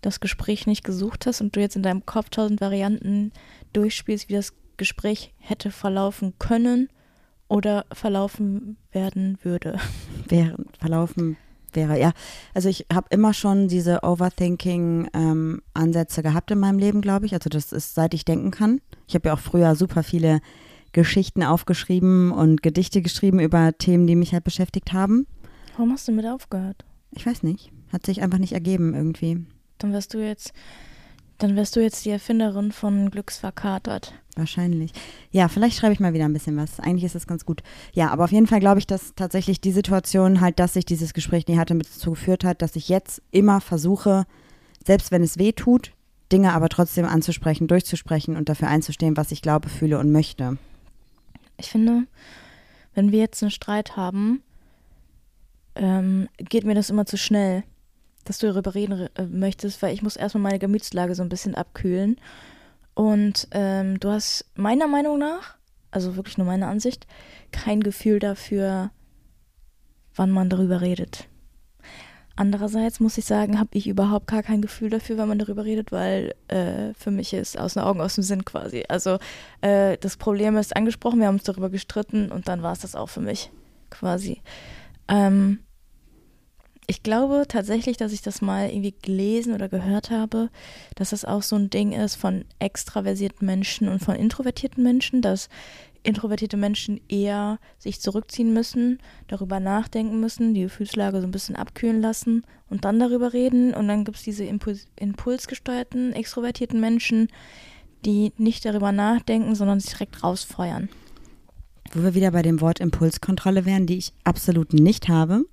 das 0.00 0.20
Gespräch 0.20 0.66
nicht 0.66 0.84
gesucht 0.84 1.26
hast 1.26 1.40
und 1.40 1.56
du 1.56 1.60
jetzt 1.60 1.76
in 1.76 1.82
deinem 1.82 2.04
Kopf 2.04 2.28
tausend 2.30 2.60
Varianten 2.60 3.32
durchspielst, 3.72 4.28
wie 4.28 4.34
das 4.34 4.52
Gespräch 4.76 5.32
hätte 5.38 5.70
verlaufen 5.70 6.34
können 6.38 6.88
oder 7.48 7.86
verlaufen 7.92 8.76
werden 8.92 9.38
würde. 9.42 9.78
Wäre, 10.28 10.56
verlaufen 10.78 11.38
wäre, 11.72 11.98
ja. 11.98 12.12
Also 12.54 12.68
ich 12.68 12.86
habe 12.92 13.06
immer 13.10 13.32
schon 13.34 13.68
diese 13.68 14.04
Overthinking-Ansätze 14.04 16.22
gehabt 16.22 16.50
in 16.52 16.60
meinem 16.60 16.78
Leben, 16.78 17.00
glaube 17.00 17.26
ich. 17.26 17.34
Also 17.34 17.50
das 17.50 17.72
ist, 17.72 17.94
seit 17.94 18.14
ich 18.14 18.24
denken 18.24 18.52
kann. 18.52 18.80
Ich 19.08 19.14
habe 19.14 19.28
ja 19.28 19.34
auch 19.34 19.40
früher 19.40 19.74
super 19.74 20.02
viele 20.02 20.40
Geschichten 20.94 21.42
aufgeschrieben 21.42 22.30
und 22.30 22.62
Gedichte 22.62 23.02
geschrieben 23.02 23.40
über 23.40 23.76
Themen, 23.76 24.06
die 24.06 24.16
mich 24.16 24.32
halt 24.32 24.44
beschäftigt 24.44 24.94
haben. 24.94 25.26
Warum 25.76 25.92
hast 25.92 26.08
du 26.08 26.12
mit 26.12 26.24
aufgehört? 26.24 26.84
Ich 27.10 27.26
weiß 27.26 27.42
nicht. 27.42 27.70
Hat 27.92 28.06
sich 28.06 28.22
einfach 28.22 28.38
nicht 28.38 28.52
ergeben 28.52 28.94
irgendwie. 28.94 29.44
Dann 29.78 29.92
wärst 29.92 30.14
du 30.14 30.24
jetzt, 30.24 30.52
dann 31.38 31.56
wärst 31.56 31.76
du 31.76 31.80
jetzt 31.80 32.04
die 32.04 32.10
Erfinderin 32.10 32.72
von 32.72 33.10
Glücksverkatert. 33.10 34.14
Wahrscheinlich. 34.36 34.92
Ja, 35.30 35.48
vielleicht 35.48 35.76
schreibe 35.76 35.92
ich 35.92 36.00
mal 36.00 36.14
wieder 36.14 36.24
ein 36.24 36.32
bisschen 36.32 36.56
was. 36.56 36.80
Eigentlich 36.80 37.04
ist 37.04 37.14
das 37.14 37.26
ganz 37.26 37.44
gut. 37.44 37.62
Ja, 37.92 38.10
aber 38.10 38.24
auf 38.24 38.32
jeden 38.32 38.46
Fall 38.46 38.60
glaube 38.60 38.78
ich, 38.78 38.86
dass 38.86 39.14
tatsächlich 39.14 39.60
die 39.60 39.72
Situation 39.72 40.40
halt, 40.40 40.58
dass 40.58 40.76
ich 40.76 40.86
dieses 40.86 41.12
Gespräch 41.12 41.46
nie 41.46 41.58
hatte, 41.58 41.74
mit 41.74 41.88
dazu 41.88 42.10
geführt 42.10 42.44
hat, 42.44 42.62
dass 42.62 42.76
ich 42.76 42.88
jetzt 42.88 43.22
immer 43.30 43.60
versuche, 43.60 44.24
selbst 44.84 45.10
wenn 45.10 45.22
es 45.22 45.38
weh 45.38 45.52
tut, 45.52 45.92
Dinge 46.32 46.52
aber 46.52 46.68
trotzdem 46.68 47.04
anzusprechen, 47.04 47.68
durchzusprechen 47.68 48.36
und 48.36 48.48
dafür 48.48 48.68
einzustehen, 48.68 49.16
was 49.16 49.30
ich 49.30 49.42
glaube, 49.42 49.68
fühle 49.68 49.98
und 49.98 50.10
möchte. 50.10 50.58
Ich 51.56 51.70
finde, 51.70 52.06
wenn 52.94 53.12
wir 53.12 53.20
jetzt 53.20 53.42
einen 53.42 53.50
Streit 53.50 53.96
haben, 53.96 54.42
ähm, 55.74 56.28
geht 56.36 56.64
mir 56.64 56.74
das 56.74 56.90
immer 56.90 57.06
zu 57.06 57.16
schnell, 57.16 57.64
dass 58.24 58.38
du 58.38 58.46
darüber 58.46 58.74
reden 58.74 59.08
äh, 59.14 59.26
möchtest, 59.26 59.82
weil 59.82 59.94
ich 59.94 60.02
muss 60.02 60.16
erstmal 60.16 60.42
meine 60.42 60.58
Gemütslage 60.58 61.14
so 61.14 61.22
ein 61.22 61.28
bisschen 61.28 61.54
abkühlen. 61.54 62.16
Und 62.94 63.48
ähm, 63.50 63.98
du 63.98 64.10
hast 64.10 64.46
meiner 64.54 64.86
Meinung 64.86 65.18
nach, 65.18 65.56
also 65.90 66.16
wirklich 66.16 66.38
nur 66.38 66.46
meine 66.46 66.68
Ansicht, 66.68 67.06
kein 67.50 67.80
Gefühl 67.82 68.18
dafür, 68.20 68.90
wann 70.14 70.30
man 70.30 70.48
darüber 70.48 70.80
redet. 70.80 71.28
Andererseits 72.36 72.98
muss 72.98 73.16
ich 73.16 73.24
sagen, 73.26 73.60
habe 73.60 73.70
ich 73.72 73.86
überhaupt 73.86 74.26
gar 74.26 74.42
kein 74.42 74.60
Gefühl 74.60 74.90
dafür, 74.90 75.18
wenn 75.18 75.28
man 75.28 75.38
darüber 75.38 75.64
redet, 75.64 75.92
weil 75.92 76.34
äh, 76.48 76.92
für 76.94 77.12
mich 77.12 77.32
ist 77.32 77.58
aus 77.58 77.74
den 77.74 77.84
Augen, 77.84 78.00
aus 78.00 78.16
dem 78.16 78.24
Sinn 78.24 78.44
quasi. 78.44 78.82
Also 78.88 79.18
äh, 79.60 79.96
das 79.98 80.16
Problem 80.16 80.56
ist 80.56 80.74
angesprochen, 80.74 81.20
wir 81.20 81.28
haben 81.28 81.36
uns 81.36 81.44
darüber 81.44 81.70
gestritten 81.70 82.32
und 82.32 82.48
dann 82.48 82.62
war 82.62 82.72
es 82.72 82.80
das 82.80 82.96
auch 82.96 83.08
für 83.08 83.20
mich 83.20 83.50
quasi. 83.90 84.40
Ähm, 85.06 85.60
ich 86.86 87.02
glaube 87.02 87.44
tatsächlich, 87.48 87.96
dass 87.96 88.12
ich 88.12 88.20
das 88.20 88.42
mal 88.42 88.68
irgendwie 88.68 88.94
gelesen 89.00 89.54
oder 89.54 89.68
gehört 89.68 90.10
habe, 90.10 90.50
dass 90.96 91.10
das 91.10 91.24
auch 91.24 91.42
so 91.42 91.56
ein 91.56 91.70
Ding 91.70 91.92
ist 91.92 92.16
von 92.16 92.44
extraversierten 92.58 93.46
Menschen 93.46 93.88
und 93.88 94.00
von 94.00 94.16
introvertierten 94.16 94.82
Menschen, 94.82 95.22
dass 95.22 95.48
introvertierte 96.04 96.56
Menschen 96.56 97.00
eher 97.08 97.58
sich 97.78 98.00
zurückziehen 98.00 98.52
müssen, 98.52 98.98
darüber 99.26 99.58
nachdenken 99.58 100.20
müssen, 100.20 100.54
die 100.54 100.62
Gefühlslage 100.62 101.20
so 101.20 101.26
ein 101.26 101.32
bisschen 101.32 101.56
abkühlen 101.56 102.00
lassen 102.00 102.44
und 102.70 102.84
dann 102.84 103.00
darüber 103.00 103.32
reden. 103.32 103.74
Und 103.74 103.88
dann 103.88 104.04
gibt 104.04 104.18
es 104.18 104.22
diese 104.22 104.44
Impuls 104.44 104.86
impulsgesteuerten, 104.96 106.12
extrovertierten 106.12 106.78
Menschen, 106.78 107.28
die 108.04 108.32
nicht 108.36 108.64
darüber 108.64 108.92
nachdenken, 108.92 109.54
sondern 109.54 109.80
sich 109.80 109.90
direkt 109.90 110.22
rausfeuern. 110.22 110.88
Wo 111.92 112.02
wir 112.02 112.14
wieder 112.14 112.30
bei 112.30 112.42
dem 112.42 112.60
Wort 112.60 112.80
Impulskontrolle 112.80 113.64
wären, 113.64 113.86
die 113.86 113.98
ich 113.98 114.12
absolut 114.24 114.74
nicht 114.74 115.08
habe. 115.08 115.44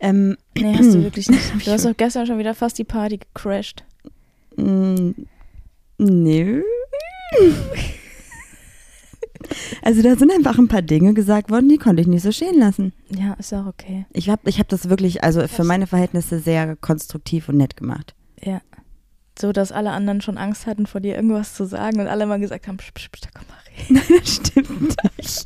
Ähm, 0.00 0.36
nee, 0.56 0.76
hast 0.76 0.94
du 0.94 1.02
wirklich 1.02 1.28
nicht. 1.28 1.42
Du 1.64 1.70
hast 1.70 1.84
doch 1.84 1.96
gestern 1.96 2.26
schon 2.26 2.38
wieder 2.38 2.54
fast 2.54 2.78
die 2.78 2.84
Party 2.84 3.18
gecrashed. 3.18 3.84
Mm, 4.56 5.12
nö. 5.98 6.62
Also 9.82 10.02
da 10.02 10.16
sind 10.16 10.32
einfach 10.32 10.58
ein 10.58 10.68
paar 10.68 10.82
Dinge 10.82 11.14
gesagt 11.14 11.50
worden, 11.50 11.68
die 11.68 11.78
konnte 11.78 12.02
ich 12.02 12.08
nicht 12.08 12.22
so 12.22 12.32
stehen 12.32 12.58
lassen. 12.58 12.92
Ja, 13.08 13.34
ist 13.34 13.52
auch 13.52 13.66
okay. 13.66 14.06
Ich 14.12 14.28
habe 14.28 14.48
ich 14.48 14.58
hab 14.58 14.68
das 14.68 14.88
wirklich, 14.88 15.24
also 15.24 15.46
für 15.48 15.64
meine 15.64 15.86
Verhältnisse 15.86 16.38
sehr 16.38 16.76
konstruktiv 16.76 17.48
und 17.48 17.56
nett 17.56 17.76
gemacht. 17.76 18.14
Ja. 18.42 18.60
So, 19.38 19.52
dass 19.52 19.72
alle 19.72 19.92
anderen 19.92 20.20
schon 20.20 20.36
Angst 20.36 20.66
hatten, 20.66 20.86
vor 20.86 21.00
dir 21.00 21.16
irgendwas 21.16 21.54
zu 21.54 21.64
sagen 21.64 22.00
und 22.00 22.06
alle 22.06 22.26
mal 22.26 22.38
gesagt 22.38 22.68
haben, 22.68 22.76
psch, 22.76 22.92
psch, 22.92 23.08
psch, 23.10 23.20
da 23.22 23.28
komm 23.34 23.46
mal 23.48 23.58
reden. 23.66 23.94
Nein, 23.94 24.20
das 24.20 24.34
stimmt 24.34 24.96
nicht. 25.16 25.42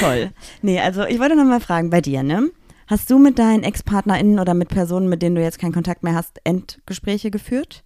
Toll. 0.00 0.30
Nee, 0.62 0.80
also 0.80 1.04
ich 1.04 1.18
wollte 1.18 1.36
noch 1.36 1.44
mal 1.44 1.60
fragen, 1.60 1.90
bei 1.90 2.00
dir, 2.00 2.22
ne? 2.22 2.50
Hast 2.86 3.10
du 3.10 3.18
mit 3.18 3.38
deinen 3.38 3.62
Ex-PartnerInnen 3.62 4.38
oder 4.38 4.54
mit 4.54 4.68
Personen, 4.68 5.08
mit 5.08 5.22
denen 5.22 5.36
du 5.36 5.42
jetzt 5.42 5.58
keinen 5.58 5.72
Kontakt 5.72 6.02
mehr 6.02 6.14
hast, 6.14 6.40
Endgespräche 6.44 7.30
geführt? 7.30 7.84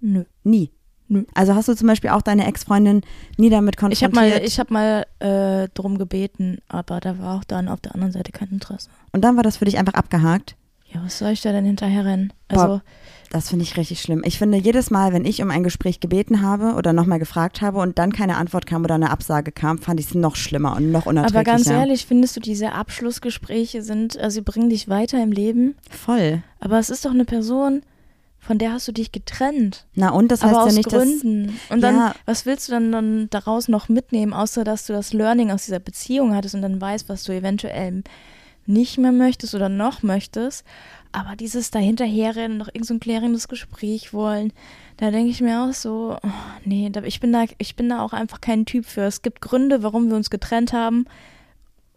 Nö. 0.00 0.24
Nie. 0.44 0.70
Nö. 1.08 1.24
Also 1.34 1.54
hast 1.54 1.68
du 1.68 1.74
zum 1.74 1.88
Beispiel 1.88 2.10
auch 2.10 2.22
deine 2.22 2.46
Ex-Freundin 2.46 3.02
nie 3.36 3.50
damit 3.50 3.76
Ich 3.90 4.02
habe 4.02 4.12
konfrontiert? 4.12 4.40
mal, 4.40 4.46
ich 4.46 4.58
hab 4.60 4.70
mal 4.70 5.06
äh, 5.20 5.68
drum 5.74 5.98
gebeten, 5.98 6.58
aber 6.68 7.00
da 7.00 7.18
war 7.18 7.38
auch 7.38 7.44
dann 7.44 7.68
auf 7.68 7.80
der 7.80 7.94
anderen 7.94 8.12
Seite 8.12 8.32
kein 8.32 8.48
Interesse. 8.50 8.90
und 9.12 9.22
dann 9.22 9.36
war 9.36 9.42
das 9.42 9.56
für 9.56 9.64
dich 9.64 9.78
einfach 9.78 9.94
abgehakt? 9.94 10.56
Ja, 10.92 11.02
was 11.04 11.18
soll 11.18 11.32
ich 11.32 11.42
da 11.42 11.52
denn 11.52 11.66
hinterher 11.66 12.04
rennen? 12.06 12.32
Also, 12.48 12.66
Boah. 12.66 12.82
Das 13.30 13.50
finde 13.50 13.62
ich 13.62 13.76
richtig 13.76 14.00
schlimm. 14.00 14.22
Ich 14.24 14.38
finde, 14.38 14.56
jedes 14.56 14.90
Mal, 14.90 15.12
wenn 15.12 15.26
ich 15.26 15.42
um 15.42 15.50
ein 15.50 15.62
Gespräch 15.62 16.00
gebeten 16.00 16.40
habe 16.40 16.72
oder 16.76 16.94
nochmal 16.94 17.18
gefragt 17.18 17.60
habe 17.60 17.78
und 17.78 17.98
dann 17.98 18.10
keine 18.10 18.38
Antwort 18.38 18.64
kam 18.64 18.84
oder 18.84 18.94
eine 18.94 19.10
Absage 19.10 19.52
kam, 19.52 19.76
fand 19.78 20.00
ich 20.00 20.06
es 20.06 20.14
noch 20.14 20.34
schlimmer 20.34 20.76
und 20.76 20.90
noch 20.90 21.04
unerträglicher. 21.04 21.40
aber 21.40 21.44
ganz 21.44 21.66
ehrlich, 21.68 22.06
findest 22.06 22.36
du, 22.36 22.40
diese 22.40 22.72
Abschlussgespräche 22.72 23.82
sind, 23.82 24.18
also 24.18 24.36
sie 24.36 24.40
bringen 24.40 24.70
dich 24.70 24.88
weiter 24.88 25.22
im 25.22 25.30
Leben? 25.32 25.76
Voll. 25.90 26.42
Aber 26.60 26.78
es 26.78 26.88
ist 26.88 27.04
doch 27.04 27.10
eine 27.10 27.26
Person, 27.26 27.82
von 28.40 28.58
der 28.58 28.72
hast 28.72 28.88
du 28.88 28.92
dich 28.92 29.12
getrennt. 29.12 29.86
Na 29.94 30.10
und 30.10 30.30
das 30.30 30.42
heißt 30.42 30.54
aber 30.54 30.64
aus 30.64 30.72
ja 30.72 30.76
nicht, 30.78 30.92
dass 30.92 31.02
Gründen. 31.02 31.58
Und 31.70 31.80
dann, 31.80 31.96
Ja. 31.96 32.14
was 32.24 32.46
willst 32.46 32.68
du 32.68 32.72
dann, 32.72 32.92
dann 32.92 33.30
daraus 33.30 33.68
noch 33.68 33.88
mitnehmen, 33.88 34.32
außer 34.32 34.64
dass 34.64 34.86
du 34.86 34.92
das 34.92 35.12
Learning 35.12 35.50
aus 35.50 35.64
dieser 35.66 35.80
Beziehung 35.80 36.34
hattest 36.34 36.54
und 36.54 36.62
dann 36.62 36.80
weißt, 36.80 37.08
was 37.08 37.24
du 37.24 37.32
eventuell 37.32 38.02
nicht 38.66 38.98
mehr 38.98 39.12
möchtest 39.12 39.54
oder 39.54 39.68
noch 39.68 40.02
möchtest. 40.02 40.64
Aber 41.10 41.36
dieses 41.36 41.70
dahinterherrennen, 41.70 42.58
noch 42.58 42.68
irgendein 42.68 42.84
so 42.84 42.94
ein 42.94 43.00
klärendes 43.00 43.48
Gespräch 43.48 44.12
wollen, 44.12 44.52
da 44.98 45.10
denke 45.10 45.30
ich 45.30 45.40
mir 45.40 45.62
auch 45.64 45.72
so, 45.72 46.18
oh, 46.22 46.28
nee, 46.64 46.90
ich 47.04 47.20
bin 47.20 47.32
da, 47.32 47.44
ich 47.56 47.76
bin 47.76 47.88
da 47.88 48.02
auch 48.02 48.12
einfach 48.12 48.40
kein 48.40 48.66
Typ 48.66 48.84
für. 48.84 49.02
Es 49.02 49.22
gibt 49.22 49.40
Gründe, 49.40 49.82
warum 49.82 50.10
wir 50.10 50.16
uns 50.16 50.28
getrennt 50.28 50.72
haben 50.72 51.06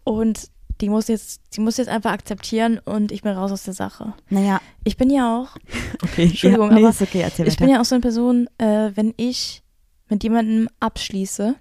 und 0.04 0.48
die 0.82 0.88
muss 0.90 1.08
jetzt, 1.08 1.40
die 1.54 1.60
muss 1.60 1.76
jetzt 1.78 1.88
einfach 1.88 2.12
akzeptieren 2.12 2.80
und 2.84 3.12
ich 3.12 3.22
bin 3.22 3.32
raus 3.32 3.52
aus 3.52 3.62
der 3.62 3.72
Sache. 3.72 4.12
Naja, 4.28 4.60
Ich 4.84 4.96
bin 4.96 5.08
ja 5.10 5.38
auch 5.38 5.56
okay. 6.02 6.24
Entschuldigung, 6.24 6.70
ja, 6.70 6.74
nee, 6.74 6.80
aber 6.80 6.90
ist 6.90 7.00
okay, 7.00 7.24
ich 7.26 7.38
weiter. 7.38 7.56
bin 7.56 7.68
ja 7.68 7.80
auch 7.80 7.84
so 7.84 7.94
eine 7.94 8.02
Person, 8.02 8.48
äh, 8.58 8.90
wenn 8.94 9.14
ich 9.16 9.62
mit 10.08 10.22
jemandem 10.24 10.68
abschließe, 10.80 11.54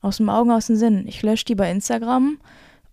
aus 0.00 0.18
dem 0.18 0.28
Augen, 0.28 0.50
aus 0.50 0.66
dem 0.68 0.76
Sinn. 0.76 1.06
Ich 1.08 1.22
lösche 1.22 1.46
die 1.46 1.54
bei 1.54 1.70
Instagram 1.70 2.38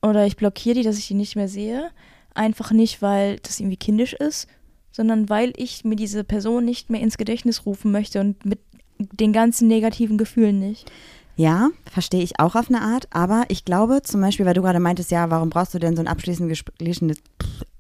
oder 0.02 0.26
ich 0.26 0.38
blockiere 0.38 0.76
die, 0.76 0.84
dass 0.84 0.98
ich 0.98 1.08
die 1.08 1.14
nicht 1.14 1.36
mehr 1.36 1.48
sehe. 1.48 1.92
Einfach 2.34 2.72
nicht, 2.72 3.02
weil 3.02 3.38
das 3.40 3.60
irgendwie 3.60 3.78
kindisch 3.78 4.14
ist, 4.14 4.48
sondern 4.92 5.30
weil 5.30 5.54
ich 5.58 5.84
mir 5.84 5.96
diese 5.98 6.24
Person 6.24 6.66
nicht 6.66 6.90
mehr 6.90 7.02
ins 7.02 7.18
Gedächtnis 7.18 7.66
rufen 7.66 7.92
möchte 7.92 8.22
und 8.22 8.46
mit 8.46 8.60
den 8.98 9.34
ganzen 9.34 9.68
negativen 9.68 10.18
Gefühlen 10.18 10.60
nicht. 10.60 10.90
Ja, 11.42 11.70
verstehe 11.92 12.22
ich 12.22 12.40
auch 12.40 12.54
auf 12.54 12.70
eine 12.70 12.84
Art, 12.84 13.08
aber 13.10 13.46
ich 13.48 13.66
glaube 13.66 14.04
zum 14.04 14.22
Beispiel, 14.22 14.46
weil 14.46 14.54
du 14.54 14.62
gerade 14.62 14.80
meintest, 14.80 15.10
ja, 15.10 15.32
warum 15.32 15.50
brauchst 15.50 15.74
du 15.74 15.80
denn 15.80 15.96
so 15.96 16.02
ein 16.04 16.08
abschließendes 16.08 16.50
Gespräch? 16.50 17.02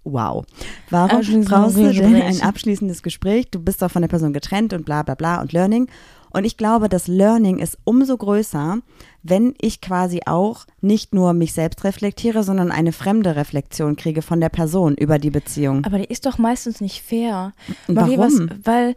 Wow. 0.03 0.45
Warum 0.89 1.17
Abschließendes 1.17 1.47
brauchst 1.47 1.77
du 1.77 1.93
denn 1.93 2.15
ein 2.15 2.41
abschließendes 2.41 3.03
Gespräch? 3.03 3.51
Du 3.51 3.59
bist 3.59 3.83
doch 3.83 3.91
von 3.91 4.01
der 4.01 4.09
Person 4.09 4.33
getrennt 4.33 4.73
und 4.73 4.83
bla 4.83 5.03
bla 5.03 5.13
bla 5.13 5.41
und 5.41 5.53
Learning. 5.53 5.87
Und 6.31 6.43
ich 6.43 6.57
glaube, 6.57 6.89
das 6.89 7.05
Learning 7.05 7.59
ist 7.59 7.77
umso 7.83 8.17
größer, 8.17 8.79
wenn 9.21 9.53
ich 9.61 9.79
quasi 9.79 10.21
auch 10.25 10.65
nicht 10.79 11.13
nur 11.13 11.33
mich 11.33 11.53
selbst 11.53 11.83
reflektiere, 11.83 12.41
sondern 12.41 12.71
eine 12.71 12.93
fremde 12.93 13.35
Reflexion 13.35 13.95
kriege 13.95 14.23
von 14.23 14.41
der 14.41 14.49
Person 14.49 14.95
über 14.95 15.19
die 15.19 15.29
Beziehung. 15.29 15.85
Aber 15.85 15.99
die 15.99 16.05
ist 16.05 16.25
doch 16.25 16.39
meistens 16.39 16.81
nicht 16.81 17.03
fair. 17.03 17.53
Marie, 17.87 18.17
warum? 18.17 18.49
Was, 18.49 18.65
weil, 18.65 18.95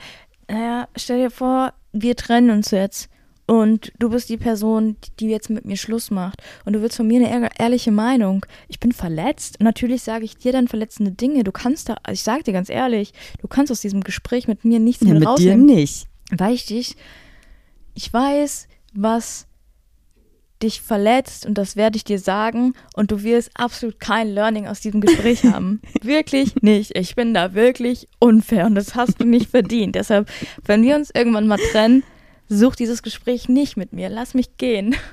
naja, 0.48 0.88
stell 0.96 1.18
dir 1.18 1.30
vor, 1.30 1.74
wir 1.92 2.16
trennen 2.16 2.48
uns 2.48 2.70
jetzt 2.70 3.10
und 3.46 3.92
du 3.98 4.08
bist 4.08 4.28
die 4.30 4.36
Person, 4.38 4.96
die 5.20 5.26
jetzt 5.28 5.50
mit 5.50 5.64
mir 5.66 5.76
Schluss 5.76 6.10
macht 6.10 6.42
und 6.64 6.72
du 6.72 6.80
willst 6.80 6.96
von 6.96 7.06
mir 7.06 7.16
eine 7.26 7.30
ehr- 7.48 7.50
ehrliche 7.60 7.92
Meinung. 7.92 8.46
Ich 8.68 8.80
bin 8.80 8.92
verletzt. 8.92 9.56
Und 9.60 9.64
natürlich 9.64 10.02
sage 10.02 10.24
ich 10.24 10.36
dir 10.38 10.52
dann 10.52 10.66
verletzende 10.68 11.10
Dinge. 11.12 11.44
Du 11.44 11.52
kannst 11.52 11.88
da, 11.90 11.96
also 12.02 12.14
ich 12.14 12.22
sage 12.22 12.42
dir 12.42 12.52
ganz 12.54 12.70
ehrlich, 12.70 13.12
du 13.42 13.46
kannst 13.48 13.70
aus 13.70 13.80
diesem 13.82 14.02
Gespräch 14.02 14.48
mit 14.48 14.64
mir 14.64 14.78
nichts 14.80 15.02
Ja, 15.02 15.08
mehr 15.08 15.14
mit 15.14 15.22
dir 15.24 15.28
rausnehmen. 15.28 15.66
nicht. 15.66 16.06
Weil 16.30 16.54
ich 16.54 16.64
dich, 16.64 16.96
ich 17.94 18.10
weiß, 18.10 18.66
was 18.94 19.46
dich 20.62 20.80
verletzt 20.80 21.44
und 21.44 21.58
das 21.58 21.76
werde 21.76 21.96
ich 21.98 22.04
dir 22.04 22.18
sagen 22.18 22.72
und 22.94 23.10
du 23.10 23.22
wirst 23.22 23.50
absolut 23.54 24.00
kein 24.00 24.28
Learning 24.32 24.66
aus 24.66 24.80
diesem 24.80 25.02
Gespräch 25.02 25.44
haben. 25.52 25.82
wirklich 26.00 26.54
nicht. 26.62 26.96
Ich 26.96 27.14
bin 27.14 27.34
da 27.34 27.52
wirklich 27.52 28.08
unfair 28.20 28.64
und 28.64 28.74
das 28.74 28.94
hast 28.94 29.20
du 29.20 29.24
nicht 29.26 29.50
verdient. 29.50 29.94
Deshalb, 29.96 30.30
wenn 30.64 30.82
wir 30.82 30.96
uns 30.96 31.10
irgendwann 31.12 31.46
mal 31.46 31.58
trennen, 31.72 32.02
such 32.54 32.76
dieses 32.76 33.02
Gespräch 33.02 33.48
nicht 33.48 33.76
mit 33.76 33.92
mir. 33.92 34.08
Lass 34.08 34.34
mich 34.34 34.56
gehen. 34.56 34.94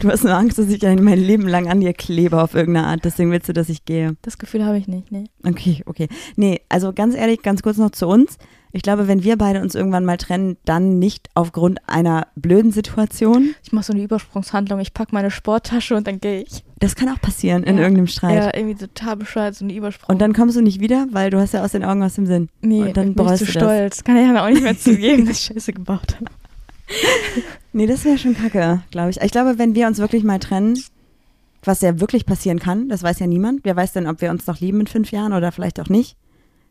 Du 0.00 0.08
hast 0.08 0.24
nur 0.24 0.34
Angst, 0.34 0.58
dass 0.58 0.68
ich 0.68 0.84
ein- 0.84 1.04
mein 1.04 1.18
Leben 1.20 1.46
lang 1.46 1.68
an 1.68 1.80
dir 1.80 1.92
klebe 1.92 2.42
auf 2.42 2.54
irgendeine 2.54 2.88
Art. 2.88 3.04
Deswegen 3.04 3.30
willst 3.30 3.48
du, 3.48 3.52
dass 3.52 3.68
ich 3.68 3.84
gehe. 3.84 4.16
Das 4.22 4.36
Gefühl 4.38 4.64
habe 4.64 4.76
ich 4.78 4.88
nicht, 4.88 5.12
nee. 5.12 5.24
Okay, 5.46 5.82
okay. 5.86 6.08
Nee, 6.34 6.62
also 6.68 6.92
ganz 6.92 7.14
ehrlich, 7.14 7.42
ganz 7.42 7.62
kurz 7.62 7.76
noch 7.76 7.90
zu 7.90 8.08
uns. 8.08 8.36
Ich 8.72 8.82
glaube, 8.82 9.08
wenn 9.08 9.24
wir 9.24 9.36
beide 9.36 9.60
uns 9.62 9.74
irgendwann 9.74 10.04
mal 10.04 10.16
trennen, 10.16 10.56
dann 10.64 10.98
nicht 10.98 11.28
aufgrund 11.34 11.80
einer 11.88 12.28
blöden 12.36 12.70
Situation. 12.72 13.54
Ich 13.64 13.72
mache 13.72 13.86
so 13.86 13.92
eine 13.92 14.02
Übersprungshandlung. 14.02 14.78
Ich 14.80 14.94
packe 14.94 15.12
meine 15.14 15.30
Sporttasche 15.30 15.96
und 15.96 16.06
dann 16.06 16.20
gehe 16.20 16.42
ich. 16.42 16.62
Das 16.78 16.94
kann 16.94 17.08
auch 17.08 17.20
passieren 17.20 17.62
in 17.64 17.76
Ja. 17.76 17.82
irgendeinem 17.82 18.06
Streit. 18.06 18.36
Ja, 18.36 18.50
irgendwie 18.56 18.76
total 18.76 19.16
bescheuert, 19.16 19.54
so 19.56 19.64
eine 19.64 19.74
Übersprung. 19.74 20.08
Und 20.14 20.20
dann 20.22 20.32
kommst 20.32 20.56
du 20.56 20.60
nicht 20.62 20.80
wieder, 20.80 21.06
weil 21.10 21.30
du 21.30 21.38
hast 21.40 21.52
ja 21.52 21.64
aus 21.64 21.72
den 21.72 21.84
Augen 21.84 22.02
aus 22.02 22.14
dem 22.14 22.26
Sinn. 22.26 22.48
nee, 22.62 22.82
und 22.82 22.96
dann 22.96 23.14
bin 23.14 23.26
ich 23.26 23.32
zu 23.38 23.44
du 23.46 23.52
das. 23.52 23.62
stolz. 23.62 24.04
Kann 24.04 24.16
ich 24.16 24.26
ja 24.28 24.44
auch 24.44 24.48
nicht 24.48 24.62
mehr 24.62 24.78
zugeben, 24.78 25.26
dass 25.26 25.38
ich 25.40 25.44
Scheiße 25.46 25.72
gebaut 25.72 26.16
habe. 26.16 26.26
Nee, 27.72 27.86
das 27.86 28.04
wäre 28.04 28.18
schon 28.18 28.34
kacke, 28.36 28.82
glaube 28.90 29.10
ich. 29.10 29.20
Ich 29.20 29.30
glaube, 29.30 29.56
wenn 29.58 29.76
wir 29.76 29.86
uns 29.86 29.98
wirklich 29.98 30.24
mal 30.24 30.40
trennen, 30.40 30.76
was 31.62 31.82
ja 31.82 32.00
wirklich 32.00 32.26
passieren 32.26 32.58
kann, 32.58 32.88
das 32.88 33.02
weiß 33.04 33.20
ja 33.20 33.28
niemand. 33.28 33.60
Wer 33.62 33.76
weiß 33.76 33.92
denn, 33.92 34.08
ob 34.08 34.20
wir 34.20 34.30
uns 34.30 34.46
noch 34.48 34.58
lieben 34.60 34.80
in 34.80 34.86
fünf 34.88 35.12
Jahren 35.12 35.32
oder 35.32 35.52
vielleicht 35.52 35.78
auch 35.78 35.88
nicht. 35.88 36.16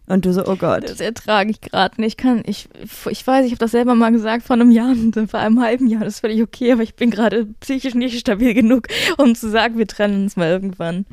Und 0.09 0.25
du 0.25 0.33
so, 0.33 0.43
oh 0.47 0.55
Gott. 0.55 0.89
Das 0.89 0.99
ertrage 0.99 1.51
ich 1.51 1.61
gerade 1.61 2.01
nicht. 2.01 2.17
Kann 2.17 2.41
ich, 2.45 2.67
ich 3.09 3.25
weiß, 3.25 3.45
ich 3.45 3.51
habe 3.51 3.59
das 3.59 3.71
selber 3.71 3.93
mal 3.93 4.11
gesagt 4.11 4.43
vor 4.43 4.55
einem 4.55 4.71
Jahr, 4.71 4.95
vor 5.27 5.39
einem 5.39 5.61
halben 5.61 5.87
Jahr. 5.87 6.03
Das 6.03 6.15
ist 6.15 6.19
völlig 6.21 6.41
okay, 6.41 6.73
aber 6.73 6.81
ich 6.81 6.95
bin 6.95 7.11
gerade 7.11 7.45
psychisch 7.59 7.93
nicht 7.93 8.19
stabil 8.19 8.55
genug, 8.55 8.87
um 9.17 9.35
zu 9.35 9.49
sagen, 9.49 9.77
wir 9.77 9.85
trennen 9.85 10.23
uns 10.23 10.35
mal 10.35 10.49
irgendwann. 10.49 11.05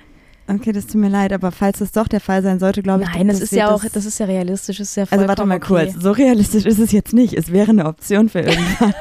Okay, 0.49 0.71
das 0.73 0.87
tut 0.87 1.01
mir 1.01 1.09
leid, 1.09 1.33
aber 1.33 1.51
falls 1.51 1.81
das 1.81 1.91
doch 1.91 2.07
der 2.07 2.21
Fall 2.21 2.41
sein 2.41 2.61
sollte, 2.61 2.81
glaube 2.81 3.03
ich, 3.03 3.09
Nein, 3.13 3.27
das, 3.27 3.41
ist 3.41 3.51
wird 3.51 3.63
ja 3.63 3.71
auch, 3.71 3.85
das 3.85 4.05
ist 4.07 4.21
ja 4.21 4.27
realistisch, 4.27 4.79
das 4.79 4.91
ist 4.91 4.97
ja 4.97 5.05
Also 5.11 5.27
warte 5.27 5.45
mal 5.45 5.57
okay. 5.57 5.67
kurz, 5.67 5.95
so 5.95 6.13
realistisch 6.13 6.65
ist 6.65 6.79
es 6.79 6.93
jetzt 6.93 7.13
nicht. 7.13 7.35
Es 7.35 7.51
wäre 7.51 7.71
eine 7.71 7.87
Option 7.87 8.29
für 8.29 8.41
irgendwann. 8.43 8.95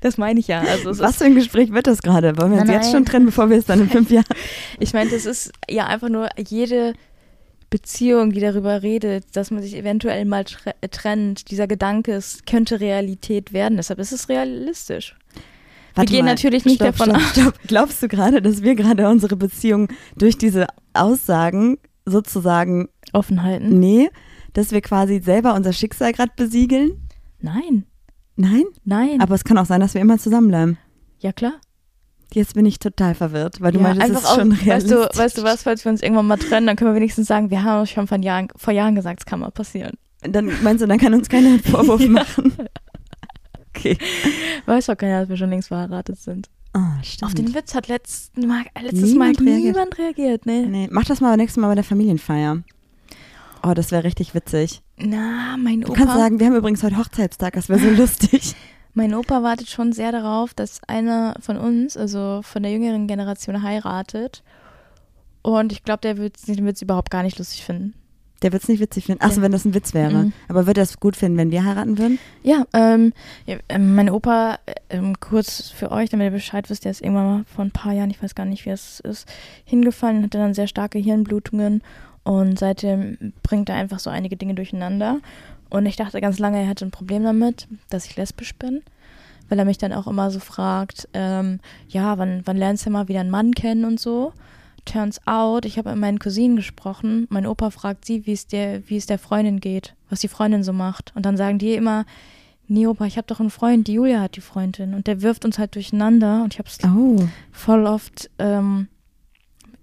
Das 0.00 0.16
meine 0.16 0.38
ich 0.38 0.46
ja. 0.46 0.60
Also 0.60 0.90
Was 1.00 1.10
ist, 1.10 1.16
für 1.18 1.24
ein 1.24 1.34
Gespräch 1.34 1.72
wird 1.72 1.88
das 1.88 2.02
gerade? 2.02 2.38
Wollen 2.38 2.52
wir 2.52 2.60
uns 2.60 2.70
jetzt 2.70 2.92
schon 2.92 3.04
trennen, 3.04 3.26
bevor 3.26 3.50
wir 3.50 3.58
es 3.58 3.66
dann 3.66 3.80
in 3.80 3.90
fünf 3.90 4.10
Jahren... 4.12 4.24
ich 4.78 4.92
meine, 4.92 5.10
das 5.10 5.26
ist 5.26 5.50
ja 5.68 5.86
einfach 5.86 6.08
nur 6.08 6.28
jede 6.38 6.94
Beziehung, 7.72 8.32
die 8.32 8.40
darüber 8.40 8.82
redet, 8.82 9.34
dass 9.34 9.50
man 9.50 9.62
sich 9.62 9.74
eventuell 9.76 10.26
mal 10.26 10.44
tre 10.44 10.74
trennt. 10.90 11.50
Dieser 11.50 11.66
Gedanke, 11.66 12.12
es 12.12 12.42
könnte 12.46 12.78
Realität 12.80 13.52
werden. 13.52 13.78
Deshalb 13.78 13.98
ist 13.98 14.12
es 14.12 14.28
realistisch. 14.28 15.16
Warte 15.94 16.12
gehen 16.12 16.26
mal. 16.26 16.32
natürlich 16.32 16.64
nicht 16.66 16.76
stopp, 16.76 16.96
davon 16.96 17.10
stopp, 17.10 17.16
aus. 17.16 17.30
Stopp. 17.30 17.54
Glaubst 17.66 18.02
du 18.02 18.08
gerade, 18.08 18.42
dass 18.42 18.62
wir 18.62 18.74
gerade 18.74 19.08
unsere 19.08 19.36
Beziehung 19.36 19.88
durch 20.16 20.36
diese 20.36 20.66
Aussagen 20.92 21.78
sozusagen, 22.04 22.88
Offen 23.12 23.42
halten? 23.42 23.80
nee, 23.80 24.10
dass 24.52 24.70
wir 24.72 24.82
quasi 24.82 25.20
selber 25.20 25.54
unser 25.54 25.72
Schicksal 25.72 26.12
gerade 26.12 26.32
besiegeln? 26.36 27.08
Nein. 27.40 27.86
Nein? 28.36 28.64
Nein. 28.84 29.20
Aber 29.20 29.34
es 29.34 29.44
kann 29.44 29.56
auch 29.56 29.66
sein, 29.66 29.80
dass 29.80 29.94
wir 29.94 30.00
immer 30.02 30.18
zusammenbleiben. 30.18 30.76
ja, 31.20 31.32
klar. 31.32 31.54
Jetzt 32.34 32.54
bin 32.54 32.64
ich 32.66 32.78
total 32.78 33.14
verwirrt, 33.14 33.60
weil 33.60 33.72
du 33.72 33.78
ja, 33.80 33.94
meinst, 33.94 34.02
es 34.02 34.22
ist 34.22 34.34
schon 34.34 34.52
auch, 34.52 34.56
weißt 34.56 34.66
realistisch. 34.66 35.08
du, 35.12 35.18
weißt 35.18 35.38
du 35.38 35.42
was, 35.42 35.62
falls 35.64 35.84
wir 35.84 35.92
uns 35.92 36.02
irgendwann 36.02 36.26
mal 36.26 36.38
trennen, 36.38 36.66
dann 36.66 36.76
können 36.76 36.90
wir 36.90 36.96
wenigstens 36.96 37.26
sagen, 37.28 37.50
wir 37.50 37.62
haben 37.62 37.80
uns 37.80 37.90
schon 37.90 38.06
von 38.06 38.22
Jahren, 38.22 38.48
vor 38.56 38.72
Jahren 38.72 38.94
gesagt, 38.94 39.20
es 39.20 39.26
kann 39.26 39.40
mal 39.40 39.50
passieren. 39.50 39.92
Dann 40.22 40.50
meinst 40.62 40.82
du, 40.82 40.86
dann 40.86 40.98
kann 40.98 41.12
uns 41.14 41.28
keiner 41.28 41.48
einen 41.48 41.62
Vorwurf 41.62 42.06
machen? 42.08 42.52
Okay. 43.74 43.98
Weiß 44.66 44.86
doch 44.86 44.96
keiner, 44.96 45.20
dass 45.20 45.28
wir 45.28 45.36
schon 45.36 45.50
längst 45.50 45.68
verheiratet 45.68 46.18
sind. 46.18 46.48
Stimmt. 47.02 47.22
Auf 47.24 47.34
den 47.34 47.54
Witz 47.54 47.74
hat 47.74 47.88
letzten 47.88 48.46
Mal, 48.46 48.62
äh, 48.74 48.82
letztes 48.82 49.10
Niemand 49.10 49.40
Mal 49.40 49.46
reagiert. 49.48 49.74
niemand 49.74 49.98
reagiert, 49.98 50.46
ne? 50.46 50.66
Nee, 50.66 50.88
mach 50.90 51.04
das 51.04 51.20
mal 51.20 51.36
nächstes 51.36 51.60
Mal 51.60 51.68
bei 51.68 51.74
der 51.74 51.84
Familienfeier. 51.84 52.62
Oh, 53.62 53.74
das 53.74 53.90
wäre 53.90 54.04
richtig 54.04 54.34
witzig. 54.34 54.80
Na, 54.96 55.56
mein 55.58 55.82
Du 55.82 55.92
kannst 55.92 56.14
Opa, 56.14 56.18
sagen, 56.18 56.40
wir 56.40 56.46
haben 56.46 56.56
übrigens 56.56 56.82
heute 56.82 56.96
Hochzeitstag, 56.96 57.52
das 57.54 57.68
wäre 57.68 57.78
so 57.78 57.90
lustig. 58.02 58.54
Mein 58.94 59.14
Opa 59.14 59.42
wartet 59.42 59.68
schon 59.68 59.92
sehr 59.92 60.12
darauf, 60.12 60.54
dass 60.54 60.80
einer 60.86 61.34
von 61.40 61.56
uns, 61.56 61.96
also 61.96 62.40
von 62.42 62.62
der 62.62 62.72
jüngeren 62.72 63.06
Generation, 63.06 63.62
heiratet. 63.62 64.42
Und 65.42 65.72
ich 65.72 65.82
glaube, 65.82 66.00
der 66.02 66.18
wird 66.18 66.36
es 66.38 66.82
überhaupt 66.82 67.10
gar 67.10 67.22
nicht 67.22 67.38
lustig 67.38 67.64
finden. 67.64 67.94
Der 68.42 68.52
wird 68.52 68.62
es 68.64 68.68
nicht 68.68 68.80
witzig 68.80 69.06
finden. 69.06 69.22
Achso, 69.22 69.36
Ja. 69.36 69.42
wenn 69.42 69.52
das 69.52 69.64
ein 69.64 69.74
Witz 69.74 69.94
wäre. 69.94 70.24
Mhm. 70.24 70.32
Aber 70.48 70.66
würde 70.66 70.80
er 70.80 70.84
es 70.84 70.98
gut 70.98 71.16
finden, 71.16 71.38
wenn 71.38 71.50
wir 71.52 71.64
heiraten 71.64 71.96
würden? 71.96 72.18
Ja, 72.42 72.64
ähm, 72.72 73.12
ja, 73.46 73.56
ähm, 73.68 73.94
mein 73.94 74.10
Opa, 74.10 74.58
äh, 74.66 74.74
ähm, 74.90 75.18
kurz 75.20 75.70
für 75.70 75.92
euch, 75.92 76.10
damit 76.10 76.26
ihr 76.26 76.30
Bescheid 76.32 76.68
wisst, 76.68 76.84
der 76.84 76.90
ist 76.90 77.02
irgendwann 77.02 77.26
mal 77.26 77.44
vor 77.44 77.64
ein 77.64 77.70
paar 77.70 77.92
Jahren, 77.92 78.10
ich 78.10 78.20
weiß 78.22 78.34
gar 78.34 78.44
nicht, 78.46 78.66
wie 78.66 78.70
es 78.70 78.98
ist, 79.00 79.28
hingefallen, 79.64 80.24
hatte 80.24 80.38
dann 80.38 80.54
sehr 80.54 80.66
starke 80.66 80.98
Hirnblutungen 80.98 81.82
und 82.24 82.58
seitdem 82.58 83.32
bringt 83.44 83.68
er 83.68 83.76
einfach 83.76 84.00
so 84.00 84.10
einige 84.10 84.36
Dinge 84.36 84.54
durcheinander. 84.54 85.20
Und 85.72 85.86
ich 85.86 85.96
dachte 85.96 86.20
ganz 86.20 86.38
lange, 86.38 86.58
er 86.58 86.66
hätte 86.66 86.84
ein 86.84 86.90
Problem 86.90 87.22
damit, 87.24 87.66
dass 87.88 88.04
ich 88.04 88.16
lesbisch 88.16 88.54
bin, 88.56 88.82
weil 89.48 89.58
er 89.58 89.64
mich 89.64 89.78
dann 89.78 89.92
auch 89.94 90.06
immer 90.06 90.30
so 90.30 90.38
fragt, 90.38 91.08
ähm, 91.14 91.60
ja, 91.88 92.18
wann, 92.18 92.42
wann 92.44 92.58
lernst 92.58 92.84
du 92.84 92.90
mal 92.90 93.08
wieder 93.08 93.20
einen 93.20 93.30
Mann 93.30 93.52
kennen 93.54 93.86
und 93.86 93.98
so. 93.98 94.32
Turns 94.84 95.26
out, 95.26 95.64
ich 95.64 95.78
habe 95.78 95.90
mit 95.90 95.98
meinen 95.98 96.18
Cousinen 96.18 96.56
gesprochen. 96.56 97.26
Mein 97.30 97.46
Opa 97.46 97.70
fragt 97.70 98.04
sie, 98.04 98.26
wie 98.26 98.32
es 98.32 98.46
der, 98.46 98.86
wie 98.90 98.96
es 98.98 99.06
der 99.06 99.18
Freundin 99.18 99.60
geht, 99.60 99.94
was 100.10 100.20
die 100.20 100.28
Freundin 100.28 100.62
so 100.62 100.72
macht. 100.74 101.12
Und 101.14 101.24
dann 101.24 101.36
sagen 101.38 101.58
die 101.58 101.72
immer, 101.74 102.04
nee, 102.68 102.86
Opa, 102.86 103.06
ich 103.06 103.16
habe 103.16 103.26
doch 103.28 103.40
einen 103.40 103.50
Freund, 103.50 103.86
die 103.88 103.94
Julia 103.94 104.20
hat 104.20 104.36
die 104.36 104.40
Freundin. 104.42 104.92
Und 104.92 105.06
der 105.06 105.22
wirft 105.22 105.44
uns 105.46 105.58
halt 105.58 105.74
durcheinander. 105.74 106.42
Und 106.42 106.52
ich 106.52 106.58
habe 106.58 106.68
es 106.68 106.78
Oh. 106.84 107.26
voll 107.50 107.86
oft 107.86 108.28
ähm, 108.38 108.88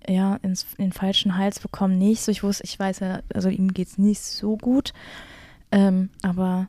ja, 0.07 0.35
ins, 0.43 0.67
in 0.77 0.85
den 0.85 0.91
falschen 0.93 1.35
Hals 1.37 1.59
bekommen. 1.59 1.97
Nicht 1.97 2.21
so, 2.21 2.31
ich 2.31 2.43
wusste, 2.43 2.63
ich 2.65 2.77
weiß 2.77 2.99
ja, 2.99 3.21
also 3.33 3.49
ihm 3.49 3.73
geht's 3.73 3.97
nicht 3.97 4.21
so 4.21 4.55
gut. 4.57 4.93
Ähm, 5.71 6.09
aber 6.23 6.67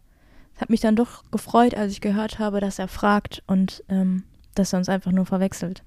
es 0.55 0.61
hat 0.61 0.71
mich 0.71 0.81
dann 0.81 0.97
doch 0.97 1.23
gefreut, 1.31 1.75
als 1.75 1.93
ich 1.93 2.01
gehört 2.01 2.39
habe, 2.39 2.61
dass 2.61 2.79
er 2.79 2.89
fragt 2.89 3.43
und 3.47 3.83
ähm, 3.89 4.25
dass 4.55 4.73
er 4.73 4.79
uns 4.79 4.89
einfach 4.89 5.13
nur 5.13 5.27
verwechselt. 5.27 5.83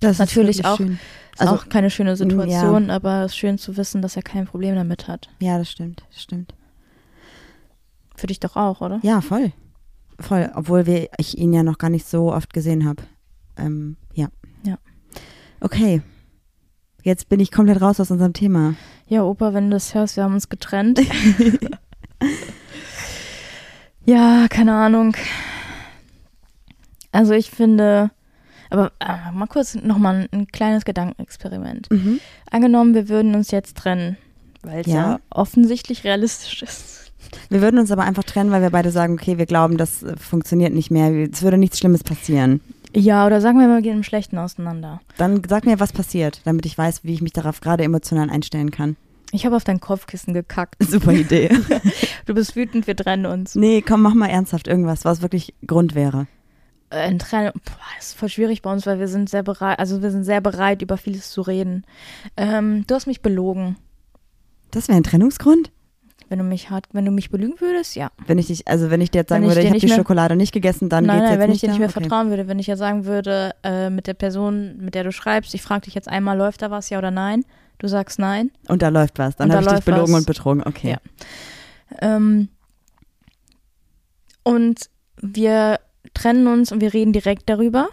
Das 0.00 0.18
Natürlich 0.18 0.58
wirklich 0.58 0.66
auch- 0.66 0.76
Schön. 0.78 0.98
Ist 1.32 1.40
Also, 1.40 1.54
auch 1.54 1.68
keine 1.68 1.90
schöne 1.90 2.10
ja. 2.10 2.16
Situation, 2.16 2.90
aber 2.90 3.22
es 3.24 3.32
ist 3.32 3.36
schön 3.38 3.58
zu 3.58 3.76
wissen, 3.76 4.02
dass 4.02 4.16
er 4.16 4.22
kein 4.22 4.46
Problem 4.46 4.74
damit 4.74 5.08
hat. 5.08 5.28
ja, 5.40 5.58
das 5.58 5.70
stimmt, 5.70 6.02
das 6.10 6.22
stimmt. 6.22 6.54
Für 8.16 8.26
dich 8.28 8.38
doch 8.40 8.54
auch, 8.56 8.80
oder? 8.80 9.00
Ja, 9.02 9.20
voll. 9.20 9.52
Voll. 10.20 10.50
Obwohl 10.54 10.86
wir, 10.86 11.08
ich 11.18 11.36
ihn 11.38 11.52
ja 11.52 11.62
noch 11.64 11.78
gar 11.78 11.90
nicht 11.90 12.06
so 12.06 12.32
oft 12.32 12.52
gesehen 12.52 12.86
habe. 12.86 13.02
Ähm, 13.56 13.96
ja. 14.12 14.28
Ja. 14.64 14.78
Okay. 15.60 16.02
Jetzt 17.02 17.28
bin 17.28 17.40
ich 17.40 17.50
komplett 17.50 17.80
raus 17.82 17.98
aus 17.98 18.10
unserem 18.12 18.32
Thema. 18.32 18.74
Ja, 19.08 19.24
Opa, 19.24 19.52
wenn 19.52 19.64
du 19.64 19.70
das 19.76 19.94
hörst, 19.94 20.16
wir 20.16 20.22
haben 20.24 20.34
uns 20.34 20.48
getrennt. 20.48 21.00
ja, 24.06 24.46
keine 24.48 24.74
Ahnung. 24.74 25.16
Also 27.12 27.32
ich 27.32 27.50
finde, 27.50 28.10
aber 28.70 28.92
äh, 28.98 29.32
mal 29.32 29.46
kurz 29.46 29.76
nochmal 29.76 30.16
ein, 30.16 30.28
ein 30.32 30.46
kleines 30.48 30.84
Gedankenexperiment. 30.84 31.90
Mhm. 31.90 32.20
Angenommen, 32.50 32.94
wir 32.94 33.08
würden 33.08 33.34
uns 33.34 33.50
jetzt 33.50 33.76
trennen, 33.76 34.16
weil 34.62 34.80
es 34.80 34.86
ja. 34.86 34.94
Ja. 34.94 35.20
offensichtlich 35.30 36.04
realistisch 36.04 36.62
ist. 36.62 37.12
Wir 37.48 37.62
würden 37.62 37.78
uns 37.78 37.90
aber 37.90 38.02
einfach 38.02 38.24
trennen, 38.24 38.50
weil 38.50 38.62
wir 38.62 38.70
beide 38.70 38.90
sagen, 38.90 39.14
okay, 39.14 39.38
wir 39.38 39.46
glauben, 39.46 39.76
das 39.76 40.02
äh, 40.02 40.16
funktioniert 40.16 40.72
nicht 40.72 40.90
mehr. 40.90 41.10
Es 41.30 41.42
würde 41.42 41.58
nichts 41.58 41.78
Schlimmes 41.78 42.02
passieren. 42.02 42.60
Ja, 42.96 43.26
oder 43.26 43.40
sagen 43.40 43.58
wir 43.58 43.66
mal, 43.66 43.76
wir 43.76 43.82
gehen 43.82 43.96
im 43.98 44.02
Schlechten 44.04 44.38
auseinander. 44.38 45.00
Dann 45.16 45.42
sag 45.48 45.66
mir, 45.66 45.80
was 45.80 45.92
passiert, 45.92 46.40
damit 46.44 46.64
ich 46.64 46.78
weiß, 46.78 47.02
wie 47.02 47.14
ich 47.14 47.22
mich 47.22 47.32
darauf 47.32 47.60
gerade 47.60 47.82
emotional 47.82 48.30
einstellen 48.30 48.70
kann. 48.70 48.96
Ich 49.34 49.44
habe 49.44 49.56
auf 49.56 49.64
dein 49.64 49.80
Kopfkissen 49.80 50.32
gekackt. 50.32 50.76
Super 50.82 51.12
Idee. 51.12 51.50
Du 52.26 52.34
bist 52.34 52.54
wütend, 52.54 52.86
wir 52.86 52.94
trennen 52.96 53.26
uns. 53.26 53.54
nee, 53.54 53.82
komm, 53.82 54.02
mach 54.02 54.14
mal 54.14 54.28
ernsthaft 54.28 54.68
irgendwas, 54.68 55.04
was 55.04 55.22
wirklich 55.22 55.54
Grund 55.66 55.94
wäre. 55.94 56.26
Äh, 56.90 56.98
Ein 56.98 57.18
Trennung, 57.18 57.52
boah, 57.64 57.76
das 57.96 58.08
ist 58.10 58.14
voll 58.18 58.28
schwierig 58.28 58.62
bei 58.62 58.70
uns, 58.72 58.86
weil 58.86 58.98
wir 59.00 59.08
sind 59.08 59.28
sehr 59.28 59.42
bereit, 59.42 59.78
also 59.80 60.02
wir 60.02 60.10
sind 60.12 60.24
sehr 60.24 60.40
bereit, 60.40 60.82
über 60.82 60.96
vieles 60.96 61.30
zu 61.30 61.42
reden. 61.42 61.84
Ähm, 62.36 62.84
du 62.86 62.94
hast 62.94 63.06
mich 63.06 63.22
belogen. 63.22 63.76
Das 64.70 64.86
wäre 64.88 64.96
ein 64.98 65.02
Trennungsgrund? 65.04 65.70
Wenn 66.28 66.38
du 66.38 66.44
mich 66.44 66.70
hart, 66.70 66.86
wenn 66.92 67.04
du 67.04 67.10
mich 67.10 67.30
belügen 67.30 67.60
würdest, 67.60 67.96
ja. 67.96 68.10
Wenn 68.26 68.38
ich 68.38 68.46
dich, 68.46 68.66
also 68.66 68.90
wenn 68.90 69.00
ich 69.00 69.10
dir 69.10 69.18
jetzt 69.18 69.28
sagen 69.28 69.42
Wenn 69.42 69.50
ich 69.50 69.56
würde, 69.56 69.60
ich 69.60 69.66
dir 69.66 69.70
habe 69.74 69.80
die 69.80 69.86
mehr- 69.88 69.96
Schokolade 69.96 70.36
nicht 70.36 70.52
gegessen, 70.52 70.88
dann 70.88 71.04
nein, 71.04 71.16
geht's 71.18 71.22
nein, 71.24 71.32
jetzt 71.32 71.40
wenn 71.40 71.50
ich 71.50 71.52
nicht 71.54 71.62
dir 71.64 71.68
nicht 71.70 71.78
mehr? 71.80 71.88
Okay. 71.88 72.00
vertrauen 72.00 72.30
würde, 72.30 72.48
wenn 72.48 72.58
ich 72.58 72.66
ja 72.66 72.76
sagen 72.76 73.04
würde, 73.04 73.54
äh, 73.62 73.90
mit 73.90 74.06
der 74.06 74.14
Person, 74.14 74.76
mit 74.78 74.94
der 74.94 75.04
du 75.04 75.12
schreibst, 75.12 75.54
ich 75.54 75.62
frage 75.62 75.82
dich 75.82 75.94
jetzt 75.94 76.08
einmal, 76.08 76.38
läuft 76.38 76.62
da 76.62 76.70
was, 76.70 76.88
ja 76.90 76.98
oder 76.98 77.10
nein? 77.10 77.44
Du 77.84 77.88
sagst 77.90 78.18
nein. 78.18 78.50
Und 78.66 78.80
da 78.80 78.88
läuft 78.88 79.18
was. 79.18 79.36
Dann 79.36 79.52
habe 79.52 79.62
ich 79.62 79.70
dich 79.70 79.84
belogen 79.84 80.14
was. 80.14 80.20
und 80.20 80.26
betrogen. 80.26 80.62
Okay. 80.62 80.92
Ja. 80.92 80.98
Ähm, 82.00 82.48
und 84.42 84.88
wir 85.20 85.80
trennen 86.14 86.46
uns 86.46 86.72
und 86.72 86.80
wir 86.80 86.94
reden 86.94 87.12
direkt 87.12 87.46
darüber. 87.50 87.90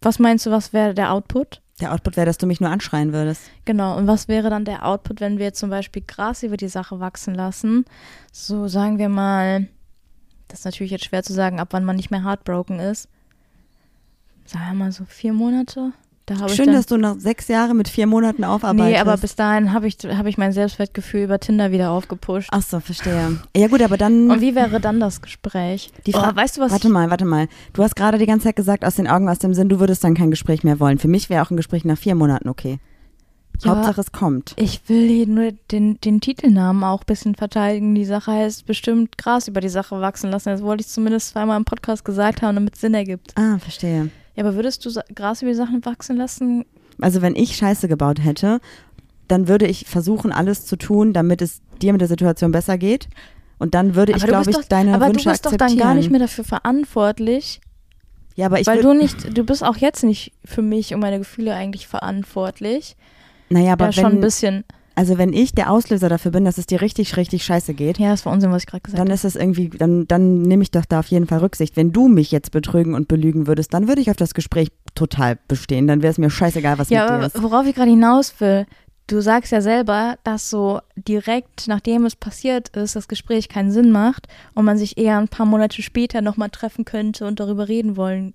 Was 0.00 0.18
meinst 0.18 0.46
du, 0.46 0.50
was 0.50 0.72
wäre 0.72 0.94
der 0.94 1.12
Output? 1.12 1.60
Der 1.82 1.92
Output 1.92 2.16
wäre, 2.16 2.24
dass 2.24 2.38
du 2.38 2.46
mich 2.46 2.62
nur 2.62 2.70
anschreien 2.70 3.12
würdest. 3.12 3.42
Genau, 3.66 3.94
und 3.98 4.06
was 4.06 4.26
wäre 4.26 4.48
dann 4.48 4.64
der 4.64 4.86
Output, 4.86 5.20
wenn 5.20 5.38
wir 5.38 5.52
zum 5.52 5.68
Beispiel 5.68 6.02
Gras 6.06 6.42
über 6.42 6.56
die 6.56 6.68
Sache 6.68 6.98
wachsen 6.98 7.34
lassen? 7.34 7.84
So 8.32 8.68
sagen 8.68 8.96
wir 8.96 9.10
mal, 9.10 9.68
das 10.48 10.60
ist 10.60 10.64
natürlich 10.64 10.92
jetzt 10.92 11.04
schwer 11.04 11.22
zu 11.22 11.34
sagen, 11.34 11.60
ab 11.60 11.68
wann 11.72 11.84
man 11.84 11.96
nicht 11.96 12.10
mehr 12.10 12.24
heartbroken 12.24 12.80
ist. 12.80 13.10
Sagen 14.46 14.64
wir 14.64 14.74
mal 14.74 14.92
so 14.92 15.04
vier 15.04 15.34
Monate. 15.34 15.92
Da 16.26 16.48
Schön, 16.48 16.72
dass 16.72 16.86
du 16.86 16.96
nach 16.96 17.16
sechs 17.18 17.48
Jahren 17.48 17.76
mit 17.76 17.86
vier 17.86 18.06
Monaten 18.06 18.44
aufarbeitest. 18.44 18.90
Nee, 18.90 18.98
aber 18.98 19.18
bis 19.18 19.36
dahin 19.36 19.74
habe 19.74 19.86
ich, 19.86 19.98
hab 20.04 20.24
ich 20.24 20.38
mein 20.38 20.52
Selbstwertgefühl 20.52 21.24
über 21.24 21.38
Tinder 21.38 21.70
wieder 21.70 21.90
aufgepusht. 21.90 22.48
Ach 22.50 22.62
so, 22.62 22.80
verstehe. 22.80 23.38
Ja 23.54 23.68
gut, 23.68 23.82
aber 23.82 23.98
dann 23.98 24.30
Und 24.30 24.40
wie 24.40 24.54
wäre 24.54 24.80
dann 24.80 25.00
das 25.00 25.20
Gespräch? 25.20 25.92
die 26.06 26.12
Frage. 26.12 26.32
oh, 26.32 26.36
weißt 26.36 26.56
du 26.56 26.62
was? 26.62 26.72
Warte 26.72 26.88
mal, 26.88 27.10
warte 27.10 27.26
mal. 27.26 27.48
Du 27.74 27.82
hast 27.82 27.94
gerade 27.94 28.16
die 28.16 28.24
ganze 28.24 28.44
Zeit 28.44 28.56
gesagt, 28.56 28.86
aus 28.86 28.94
den 28.94 29.06
Augen, 29.06 29.28
aus 29.28 29.38
dem 29.38 29.52
Sinn, 29.52 29.68
du 29.68 29.80
würdest 29.80 30.02
dann 30.02 30.14
kein 30.14 30.30
Gespräch 30.30 30.64
mehr 30.64 30.80
wollen. 30.80 30.98
Für 30.98 31.08
mich 31.08 31.28
wäre 31.28 31.44
auch 31.44 31.50
ein 31.50 31.58
Gespräch 31.58 31.84
nach 31.84 31.98
vier 31.98 32.14
Monaten 32.14 32.48
okay. 32.48 32.78
Ja. 33.62 33.70
Hauptsache 33.70 34.00
es 34.00 34.10
kommt. 34.10 34.54
Ich 34.56 34.88
will 34.88 35.06
hier 35.06 35.26
nur 35.26 35.52
den, 35.70 36.00
den 36.00 36.20
Titelnamen 36.22 36.82
auch 36.84 37.02
ein 37.02 37.06
bisschen 37.06 37.34
verteidigen. 37.34 37.94
Die 37.94 38.04
Sache 38.06 38.32
heißt 38.32 38.64
bestimmt 38.64 39.18
Gras 39.18 39.46
über 39.46 39.60
die 39.60 39.68
Sache 39.68 40.00
wachsen 40.00 40.30
lassen. 40.30 40.48
Das 40.48 40.62
wollte 40.62 40.80
ich 40.80 40.88
zumindest 40.88 41.30
zweimal 41.30 41.58
im 41.58 41.64
Podcast 41.66 42.04
gesagt 42.04 42.40
haben, 42.40 42.54
damit 42.54 42.74
es 42.74 42.80
Sinn 42.80 42.94
ergibt. 42.94 43.32
Ah, 43.36 43.58
verstehe. 43.58 44.10
Ja, 44.34 44.44
aber 44.44 44.54
würdest 44.54 44.84
du 44.84 44.90
Gras 45.14 45.42
über 45.42 45.50
die 45.50 45.56
Sachen 45.56 45.84
wachsen 45.84 46.16
lassen? 46.16 46.64
Also 47.00 47.22
wenn 47.22 47.36
ich 47.36 47.56
Scheiße 47.56 47.88
gebaut 47.88 48.22
hätte, 48.22 48.60
dann 49.28 49.48
würde 49.48 49.66
ich 49.66 49.86
versuchen, 49.86 50.32
alles 50.32 50.66
zu 50.66 50.76
tun, 50.76 51.12
damit 51.12 51.42
es 51.42 51.60
dir 51.80 51.92
mit 51.92 52.00
der 52.00 52.08
Situation 52.08 52.52
besser 52.52 52.78
geht. 52.78 53.08
Und 53.58 53.74
dann 53.74 53.94
würde 53.94 54.12
ich, 54.12 54.16
aber 54.16 54.26
du 54.26 54.32
glaube 54.32 54.50
ich, 54.50 54.56
doch, 54.56 54.64
deine 54.64 54.94
aber 54.94 55.06
Wünsche 55.06 55.24
du 55.24 55.30
bist 55.30 55.46
doch 55.46 55.52
akzeptieren. 55.52 55.78
dann 55.78 55.88
gar 55.88 55.94
nicht 55.94 56.10
mehr 56.10 56.20
dafür 56.20 56.44
verantwortlich, 56.44 57.60
ja, 58.36 58.46
aber 58.46 58.60
ich 58.60 58.66
weil 58.66 58.82
du 58.82 58.92
nicht, 58.94 59.36
du 59.36 59.44
bist 59.44 59.62
auch 59.62 59.76
jetzt 59.76 60.02
nicht 60.02 60.32
für 60.44 60.62
mich 60.62 60.92
und 60.92 61.00
meine 61.00 61.18
Gefühle 61.18 61.54
eigentlich 61.54 61.86
verantwortlich. 61.86 62.96
naja, 63.48 63.72
aber 63.74 63.86
ja, 63.86 63.92
schon 63.92 64.04
ein 64.06 64.12
wenn, 64.14 64.20
bisschen. 64.20 64.64
Also 64.94 65.18
wenn 65.18 65.32
ich 65.32 65.52
der 65.54 65.70
Auslöser 65.70 66.08
dafür 66.08 66.30
bin, 66.30 66.44
dass 66.44 66.58
es 66.58 66.66
dir 66.66 66.80
richtig, 66.80 67.16
richtig 67.16 67.44
scheiße 67.44 67.74
geht, 67.74 67.98
Ja, 67.98 68.10
das 68.10 68.24
war 68.26 68.32
Unsinn, 68.32 68.50
was 68.52 68.62
ich 68.62 68.66
gerade 68.68 68.82
gesagt 68.82 68.98
dann 68.98 69.08
habe. 69.08 69.14
ist 69.14 69.24
es 69.24 69.36
irgendwie, 69.36 69.68
dann, 69.68 70.06
dann 70.06 70.42
nehme 70.42 70.62
ich 70.62 70.70
doch 70.70 70.84
da 70.84 71.00
auf 71.00 71.06
jeden 71.08 71.26
Fall 71.26 71.38
Rücksicht. 71.40 71.76
Wenn 71.76 71.92
du 71.92 72.08
mich 72.08 72.30
jetzt 72.30 72.50
betrügen 72.52 72.94
und 72.94 73.08
belügen 73.08 73.46
würdest, 73.46 73.74
dann 73.74 73.88
würde 73.88 74.00
ich 74.00 74.10
auf 74.10 74.16
das 74.16 74.34
Gespräch 74.34 74.68
total 74.94 75.38
bestehen. 75.48 75.86
Dann 75.86 76.02
wäre 76.02 76.10
es 76.12 76.18
mir 76.18 76.30
scheißegal, 76.30 76.78
was 76.78 76.90
Ja, 76.90 77.10
mit 77.10 77.22
dir 77.22 77.26
ist. 77.26 77.42
worauf 77.42 77.66
ich 77.66 77.74
gerade 77.74 77.90
hinaus 77.90 78.34
will, 78.40 78.66
du 79.08 79.20
sagst 79.20 79.52
ja 79.52 79.60
selber, 79.60 80.16
dass 80.24 80.48
so 80.48 80.80
direkt 80.96 81.66
nachdem 81.68 82.04
es 82.06 82.16
passiert 82.16 82.68
ist, 82.70 82.96
das 82.96 83.08
Gespräch 83.08 83.48
keinen 83.48 83.70
Sinn 83.70 83.90
macht 83.90 84.28
und 84.54 84.64
man 84.64 84.78
sich 84.78 84.96
eher 84.96 85.18
ein 85.18 85.28
paar 85.28 85.46
Monate 85.46 85.82
später 85.82 86.20
nochmal 86.22 86.50
treffen 86.50 86.84
könnte 86.84 87.26
und 87.26 87.40
darüber 87.40 87.68
reden 87.68 87.96
wollen 87.96 88.34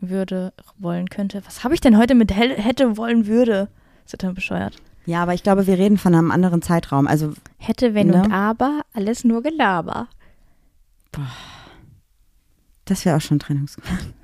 würde, 0.00 0.52
wollen 0.78 1.10
könnte. 1.10 1.42
Was 1.44 1.62
habe 1.64 1.74
ich 1.74 1.80
denn 1.80 1.98
heute 1.98 2.14
mit 2.14 2.34
hätte, 2.34 2.96
wollen, 2.96 3.26
würde? 3.26 3.68
ist 4.04 4.12
total 4.12 4.32
bescheuert. 4.32 4.76
Ja, 5.06 5.22
aber 5.22 5.34
ich 5.34 5.42
glaube, 5.42 5.66
wir 5.66 5.78
reden 5.78 5.98
von 5.98 6.14
einem 6.14 6.30
anderen 6.30 6.62
Zeitraum. 6.62 7.06
Also 7.06 7.32
hätte, 7.58 7.94
wenn 7.94 8.08
ne? 8.08 8.22
und 8.22 8.32
aber, 8.32 8.82
alles 8.92 9.24
nur 9.24 9.42
Gelaber. 9.42 10.08
Boah. 11.12 11.26
Das 12.84 13.04
wäre 13.04 13.16
auch 13.16 13.20
schon 13.20 13.38
Trennungsgrund. 13.38 14.14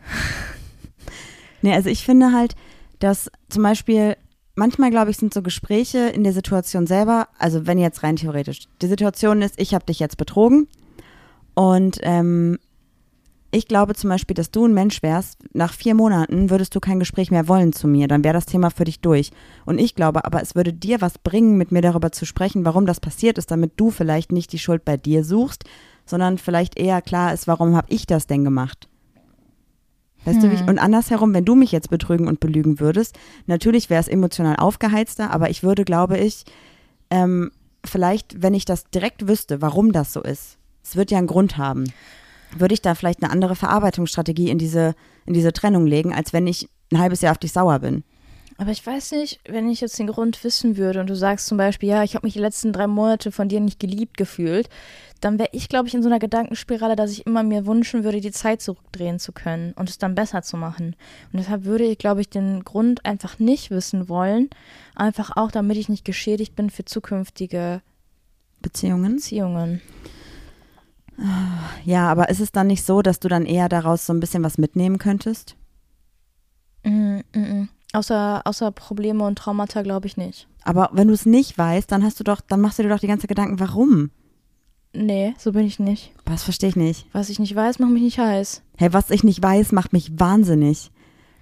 nee, 1.62 1.72
also 1.72 1.88
ich 1.88 2.04
finde 2.04 2.32
halt, 2.32 2.54
dass 2.98 3.30
zum 3.48 3.62
Beispiel 3.62 4.16
manchmal, 4.56 4.90
glaube 4.90 5.10
ich, 5.10 5.18
sind 5.18 5.32
so 5.32 5.42
Gespräche 5.42 6.08
in 6.08 6.24
der 6.24 6.32
Situation 6.32 6.86
selber, 6.86 7.28
also 7.38 7.66
wenn 7.66 7.78
jetzt 7.78 8.02
rein 8.02 8.16
theoretisch, 8.16 8.66
die 8.82 8.88
Situation 8.88 9.42
ist, 9.42 9.60
ich 9.60 9.74
habe 9.74 9.84
dich 9.84 10.00
jetzt 10.00 10.16
betrogen 10.16 10.66
und 11.54 11.98
ähm, 12.02 12.58
ich 13.56 13.66
glaube 13.66 13.94
zum 13.94 14.10
Beispiel, 14.10 14.34
dass 14.34 14.50
du 14.50 14.66
ein 14.66 14.74
Mensch 14.74 15.02
wärst, 15.02 15.38
nach 15.54 15.72
vier 15.72 15.94
Monaten 15.94 16.50
würdest 16.50 16.74
du 16.74 16.80
kein 16.80 16.98
Gespräch 16.98 17.30
mehr 17.30 17.48
wollen 17.48 17.72
zu 17.72 17.88
mir, 17.88 18.06
dann 18.06 18.22
wäre 18.22 18.34
das 18.34 18.44
Thema 18.44 18.70
für 18.70 18.84
dich 18.84 19.00
durch. 19.00 19.30
Und 19.64 19.78
ich 19.78 19.94
glaube 19.94 20.26
aber, 20.26 20.42
es 20.42 20.54
würde 20.54 20.74
dir 20.74 21.00
was 21.00 21.18
bringen, 21.18 21.56
mit 21.56 21.72
mir 21.72 21.80
darüber 21.80 22.12
zu 22.12 22.26
sprechen, 22.26 22.66
warum 22.66 22.84
das 22.84 23.00
passiert 23.00 23.38
ist, 23.38 23.50
damit 23.50 23.72
du 23.76 23.90
vielleicht 23.90 24.30
nicht 24.30 24.52
die 24.52 24.58
Schuld 24.58 24.84
bei 24.84 24.98
dir 24.98 25.24
suchst, 25.24 25.64
sondern 26.04 26.36
vielleicht 26.36 26.78
eher 26.78 27.00
klar 27.00 27.32
ist, 27.32 27.48
warum 27.48 27.74
habe 27.74 27.86
ich 27.90 28.06
das 28.06 28.26
denn 28.26 28.44
gemacht? 28.44 28.88
Weißt 30.26 30.42
hm. 30.42 30.42
du, 30.42 30.50
wie 30.50 30.60
ich, 30.60 30.68
und 30.68 30.78
andersherum, 30.78 31.32
wenn 31.32 31.46
du 31.46 31.54
mich 31.54 31.72
jetzt 31.72 31.88
betrügen 31.88 32.28
und 32.28 32.40
belügen 32.40 32.78
würdest, 32.78 33.18
natürlich 33.46 33.88
wäre 33.88 34.02
es 34.02 34.08
emotional 34.08 34.56
aufgeheizter, 34.56 35.30
aber 35.30 35.48
ich 35.48 35.62
würde, 35.62 35.84
glaube 35.84 36.18
ich, 36.18 36.44
ähm, 37.10 37.50
vielleicht, 37.84 38.42
wenn 38.42 38.52
ich 38.52 38.66
das 38.66 38.84
direkt 38.90 39.28
wüsste, 39.28 39.62
warum 39.62 39.92
das 39.92 40.12
so 40.12 40.20
ist, 40.20 40.58
es 40.82 40.94
wird 40.94 41.10
ja 41.10 41.16
einen 41.18 41.26
Grund 41.26 41.56
haben, 41.56 41.84
würde 42.60 42.74
ich 42.74 42.82
da 42.82 42.94
vielleicht 42.94 43.22
eine 43.22 43.32
andere 43.32 43.56
Verarbeitungsstrategie 43.56 44.50
in 44.50 44.58
diese, 44.58 44.94
in 45.24 45.34
diese 45.34 45.52
Trennung 45.52 45.86
legen, 45.86 46.12
als 46.12 46.32
wenn 46.32 46.46
ich 46.46 46.68
ein 46.92 46.98
halbes 46.98 47.20
Jahr 47.20 47.32
auf 47.32 47.38
dich 47.38 47.52
sauer 47.52 47.78
bin. 47.78 48.04
Aber 48.58 48.70
ich 48.70 48.86
weiß 48.86 49.12
nicht, 49.12 49.40
wenn 49.46 49.68
ich 49.68 49.82
jetzt 49.82 49.98
den 49.98 50.06
Grund 50.06 50.42
wissen 50.42 50.78
würde 50.78 51.00
und 51.00 51.10
du 51.10 51.16
sagst 51.16 51.46
zum 51.46 51.58
Beispiel, 51.58 51.90
ja, 51.90 52.02
ich 52.02 52.14
habe 52.14 52.26
mich 52.26 52.34
die 52.34 52.40
letzten 52.40 52.72
drei 52.72 52.86
Monate 52.86 53.30
von 53.30 53.48
dir 53.48 53.60
nicht 53.60 53.78
geliebt 53.78 54.16
gefühlt, 54.16 54.70
dann 55.20 55.38
wäre 55.38 55.50
ich, 55.52 55.68
glaube 55.68 55.88
ich, 55.88 55.94
in 55.94 56.02
so 56.02 56.08
einer 56.08 56.18
Gedankenspirale, 56.18 56.96
dass 56.96 57.10
ich 57.10 57.26
immer 57.26 57.42
mir 57.42 57.66
wünschen 57.66 58.02
würde, 58.02 58.20
die 58.20 58.32
Zeit 58.32 58.62
zurückdrehen 58.62 59.18
zu 59.18 59.32
können 59.32 59.72
und 59.74 59.90
es 59.90 59.98
dann 59.98 60.14
besser 60.14 60.42
zu 60.42 60.56
machen. 60.56 60.96
Und 61.32 61.38
deshalb 61.38 61.64
würde 61.64 61.84
ich, 61.84 61.98
glaube 61.98 62.22
ich, 62.22 62.30
den 62.30 62.64
Grund 62.64 63.04
einfach 63.04 63.38
nicht 63.38 63.70
wissen 63.70 64.08
wollen, 64.08 64.48
einfach 64.94 65.36
auch, 65.36 65.50
damit 65.50 65.76
ich 65.76 65.90
nicht 65.90 66.04
geschädigt 66.04 66.56
bin 66.56 66.70
für 66.70 66.84
zukünftige 66.84 67.82
Beziehungen. 68.62 69.16
Beziehungen. 69.16 69.82
Ja, 71.84 72.08
aber 72.08 72.28
ist 72.28 72.40
es 72.40 72.52
dann 72.52 72.66
nicht 72.66 72.84
so, 72.84 73.02
dass 73.02 73.20
du 73.20 73.28
dann 73.28 73.46
eher 73.46 73.68
daraus 73.68 74.06
so 74.06 74.12
ein 74.12 74.20
bisschen 74.20 74.42
was 74.42 74.58
mitnehmen 74.58 74.98
könntest? 74.98 75.56
Mm, 76.84 77.20
mm, 77.34 77.38
mm. 77.38 77.68
Außer, 77.92 78.42
außer 78.44 78.70
Probleme 78.72 79.24
und 79.24 79.38
Traumata 79.38 79.82
glaube 79.82 80.06
ich 80.06 80.16
nicht. 80.16 80.48
Aber 80.64 80.90
wenn 80.92 81.08
du 81.08 81.14
es 81.14 81.24
nicht 81.24 81.56
weißt, 81.56 81.90
dann 81.90 82.04
hast 82.04 82.20
du 82.20 82.24
doch, 82.24 82.40
dann 82.40 82.60
machst 82.60 82.78
du 82.78 82.82
dir 82.82 82.88
doch 82.90 82.98
die 82.98 83.06
ganze 83.06 83.26
Gedanken, 83.26 83.60
warum? 83.60 84.10
Nee, 84.92 85.34
so 85.38 85.52
bin 85.52 85.66
ich 85.66 85.78
nicht. 85.78 86.12
Was 86.24 86.42
verstehe 86.42 86.70
ich 86.70 86.76
nicht? 86.76 87.06
Was 87.12 87.28
ich 87.28 87.38
nicht 87.38 87.54
weiß, 87.54 87.78
macht 87.78 87.92
mich 87.92 88.02
nicht 88.02 88.18
heiß. 88.18 88.62
Hey, 88.76 88.92
was 88.92 89.10
ich 89.10 89.24
nicht 89.24 89.42
weiß, 89.42 89.72
macht 89.72 89.92
mich 89.92 90.18
wahnsinnig. 90.18 90.90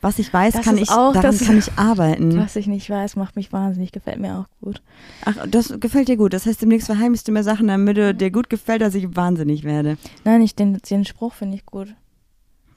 Was 0.05 0.19
ich 0.19 0.31
weiß, 0.31 0.53
das 0.53 0.67
kann 0.67 0.77
ich, 0.77 0.91
auch, 0.91 1.15
daran 1.15 1.31
das, 1.31 1.47
kann 1.47 1.57
ich 1.57 1.73
arbeiten. 1.77 2.37
Was 2.37 2.57
ich 2.57 2.67
nicht 2.67 2.91
weiß, 2.91 3.17
macht 3.17 3.37
mich 3.37 3.55
wahnsinnig, 3.55 3.91
gefällt 3.91 4.19
mir 4.19 4.37
auch 4.37 4.45
gut. 4.61 4.83
Ach, 5.25 5.35
das 5.49 5.81
gefällt 5.81 6.09
dir 6.09 6.19
gut. 6.19 6.35
Das 6.35 6.45
heißt, 6.45 6.61
demnächst 6.61 6.89
verheimlichst 6.89 7.27
du 7.27 7.33
mir 7.33 7.43
Sachen, 7.43 7.69
damit 7.69 7.97
du 7.97 8.15
dir 8.15 8.31
gut 8.31 8.51
gefällt, 8.51 8.83
dass 8.83 8.95
ich 8.95 9.17
wahnsinnig 9.17 9.65
werde. 9.65 9.97
Nein, 10.25 10.43
ich, 10.43 10.55
den, 10.55 10.77
den 10.77 11.07
Spruch 11.07 11.33
finde 11.33 11.57
ich 11.57 11.65
gut. 11.65 11.95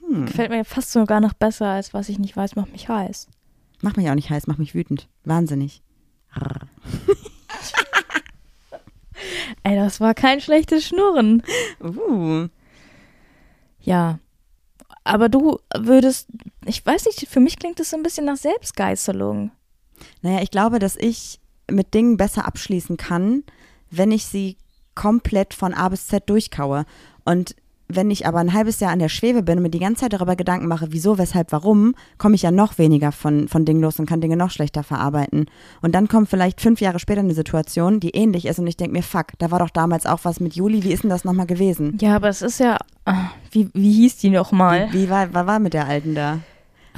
Hm. 0.00 0.24
Gefällt 0.24 0.48
mir 0.48 0.64
fast 0.64 0.90
sogar 0.90 1.20
noch 1.20 1.34
besser, 1.34 1.66
als 1.66 1.92
was 1.92 2.08
ich 2.08 2.18
nicht 2.18 2.34
weiß, 2.34 2.56
macht 2.56 2.72
mich 2.72 2.88
heiß. 2.88 3.28
Macht 3.82 3.98
mich 3.98 4.08
auch 4.08 4.14
nicht 4.14 4.30
heiß, 4.30 4.46
macht 4.46 4.58
mich 4.58 4.74
wütend. 4.74 5.06
Wahnsinnig. 5.24 5.82
Ey, 9.64 9.76
das 9.76 10.00
war 10.00 10.14
kein 10.14 10.40
schlechtes 10.40 10.86
Schnurren. 10.86 11.42
Uh. 11.82 12.48
Ja. 13.82 14.18
Aber 15.08 15.30
du 15.30 15.58
würdest, 15.74 16.28
ich 16.66 16.84
weiß 16.84 17.06
nicht, 17.06 17.28
für 17.30 17.40
mich 17.40 17.58
klingt 17.58 17.80
das 17.80 17.88
so 17.88 17.96
ein 17.96 18.02
bisschen 18.02 18.26
nach 18.26 18.36
Selbstgeißelung. 18.36 19.50
Naja, 20.20 20.42
ich 20.42 20.50
glaube, 20.50 20.78
dass 20.78 20.96
ich 20.96 21.40
mit 21.70 21.94
Dingen 21.94 22.18
besser 22.18 22.46
abschließen 22.46 22.98
kann, 22.98 23.42
wenn 23.90 24.12
ich 24.12 24.26
sie 24.26 24.58
komplett 24.94 25.54
von 25.54 25.72
A 25.72 25.88
bis 25.88 26.08
Z 26.08 26.28
durchkaue. 26.28 26.84
Und 27.24 27.56
wenn 27.88 28.10
ich 28.10 28.26
aber 28.26 28.38
ein 28.38 28.52
halbes 28.52 28.80
Jahr 28.80 28.92
an 28.92 28.98
der 28.98 29.08
Schwebe 29.08 29.42
bin 29.42 29.58
und 29.58 29.62
mir 29.62 29.70
die 29.70 29.78
ganze 29.78 30.02
Zeit 30.02 30.12
darüber 30.12 30.36
Gedanken 30.36 30.68
mache, 30.68 30.88
wieso, 30.90 31.18
weshalb, 31.18 31.52
warum, 31.52 31.94
komme 32.18 32.34
ich 32.34 32.42
ja 32.42 32.50
noch 32.50 32.78
weniger 32.78 33.12
von, 33.12 33.48
von 33.48 33.64
Dingen 33.64 33.80
los 33.80 33.98
und 33.98 34.06
kann 34.06 34.20
Dinge 34.20 34.36
noch 34.36 34.50
schlechter 34.50 34.82
verarbeiten. 34.82 35.46
Und 35.80 35.94
dann 35.94 36.08
kommt 36.08 36.28
vielleicht 36.28 36.60
fünf 36.60 36.80
Jahre 36.80 36.98
später 36.98 37.20
eine 37.20 37.34
Situation, 37.34 38.00
die 38.00 38.10
ähnlich 38.10 38.46
ist 38.46 38.58
und 38.58 38.66
ich 38.66 38.76
denke 38.76 38.92
mir, 38.92 39.02
fuck, 39.02 39.28
da 39.38 39.50
war 39.50 39.58
doch 39.58 39.70
damals 39.70 40.06
auch 40.06 40.20
was 40.22 40.40
mit 40.40 40.54
Juli, 40.54 40.84
wie 40.84 40.92
ist 40.92 41.02
denn 41.02 41.10
das 41.10 41.24
nochmal 41.24 41.46
gewesen? 41.46 41.96
Ja, 42.00 42.16
aber 42.16 42.28
es 42.28 42.42
ist 42.42 42.60
ja, 42.60 42.76
ah, 43.06 43.30
wie, 43.50 43.70
wie 43.72 43.92
hieß 43.92 44.18
die 44.18 44.30
nochmal? 44.30 44.88
Wie, 44.92 45.04
wie 45.04 45.10
war, 45.10 45.32
was 45.32 45.46
war 45.46 45.58
mit 45.58 45.74
der 45.74 45.86
Alten 45.86 46.14
da? 46.14 46.40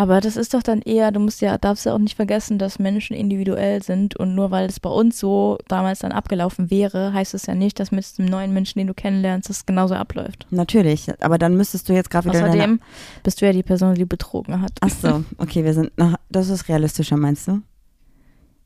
Aber 0.00 0.22
das 0.22 0.38
ist 0.38 0.54
doch 0.54 0.62
dann 0.62 0.80
eher, 0.80 1.12
du 1.12 1.20
musst 1.20 1.42
ja, 1.42 1.58
darfst 1.58 1.84
ja 1.84 1.92
auch 1.92 1.98
nicht 1.98 2.16
vergessen, 2.16 2.56
dass 2.56 2.78
Menschen 2.78 3.14
individuell 3.14 3.82
sind 3.82 4.16
und 4.16 4.34
nur 4.34 4.50
weil 4.50 4.66
es 4.66 4.80
bei 4.80 4.88
uns 4.88 5.18
so 5.18 5.58
damals 5.68 5.98
dann 5.98 6.10
abgelaufen 6.10 6.70
wäre, 6.70 7.12
heißt 7.12 7.34
es 7.34 7.44
ja 7.44 7.54
nicht, 7.54 7.78
dass 7.78 7.92
mit 7.92 8.16
dem 8.16 8.24
neuen 8.24 8.54
Menschen, 8.54 8.78
den 8.78 8.86
du 8.86 8.94
kennenlernst, 8.94 9.50
es 9.50 9.66
genauso 9.66 9.94
abläuft. 9.94 10.46
Natürlich, 10.48 11.12
aber 11.22 11.36
dann 11.36 11.54
müsstest 11.54 11.86
du 11.86 11.92
jetzt 11.92 12.08
gerade 12.08 12.30
wieder. 12.30 12.46
Außerdem 12.46 12.80
bist 13.22 13.42
du 13.42 13.44
ja 13.44 13.52
die 13.52 13.62
Person, 13.62 13.94
die 13.94 14.06
betrogen 14.06 14.62
hat. 14.62 14.72
Ach 14.80 14.88
so, 14.88 15.22
okay, 15.36 15.66
wir 15.66 15.74
sind, 15.74 15.92
nach, 15.98 16.16
das 16.30 16.48
ist 16.48 16.70
realistischer, 16.70 17.18
meinst 17.18 17.48
du? 17.48 17.60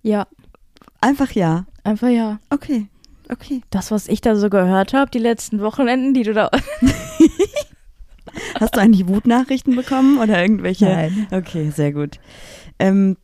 Ja. 0.02 0.28
Einfach 1.00 1.32
ja. 1.32 1.66
Einfach 1.82 2.10
ja. 2.10 2.38
Okay, 2.50 2.86
okay. 3.28 3.60
Das, 3.70 3.90
was 3.90 4.06
ich 4.06 4.20
da 4.20 4.36
so 4.36 4.50
gehört 4.50 4.94
habe, 4.94 5.10
die 5.10 5.18
letzten 5.18 5.60
Wochenenden, 5.60 6.14
die 6.14 6.22
du 6.22 6.32
da. 6.32 6.48
Hast 8.60 8.76
du 8.76 8.80
eigentlich 8.80 9.08
Wutnachrichten 9.08 9.76
bekommen 9.76 10.18
oder 10.18 10.40
irgendwelche? 10.40 10.86
Nein. 10.86 11.26
Okay, 11.30 11.70
sehr 11.70 11.92
gut. 11.92 12.18
Ähm, 12.78 13.16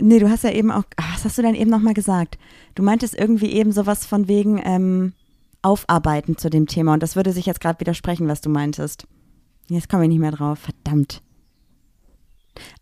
nee, 0.00 0.18
du 0.18 0.30
hast 0.30 0.44
ja 0.44 0.50
eben 0.50 0.70
auch, 0.70 0.84
ach, 0.96 1.14
was 1.14 1.24
hast 1.24 1.38
du 1.38 1.42
denn 1.42 1.54
eben 1.54 1.70
nochmal 1.70 1.94
gesagt? 1.94 2.38
Du 2.74 2.82
meintest 2.82 3.18
irgendwie 3.18 3.52
eben 3.52 3.72
sowas 3.72 4.06
von 4.06 4.28
wegen 4.28 4.60
ähm, 4.64 5.12
Aufarbeiten 5.62 6.36
zu 6.36 6.50
dem 6.50 6.66
Thema 6.66 6.94
und 6.94 7.02
das 7.02 7.16
würde 7.16 7.32
sich 7.32 7.46
jetzt 7.46 7.60
gerade 7.60 7.80
widersprechen, 7.80 8.28
was 8.28 8.40
du 8.40 8.50
meintest. 8.50 9.06
Jetzt 9.68 9.88
komme 9.88 10.04
ich 10.04 10.08
nicht 10.08 10.18
mehr 10.18 10.32
drauf, 10.32 10.58
verdammt. 10.58 11.22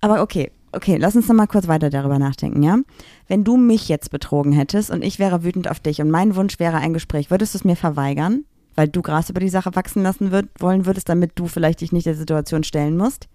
Aber 0.00 0.22
okay, 0.22 0.50
okay, 0.72 0.96
lass 0.96 1.16
uns 1.16 1.28
nochmal 1.28 1.46
kurz 1.46 1.68
weiter 1.68 1.90
darüber 1.90 2.18
nachdenken, 2.18 2.62
ja? 2.62 2.78
Wenn 3.26 3.44
du 3.44 3.56
mich 3.56 3.88
jetzt 3.88 4.10
betrogen 4.10 4.52
hättest 4.52 4.90
und 4.90 5.02
ich 5.02 5.18
wäre 5.18 5.44
wütend 5.44 5.70
auf 5.70 5.80
dich 5.80 6.00
und 6.00 6.10
mein 6.10 6.36
Wunsch 6.36 6.58
wäre 6.58 6.78
ein 6.78 6.92
Gespräch, 6.92 7.30
würdest 7.30 7.54
du 7.54 7.58
es 7.58 7.64
mir 7.64 7.76
verweigern? 7.76 8.44
Weil 8.74 8.88
du 8.88 9.02
Gras 9.02 9.30
über 9.30 9.40
die 9.40 9.48
Sache 9.48 9.74
wachsen 9.74 10.02
lassen 10.02 10.30
würd, 10.30 10.48
wollen 10.58 10.86
würdest, 10.86 11.08
damit 11.08 11.32
du 11.34 11.46
vielleicht 11.46 11.80
dich 11.80 11.92
nicht 11.92 12.06
der 12.06 12.14
Situation 12.14 12.64
stellen 12.64 12.96
musst? 12.96 13.28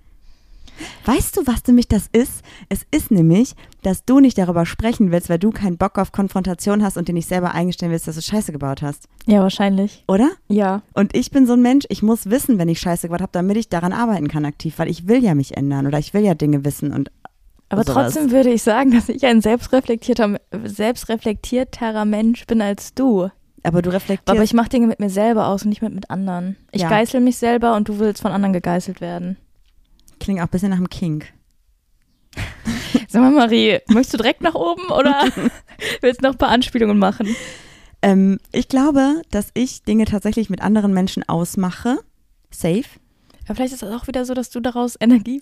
Weißt 1.06 1.38
du, 1.38 1.48
was 1.48 1.66
nämlich 1.68 1.88
das 1.88 2.10
ist? 2.12 2.44
Es 2.70 2.86
ist 2.92 3.12
nämlich, 3.12 3.56
dass 3.82 4.06
du 4.06 4.20
nicht 4.20 4.38
darüber 4.38 4.66
sprechen 4.66 5.12
willst, 5.12 5.30
weil 5.30 5.40
du 5.40 5.52
keinen 5.52 5.78
Bock 5.78 5.98
auf 5.98 6.12
Konfrontation 6.12 6.84
hast 6.84 6.98
und 6.98 7.08
dir 7.08 7.14
nicht 7.14 7.30
selber 7.30 7.54
eingestehen 7.54 7.92
willst, 7.92 8.08
dass 8.08 8.16
du 8.16 8.22
Scheiße 8.22 8.52
gebaut 8.52 8.82
hast. 8.82 9.08
Ja, 9.26 9.42
wahrscheinlich. 9.42 10.04
Oder? 10.08 10.32
Ja. 10.48 10.82
Und 10.94 11.16
ich 11.16 11.32
bin 11.32 11.46
so 11.46 11.54
ein 11.54 11.62
Mensch, 11.62 11.86
ich 11.90 12.04
muss 12.04 12.30
wissen, 12.30 12.58
wenn 12.58 12.70
ich 12.70 12.80
Scheiße 12.80 13.08
gebaut 13.08 13.22
habe, 13.22 13.32
damit 13.32 13.58
ich 13.58 13.70
daran 13.70 13.94
arbeiten 13.94 14.28
kann 14.28 14.46
aktiv, 14.46 14.74
weil 14.78 14.90
ich 14.90 15.08
will 15.08 15.24
ja 15.24 15.36
mich 15.36 15.56
ändern 15.56 15.88
oder 15.88 16.00
ich 16.00 16.14
will 16.14 16.24
ja 16.24 16.34
Dinge 16.34 16.66
wissen 16.66 16.92
und 16.92 17.12
aber 17.70 17.84
sowas. 17.84 18.14
trotzdem 18.14 18.32
würde 18.32 18.52
ich 18.52 18.62
sagen, 18.62 18.92
dass 18.92 19.10
ich 19.10 19.26
ein 19.26 19.42
selbstreflektierter, 19.42 20.40
selbstreflektierterer 20.64 22.06
Mensch 22.06 22.46
bin 22.46 22.62
als 22.62 22.94
du. 22.94 23.30
Aber 23.66 23.82
du 23.82 23.91
reflektierst. 23.91 24.30
Aber 24.30 24.43
ich 24.43 24.53
mache 24.53 24.70
Dinge 24.70 24.88
mit 24.88 24.99
mir 24.99 25.09
selber 25.09 25.47
aus 25.47 25.63
und 25.63 25.70
nicht 25.70 25.82
mit, 25.82 25.93
mit 25.93 26.09
anderen. 26.09 26.55
Ich 26.72 26.82
ja. 26.82 26.89
geißel 26.89 27.20
mich 27.22 27.38
selber 27.38 27.76
und 27.76 27.89
du 27.89 27.99
willst 27.99 28.22
von 28.22 28.32
anderen 28.32 28.53
gegeißelt 28.53 29.01
werden. 29.01 29.38
Klingt 30.20 30.39
auch 30.39 30.45
ein 30.45 30.49
bisschen 30.49 30.70
nach 30.70 30.78
einem 30.78 30.89
Kink. 30.89 31.34
Sag 33.07 33.22
mal, 33.22 33.32
Marie, 33.32 33.80
möchtest 33.88 34.13
du 34.13 34.18
direkt 34.18 34.41
nach 34.41 34.55
oben 34.55 34.86
oder 34.88 35.26
willst 36.01 36.22
du 36.22 36.28
noch 36.28 36.34
ein 36.34 36.38
paar 36.38 36.49
Anspielungen 36.49 36.99
machen? 36.99 37.36
Ähm, 38.01 38.39
ich 38.51 38.68
glaube, 38.68 39.22
dass 39.32 39.49
ich 39.53 39.84
Dinge 39.84 40.05
tatsächlich 40.05 40.49
mit 40.49 40.61
anderen 40.61 40.93
Menschen 40.93 41.28
ausmache. 41.28 41.99
Safe. 42.51 42.84
Ja, 43.47 43.55
vielleicht 43.55 43.74
ist 43.74 43.84
das 43.84 43.91
auch 43.91 44.07
wieder 44.07 44.26
so, 44.26 44.34
dass 44.34 44.49
du 44.49 44.59
daraus 44.59 44.95
Energie 44.99 45.41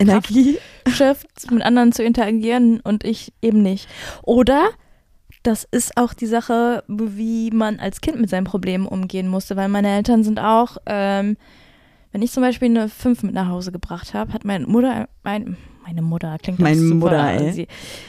Energie 0.00 0.58
schöpfst, 0.88 1.50
mit 1.50 1.62
anderen 1.62 1.92
zu 1.92 2.02
interagieren 2.02 2.80
und 2.80 3.04
ich 3.04 3.32
eben 3.42 3.62
nicht. 3.62 3.86
Oder 4.22 4.70
das 5.42 5.66
ist 5.70 5.96
auch 5.96 6.12
die 6.12 6.26
Sache, 6.26 6.84
wie 6.88 7.50
man 7.50 7.80
als 7.80 8.00
Kind 8.00 8.20
mit 8.20 8.30
seinen 8.30 8.44
Problemen 8.44 8.86
umgehen 8.86 9.28
musste, 9.28 9.56
weil 9.56 9.68
meine 9.68 9.88
Eltern 9.88 10.22
sind 10.22 10.38
auch 10.38 10.76
ähm, 10.86 11.36
wenn 12.12 12.22
ich 12.22 12.32
zum 12.32 12.42
Beispiel 12.42 12.68
eine 12.68 12.88
5 12.88 13.22
mit 13.22 13.34
nach 13.34 13.48
Hause 13.48 13.72
gebracht 13.72 14.14
habe, 14.14 14.32
hat 14.32 14.44
meine 14.44 14.66
Mutter, 14.66 15.08
mein, 15.22 15.56
meine 15.84 16.02
Mutter, 16.02 16.36
klingt 16.42 16.58
Meine 16.58 16.80
super, 16.80 16.94
Mutter, 16.94 17.30
ey. 17.30 17.52
Sie, 17.52 17.68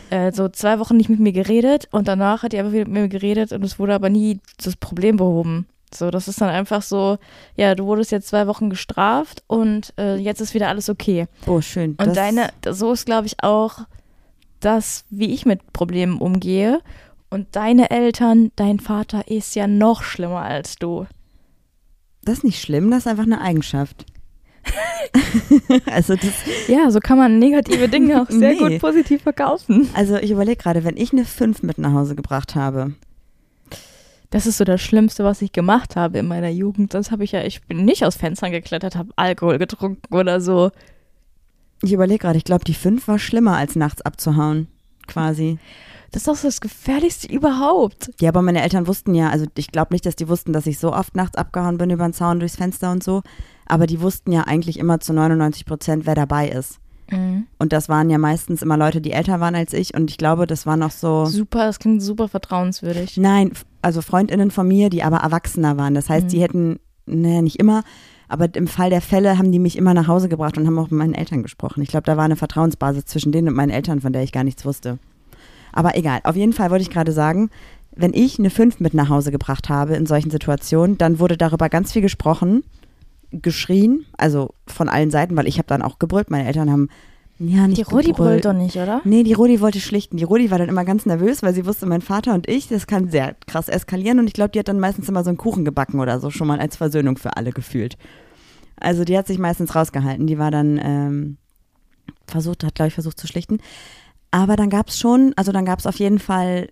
äh, 0.10 0.32
so 0.32 0.50
zwei 0.50 0.80
Wochen 0.80 0.98
nicht 0.98 1.10
mit 1.10 1.20
mir 1.20 1.32
geredet 1.32 1.88
und 1.92 2.08
danach 2.08 2.44
hat 2.44 2.54
die 2.54 2.60
einfach 2.60 2.74
wieder 2.74 2.86
mit 2.86 2.94
mir 2.94 3.08
geredet 3.08 3.52
und 3.52 3.64
es 3.64 3.78
wurde 3.78 3.94
aber 3.94 4.10
nie 4.10 4.40
das 4.64 4.76
Problem 4.76 5.18
behoben. 5.18 5.68
So, 5.94 6.10
das 6.10 6.28
ist 6.28 6.40
dann 6.40 6.50
einfach 6.50 6.82
so, 6.82 7.18
ja, 7.56 7.76
du 7.76 7.86
wurdest 7.86 8.12
jetzt 8.12 8.30
zwei 8.30 8.48
Wochen 8.48 8.70
gestraft 8.70 9.44
und 9.48 9.94
äh, 10.00 10.16
jetzt 10.16 10.40
ist 10.40 10.54
wieder 10.54 10.70
alles 10.70 10.90
okay. 10.90 11.28
Oh, 11.46 11.60
schön. 11.62 11.96
Und 12.00 12.16
deine, 12.16 12.50
so 12.70 12.94
ist, 12.94 13.06
glaube 13.06 13.28
ich, 13.28 13.44
auch 13.44 13.80
das, 14.62 15.04
wie 15.10 15.34
ich 15.34 15.46
mit 15.46 15.74
Problemen 15.74 16.18
umgehe. 16.18 16.80
Und 17.32 17.56
deine 17.56 17.90
Eltern, 17.90 18.52
dein 18.56 18.80
Vater 18.80 19.28
ist 19.28 19.56
ja 19.56 19.66
noch 19.66 20.04
schlimmer 20.04 20.42
als 20.42 20.76
du. 20.76 21.08
Das 22.24 22.40
ist 22.40 22.44
nicht 22.44 22.62
schlimm, 22.62 22.92
das 22.92 23.00
ist 23.00 23.08
einfach 23.08 23.24
eine 23.24 23.42
Eigenschaft. 23.42 24.06
also, 25.88 26.16
das, 26.16 26.34
Ja, 26.68 26.92
so 26.92 27.00
kann 27.00 27.18
man 27.18 27.40
negative 27.40 27.88
Dinge 27.90 28.22
auch 28.22 28.30
sehr 28.30 28.52
Nee. 28.54 28.58
gut 28.60 28.80
positiv 28.80 29.24
verkaufen. 29.24 29.90
also 29.96 30.18
ich 30.18 30.30
überlege 30.30 30.58
gerade, 30.62 30.84
wenn 30.84 30.98
ich 30.98 31.14
eine 31.14 31.26
5 31.26 31.64
mit 31.64 31.80
nach 31.80 31.94
Hause 31.94 32.16
gebracht 32.16 32.54
habe, 32.56 32.94
Das 34.30 34.46
ist 34.46 34.58
so 34.58 34.64
das 34.64 34.82
Schlimmste, 34.82 35.24
was 35.24 35.42
ich 35.42 35.52
gemacht 35.52 35.96
habe 35.96 36.20
in 36.20 36.28
meiner 36.28 36.50
Jugend. 36.50 36.92
Sonst 36.92 37.12
habe 37.12 37.24
ich 37.24 37.32
ja, 37.32 37.44
ich 37.44 37.64
bin 37.64 37.86
nicht 37.86 38.06
aus 38.06 38.16
Fenstern 38.18 38.52
geklettert, 38.52 38.96
habe 38.96 39.10
Alkohol 39.16 39.58
getrunken 39.58 40.14
oder 40.14 40.40
so. 40.42 40.70
ich 41.82 41.94
überlege 41.94 42.20
gerade, 42.20 42.38
ich 42.38 42.44
glaube, 42.46 42.64
die 42.66 42.74
5 42.76 43.08
war 43.08 43.18
schlimmer 43.20 43.58
als 43.58 43.76
nachts 43.76 44.02
abzuhauen, 44.04 44.68
quasi. 45.12 45.58
Das 46.12 46.22
ist 46.24 46.28
doch 46.28 46.42
das 46.42 46.60
Gefährlichste 46.60 47.32
überhaupt. 47.32 48.12
Ja, 48.20 48.30
aber 48.30 48.42
meine 48.42 48.62
Eltern 48.62 48.86
wussten 48.88 49.16
ja, 49.16 49.30
also 49.30 49.46
ich 49.56 49.72
glaube 49.72 49.94
nicht, 49.94 50.06
dass 50.06 50.16
die 50.18 50.28
wussten, 50.28 50.52
dass 50.52 50.66
ich 50.68 50.78
so 50.78 50.94
oft 50.94 51.16
nachts 51.16 51.38
abgehauen 51.38 51.78
bin 51.78 51.90
über 51.90 52.04
den 52.06 52.14
Zaun, 52.14 52.40
durchs 52.40 52.58
Fenster 52.58 52.92
und 52.92 53.02
so. 53.04 53.22
Aber 53.66 53.88
die 53.88 54.02
wussten 54.02 54.32
ja 54.34 54.42
eigentlich 54.42 54.78
immer 54.78 55.00
zu 55.00 55.14
99 55.14 55.66
Prozent, 55.66 56.06
wer 56.06 56.16
dabei 56.16 56.50
ist. 56.50 56.80
Mhm. 57.10 57.48
Und 57.60 57.72
das 57.72 57.88
waren 57.88 58.10
ja 58.10 58.18
meistens 58.18 58.62
immer 58.62 58.76
Leute, 58.76 59.00
die 59.00 59.12
älter 59.12 59.40
waren 59.40 59.56
als 59.56 59.72
ich. 59.74 59.94
Und 59.94 60.10
ich 60.10 60.18
glaube, 60.18 60.48
das 60.48 60.66
war 60.66 60.76
noch 60.76 60.92
so. 60.92 61.26
Super, 61.26 61.66
das 61.68 61.80
klingt 61.80 62.02
super 62.02 62.28
vertrauenswürdig. 62.28 63.16
Nein, 63.18 63.52
also 63.82 64.02
Freundinnen 64.02 64.52
von 64.52 64.68
mir, 64.68 64.90
die 64.90 65.04
aber 65.04 65.18
Erwachsener 65.18 65.78
waren. 65.78 65.94
Das 65.94 66.10
heißt, 66.10 66.26
Mhm. 66.26 66.30
die 66.30 66.42
hätten, 66.42 66.80
naja, 67.06 67.42
nicht 67.42 67.58
immer, 67.60 67.84
aber 68.32 68.48
im 68.56 68.68
Fall 68.68 68.90
der 68.90 69.02
Fälle 69.02 69.38
haben 69.38 69.52
die 69.52 69.60
mich 69.60 69.78
immer 69.78 69.94
nach 69.94 70.08
Hause 70.08 70.30
gebracht 70.30 70.58
und 70.58 70.66
haben 70.66 70.80
auch 70.80 70.90
mit 70.90 70.98
meinen 70.98 71.14
Eltern 71.14 71.44
gesprochen. 71.44 71.82
Ich 71.82 71.90
glaube, 71.90 72.06
da 72.06 72.16
war 72.16 72.24
eine 72.24 72.38
Vertrauensbasis 72.38 73.06
zwischen 73.06 73.32
denen 73.34 73.50
und 73.50 73.56
meinen 73.56 73.72
Eltern, 73.72 74.00
von 74.00 74.14
der 74.14 74.24
ich 74.24 74.32
gar 74.32 74.46
nichts 74.46 74.66
wusste. 74.66 75.00
Aber 75.74 75.98
egal, 75.98 76.22
auf 76.24 76.36
jeden 76.38 76.54
Fall 76.54 76.72
wollte 76.72 76.84
ich 76.84 76.90
gerade 76.90 77.12
sagen, 77.12 77.50
wenn 77.94 78.14
ich 78.14 78.40
eine 78.40 78.50
5 78.50 78.80
mit 78.80 78.94
nach 78.94 79.10
Hause 79.10 79.32
gebracht 79.32 79.68
habe 79.68 79.96
in 79.96 80.06
solchen 80.06 80.32
Situationen, 80.32 80.98
dann 80.98 81.20
wurde 81.20 81.36
darüber 81.36 81.68
ganz 81.68 81.92
viel 81.92 82.02
gesprochen, 82.02 82.64
geschrien, 83.32 84.06
also 84.18 84.54
von 84.66 84.88
allen 84.88 85.12
Seiten, 85.12 85.36
weil 85.36 85.48
ich 85.48 85.58
habe 85.58 85.68
dann 85.68 85.82
auch 85.82 86.00
gebrüllt. 86.00 86.32
Meine 86.32 86.48
Eltern 86.48 86.72
haben 86.72 86.90
ja 87.40 87.68
nicht 87.68 87.80
Die 87.80 87.94
Rudi 87.94 88.14
brüllt 88.14 88.46
doch 88.46 88.54
nicht, 88.54 88.78
oder? 88.78 89.02
Nee, 89.04 89.24
die 89.24 89.34
Rodi 89.34 89.62
wollte 89.62 89.80
schlichten. 89.80 90.18
Die 90.18 90.24
Rodi 90.24 90.52
war 90.52 90.58
dann 90.58 90.70
immer 90.70 90.86
ganz 90.86 91.06
nervös, 91.06 91.44
weil 91.44 91.54
sie 91.54 91.66
wusste, 91.66 91.86
mein 91.86 92.02
Vater 92.02 92.34
und 92.34 92.48
ich, 92.50 92.68
das 92.68 92.88
kann 92.88 93.10
sehr 93.10 93.36
krass 93.48 93.68
eskalieren. 93.68 94.20
Und 94.20 94.28
ich 94.28 94.34
glaube, 94.34 94.52
die 94.52 94.60
hat 94.60 94.68
dann 94.68 94.80
meistens 94.80 95.10
immer 95.10 95.24
so 95.24 95.30
einen 95.30 95.38
Kuchen 95.38 95.66
gebacken 95.66 96.00
oder 96.00 96.20
so, 96.20 96.30
schon 96.30 96.48
mal 96.48 96.60
als 96.60 96.78
Versöhnung 96.78 97.18
für 97.18 97.36
alle 97.36 97.52
gefühlt. 97.52 97.98
Also 98.82 99.04
die 99.04 99.18
hat 99.18 99.28
sich 99.28 99.40
meistens 99.40 99.76
rausgehalten. 99.76 100.28
Die 100.28 100.38
war 100.38 100.52
dann 100.52 100.80
ähm, 100.84 101.38
versucht, 102.28 102.64
hat, 102.64 102.76
glaube 102.76 102.90
ich, 102.90 102.94
versucht 102.94 103.20
zu 103.20 103.28
schlichten. 103.28 103.60
Aber 104.32 104.56
dann 104.56 104.70
gab 104.70 104.90
es 104.90 105.00
schon, 105.00 105.34
also 105.36 105.52
dann 105.52 105.66
gab 105.66 105.80
es 105.80 105.88
auf 105.88 105.98
jeden 105.98 106.20
Fall 106.20 106.70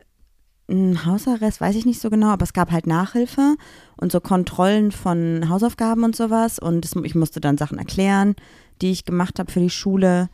einen 0.70 1.05
Hausarrest, 1.05 1.62
weiß 1.62 1.76
ich 1.76 1.86
nicht 1.86 1.99
so 1.99 2.10
genau, 2.10 2.28
aber 2.28 2.43
es 2.43 2.53
gab 2.53 2.72
halt 2.72 2.88
Nachhilfe 2.88 3.55
und 3.97 4.12
so 4.12 4.22
Kontrollen 4.22 4.91
von 4.91 5.49
Hausaufgaben 5.49 6.03
und 6.03 6.16
sowas. 6.16 6.60
Und 6.60 6.86
es, 6.86 6.95
ich 6.95 7.16
musste 7.16 7.41
dann 7.41 7.57
Sachen 7.57 7.78
erklären, 7.78 8.36
die 8.82 8.91
ich 8.91 9.05
gemacht 9.05 9.39
habe 9.39 9.51
für 9.51 9.60
die 9.60 9.70
Schule 9.70 10.30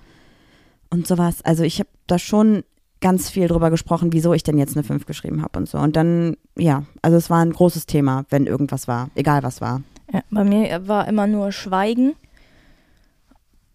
und 0.90 1.08
sowas. 1.08 1.44
Also 1.44 1.64
ich 1.64 1.80
habe 1.80 1.90
da 2.08 2.20
schon 2.20 2.64
ganz 3.02 3.30
viel 3.30 3.48
drüber 3.48 3.70
gesprochen, 3.70 4.14
wieso 4.14 4.34
ich 4.34 4.44
denn 4.44 4.58
jetzt 4.58 4.76
eine 4.76 4.84
5 4.84 5.06
geschrieben 5.06 5.42
habe 5.42 5.60
und 5.60 5.70
so. 5.70 5.78
Und 5.78 5.96
dann, 5.96 6.38
ja, 6.58 6.84
also 7.02 7.18
es 7.18 7.30
war 7.30 7.40
ein 7.40 7.54
großes 7.54 7.86
Thema, 7.86 8.26
wenn 8.30 8.46
irgendwas 8.46 8.88
war, 8.88 9.10
egal 9.16 9.44
was 9.44 9.62
war. 9.62 9.82
Ja, 10.12 10.22
bei 10.30 10.44
mir 10.44 10.88
war 10.88 11.08
immer 11.08 11.28
nur 11.28 11.52
Schweigen, 11.52 12.16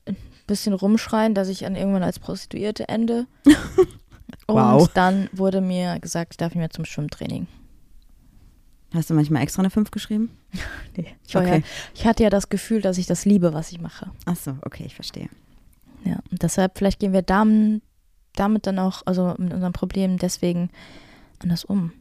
ein 0.06 0.16
bisschen 0.46 0.72
rumschreien, 0.72 1.34
dass 1.34 1.48
ich 1.48 1.66
an 1.66 1.76
irgendwann 1.76 2.02
als 2.02 2.18
Prostituierte 2.18 2.88
ende. 2.88 3.26
Und 4.46 4.56
Wow. 4.56 4.88
dann 4.94 5.28
wurde 5.32 5.60
mir 5.60 5.98
gesagt, 6.00 6.32
ich 6.32 6.36
darf 6.36 6.50
nicht 6.52 6.58
mehr 6.58 6.70
zum 6.70 6.84
Schwimmtraining. 6.84 7.46
Hast 8.92 9.08
du 9.10 9.14
manchmal 9.14 9.42
extra 9.42 9.62
eine 9.62 9.70
5 9.70 9.90
geschrieben? 9.90 10.30
Nee, 10.96 11.06
ich, 11.26 11.34
war 11.36 11.42
ja, 11.46 11.54
Okay. 11.54 11.64
ich 11.94 12.04
hatte 12.06 12.24
ja 12.24 12.30
das 12.30 12.48
Gefühl, 12.48 12.80
dass 12.80 12.98
ich 12.98 13.06
das 13.06 13.24
liebe, 13.24 13.54
was 13.54 13.70
ich 13.70 13.80
mache. 13.80 14.10
Ach 14.26 14.34
so, 14.34 14.56
okay, 14.62 14.82
ich 14.86 14.94
verstehe. 14.96 15.28
Ja, 16.04 16.18
und 16.32 16.42
deshalb, 16.42 16.76
vielleicht 16.78 16.98
gehen 16.98 17.12
wir 17.12 17.22
damit, 17.22 17.82
damit 18.34 18.66
dann 18.66 18.80
auch, 18.80 19.02
also 19.06 19.34
mit 19.38 19.52
unserem 19.52 19.72
Problem 19.72 20.18
deswegen 20.18 20.70
anders 21.38 21.64
um. 21.64 21.92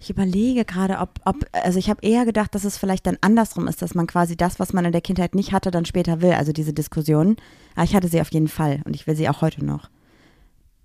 Ich 0.00 0.10
überlege 0.10 0.64
gerade, 0.64 0.98
ob, 0.98 1.20
ob, 1.24 1.46
also 1.52 1.78
ich 1.78 1.90
habe 1.90 2.02
eher 2.02 2.24
gedacht, 2.24 2.54
dass 2.54 2.64
es 2.64 2.78
vielleicht 2.78 3.06
dann 3.06 3.18
andersrum 3.20 3.66
ist, 3.66 3.82
dass 3.82 3.94
man 3.94 4.06
quasi 4.06 4.36
das, 4.36 4.60
was 4.60 4.72
man 4.72 4.84
in 4.84 4.92
der 4.92 5.00
Kindheit 5.00 5.34
nicht 5.34 5.52
hatte, 5.52 5.70
dann 5.70 5.84
später 5.84 6.22
will, 6.22 6.32
also 6.32 6.52
diese 6.52 6.72
Diskussion. 6.72 7.36
Aber 7.74 7.84
ich 7.84 7.96
hatte 7.96 8.08
sie 8.08 8.20
auf 8.20 8.32
jeden 8.32 8.48
Fall 8.48 8.80
und 8.84 8.94
ich 8.94 9.06
will 9.06 9.16
sie 9.16 9.28
auch 9.28 9.42
heute 9.42 9.64
noch. 9.64 9.90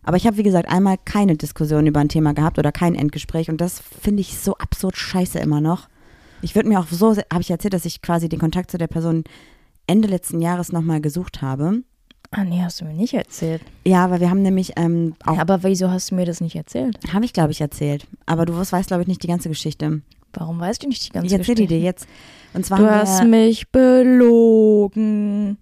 Aber 0.02 0.18
ich 0.18 0.26
habe, 0.26 0.38
wie 0.38 0.44
gesagt, 0.44 0.68
einmal 0.68 0.98
keine 1.06 1.38
Diskussion 1.38 1.86
über 1.86 2.00
ein 2.00 2.10
Thema 2.10 2.34
gehabt 2.34 2.58
oder 2.58 2.72
kein 2.72 2.96
Endgespräch 2.96 3.50
und 3.50 3.62
das 3.62 3.80
finde 3.80 4.22
ich 4.22 4.38
so 4.38 4.58
absurd 4.58 4.98
scheiße 4.98 5.40
immer 5.40 5.62
noch. 5.62 5.88
Ich 6.42 6.56
würde 6.56 6.68
mir 6.68 6.80
auch 6.80 6.88
so, 6.88 7.16
habe 7.16 7.42
ich 7.42 7.52
erzählt, 7.52 7.74
dass 7.74 7.86
ich 7.86 8.02
quasi 8.02 8.28
den 8.28 8.40
Kontakt 8.40 8.72
zu 8.72 8.78
der 8.78 8.88
Person 8.88 9.24
Ende 9.88 10.08
letzten 10.08 10.42
Jahres 10.42 10.72
nochmal 10.72 11.02
gesucht 11.02 11.42
habe. 11.42 11.84
Ah, 12.36 12.44
nee, 12.44 12.62
hast 12.62 12.82
du 12.82 12.86
mir 12.86 12.94
nicht 12.94 13.14
erzählt. 13.14 13.62
Ja, 13.86 14.04
aber 14.06 14.20
wir 14.20 14.30
haben 14.30 14.42
nämlich 14.42 14.74
ähm, 14.76 15.16
auch, 15.26 15.36
Ja, 15.36 15.42
aber 15.42 15.64
wieso 15.64 15.90
hast 15.92 16.12
du 16.12 16.16
mir 16.16 16.26
das 16.26 16.42
nicht 16.42 16.56
erzählt? 16.56 16.98
habe 17.14 17.26
ich 17.26 17.34
glaube 17.34 17.52
ich 17.52 17.62
erzählt, 17.62 18.06
aber 18.26 18.46
du 18.46 18.54
weißt 18.58 18.88
glaube 18.88 19.04
ich 19.04 19.08
nicht 19.08 19.22
die 19.24 19.28
ganze 19.28 19.50
Geschichte. 19.50 20.02
Warum 20.34 20.60
weißt 20.60 20.82
du 20.84 20.88
nicht 20.88 21.06
die 21.08 21.12
ganze 21.12 21.28
Ich 21.28 21.34
erzähle 21.34 21.56
die 21.56 21.62
Geschichte? 21.68 21.80
dir 21.80 21.84
jetzt. 21.86 22.08
Und 22.56 22.66
zwar 22.66 22.80
Du 22.80 22.90
hast 22.90 23.24
mich 23.24 23.70
belogen. 24.54 25.58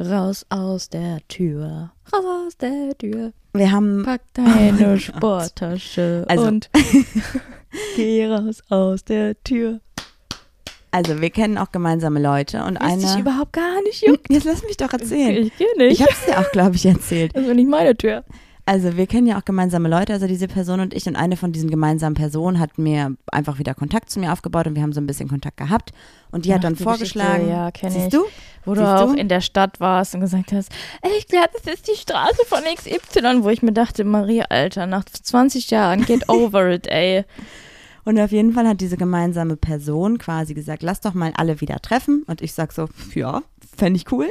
Raus 0.00 0.46
aus 0.48 0.88
der 0.88 1.18
Tür. 1.28 1.92
Raus 2.12 2.24
aus 2.46 2.56
der 2.56 2.96
Tür. 2.98 3.32
wir 3.52 3.70
haben 3.70 4.02
Pack 4.04 4.22
deine 4.34 4.98
Sporttasche 5.00 6.24
Also- 6.28 6.46
und 6.46 6.70
geh 7.96 8.26
raus 8.26 8.62
aus 8.68 9.04
der 9.04 9.40
Tür. 9.44 9.80
Also, 10.92 11.20
wir 11.22 11.30
kennen 11.30 11.56
auch 11.58 11.72
gemeinsame 11.72 12.20
Leute 12.20 12.62
und 12.64 12.76
eine. 12.76 13.18
überhaupt 13.18 13.54
gar 13.54 13.82
nicht 13.82 14.06
juckt. 14.06 14.30
Jetzt 14.30 14.44
lass 14.44 14.62
mich 14.62 14.76
doch 14.76 14.92
erzählen. 14.92 15.46
Ich 15.46 15.52
geh 15.56 15.64
nicht. 15.78 15.92
Ich 15.94 16.02
habe 16.02 16.12
es 16.12 16.24
dir 16.26 16.38
auch, 16.38 16.52
glaube 16.52 16.76
ich, 16.76 16.84
erzählt. 16.86 17.34
das 17.34 17.46
ist 17.46 17.54
nicht 17.54 17.68
meine 17.68 17.96
Tür. 17.96 18.24
Also, 18.66 18.96
wir 18.96 19.06
kennen 19.08 19.26
ja 19.26 19.38
auch 19.38 19.44
gemeinsame 19.44 19.88
Leute, 19.88 20.12
also 20.12 20.26
diese 20.28 20.46
Person 20.48 20.78
und 20.80 20.94
ich. 20.94 21.06
Und 21.06 21.16
eine 21.16 21.36
von 21.36 21.50
diesen 21.50 21.68
gemeinsamen 21.70 22.14
Personen 22.14 22.60
hat 22.60 22.76
mir 22.78 23.16
einfach 23.32 23.58
wieder 23.58 23.74
Kontakt 23.74 24.10
zu 24.10 24.20
mir 24.20 24.32
aufgebaut 24.32 24.66
und 24.68 24.76
wir 24.76 24.82
haben 24.82 24.92
so 24.92 25.00
ein 25.00 25.06
bisschen 25.06 25.28
Kontakt 25.28 25.56
gehabt. 25.56 25.90
Und 26.30 26.44
die 26.44 26.52
hat 26.52 26.58
Ach, 26.60 26.64
dann 26.64 26.74
die 26.76 26.82
vorgeschlagen. 26.84 27.46
Geschichte, 27.46 27.50
ja, 27.56 27.70
kenn 27.72 27.90
siehst 27.90 28.06
ich. 28.06 28.12
du? 28.12 28.24
Wo 28.64 28.74
du 28.74 28.80
Siehst 28.82 28.92
auch 28.92 29.12
du? 29.14 29.18
in 29.18 29.28
der 29.28 29.40
Stadt 29.40 29.80
warst 29.80 30.14
und 30.14 30.20
gesagt 30.20 30.52
hast, 30.52 30.70
ey, 31.00 31.10
ich 31.18 31.26
glaube, 31.26 31.48
das 31.54 31.74
ist 31.74 31.88
die 31.88 31.96
Straße 31.96 32.44
von 32.46 32.60
XY, 32.62 33.42
wo 33.42 33.48
ich 33.48 33.62
mir 33.62 33.72
dachte, 33.72 34.04
Maria, 34.04 34.44
Alter, 34.50 34.86
nach 34.86 35.04
20 35.06 35.70
Jahren, 35.70 36.04
get 36.04 36.28
over 36.28 36.70
it, 36.70 36.86
ey. 36.86 37.24
Und 38.04 38.18
auf 38.18 38.32
jeden 38.32 38.52
Fall 38.52 38.66
hat 38.66 38.80
diese 38.80 38.96
gemeinsame 38.96 39.56
Person 39.56 40.18
quasi 40.18 40.54
gesagt, 40.54 40.82
lass 40.82 41.00
doch 41.00 41.14
mal 41.14 41.32
alle 41.36 41.60
wieder 41.60 41.78
treffen. 41.80 42.24
Und 42.26 42.42
ich 42.42 42.52
sag 42.52 42.72
so, 42.72 42.88
ja, 43.14 43.42
fände 43.76 43.96
ich 43.96 44.10
cool. 44.10 44.28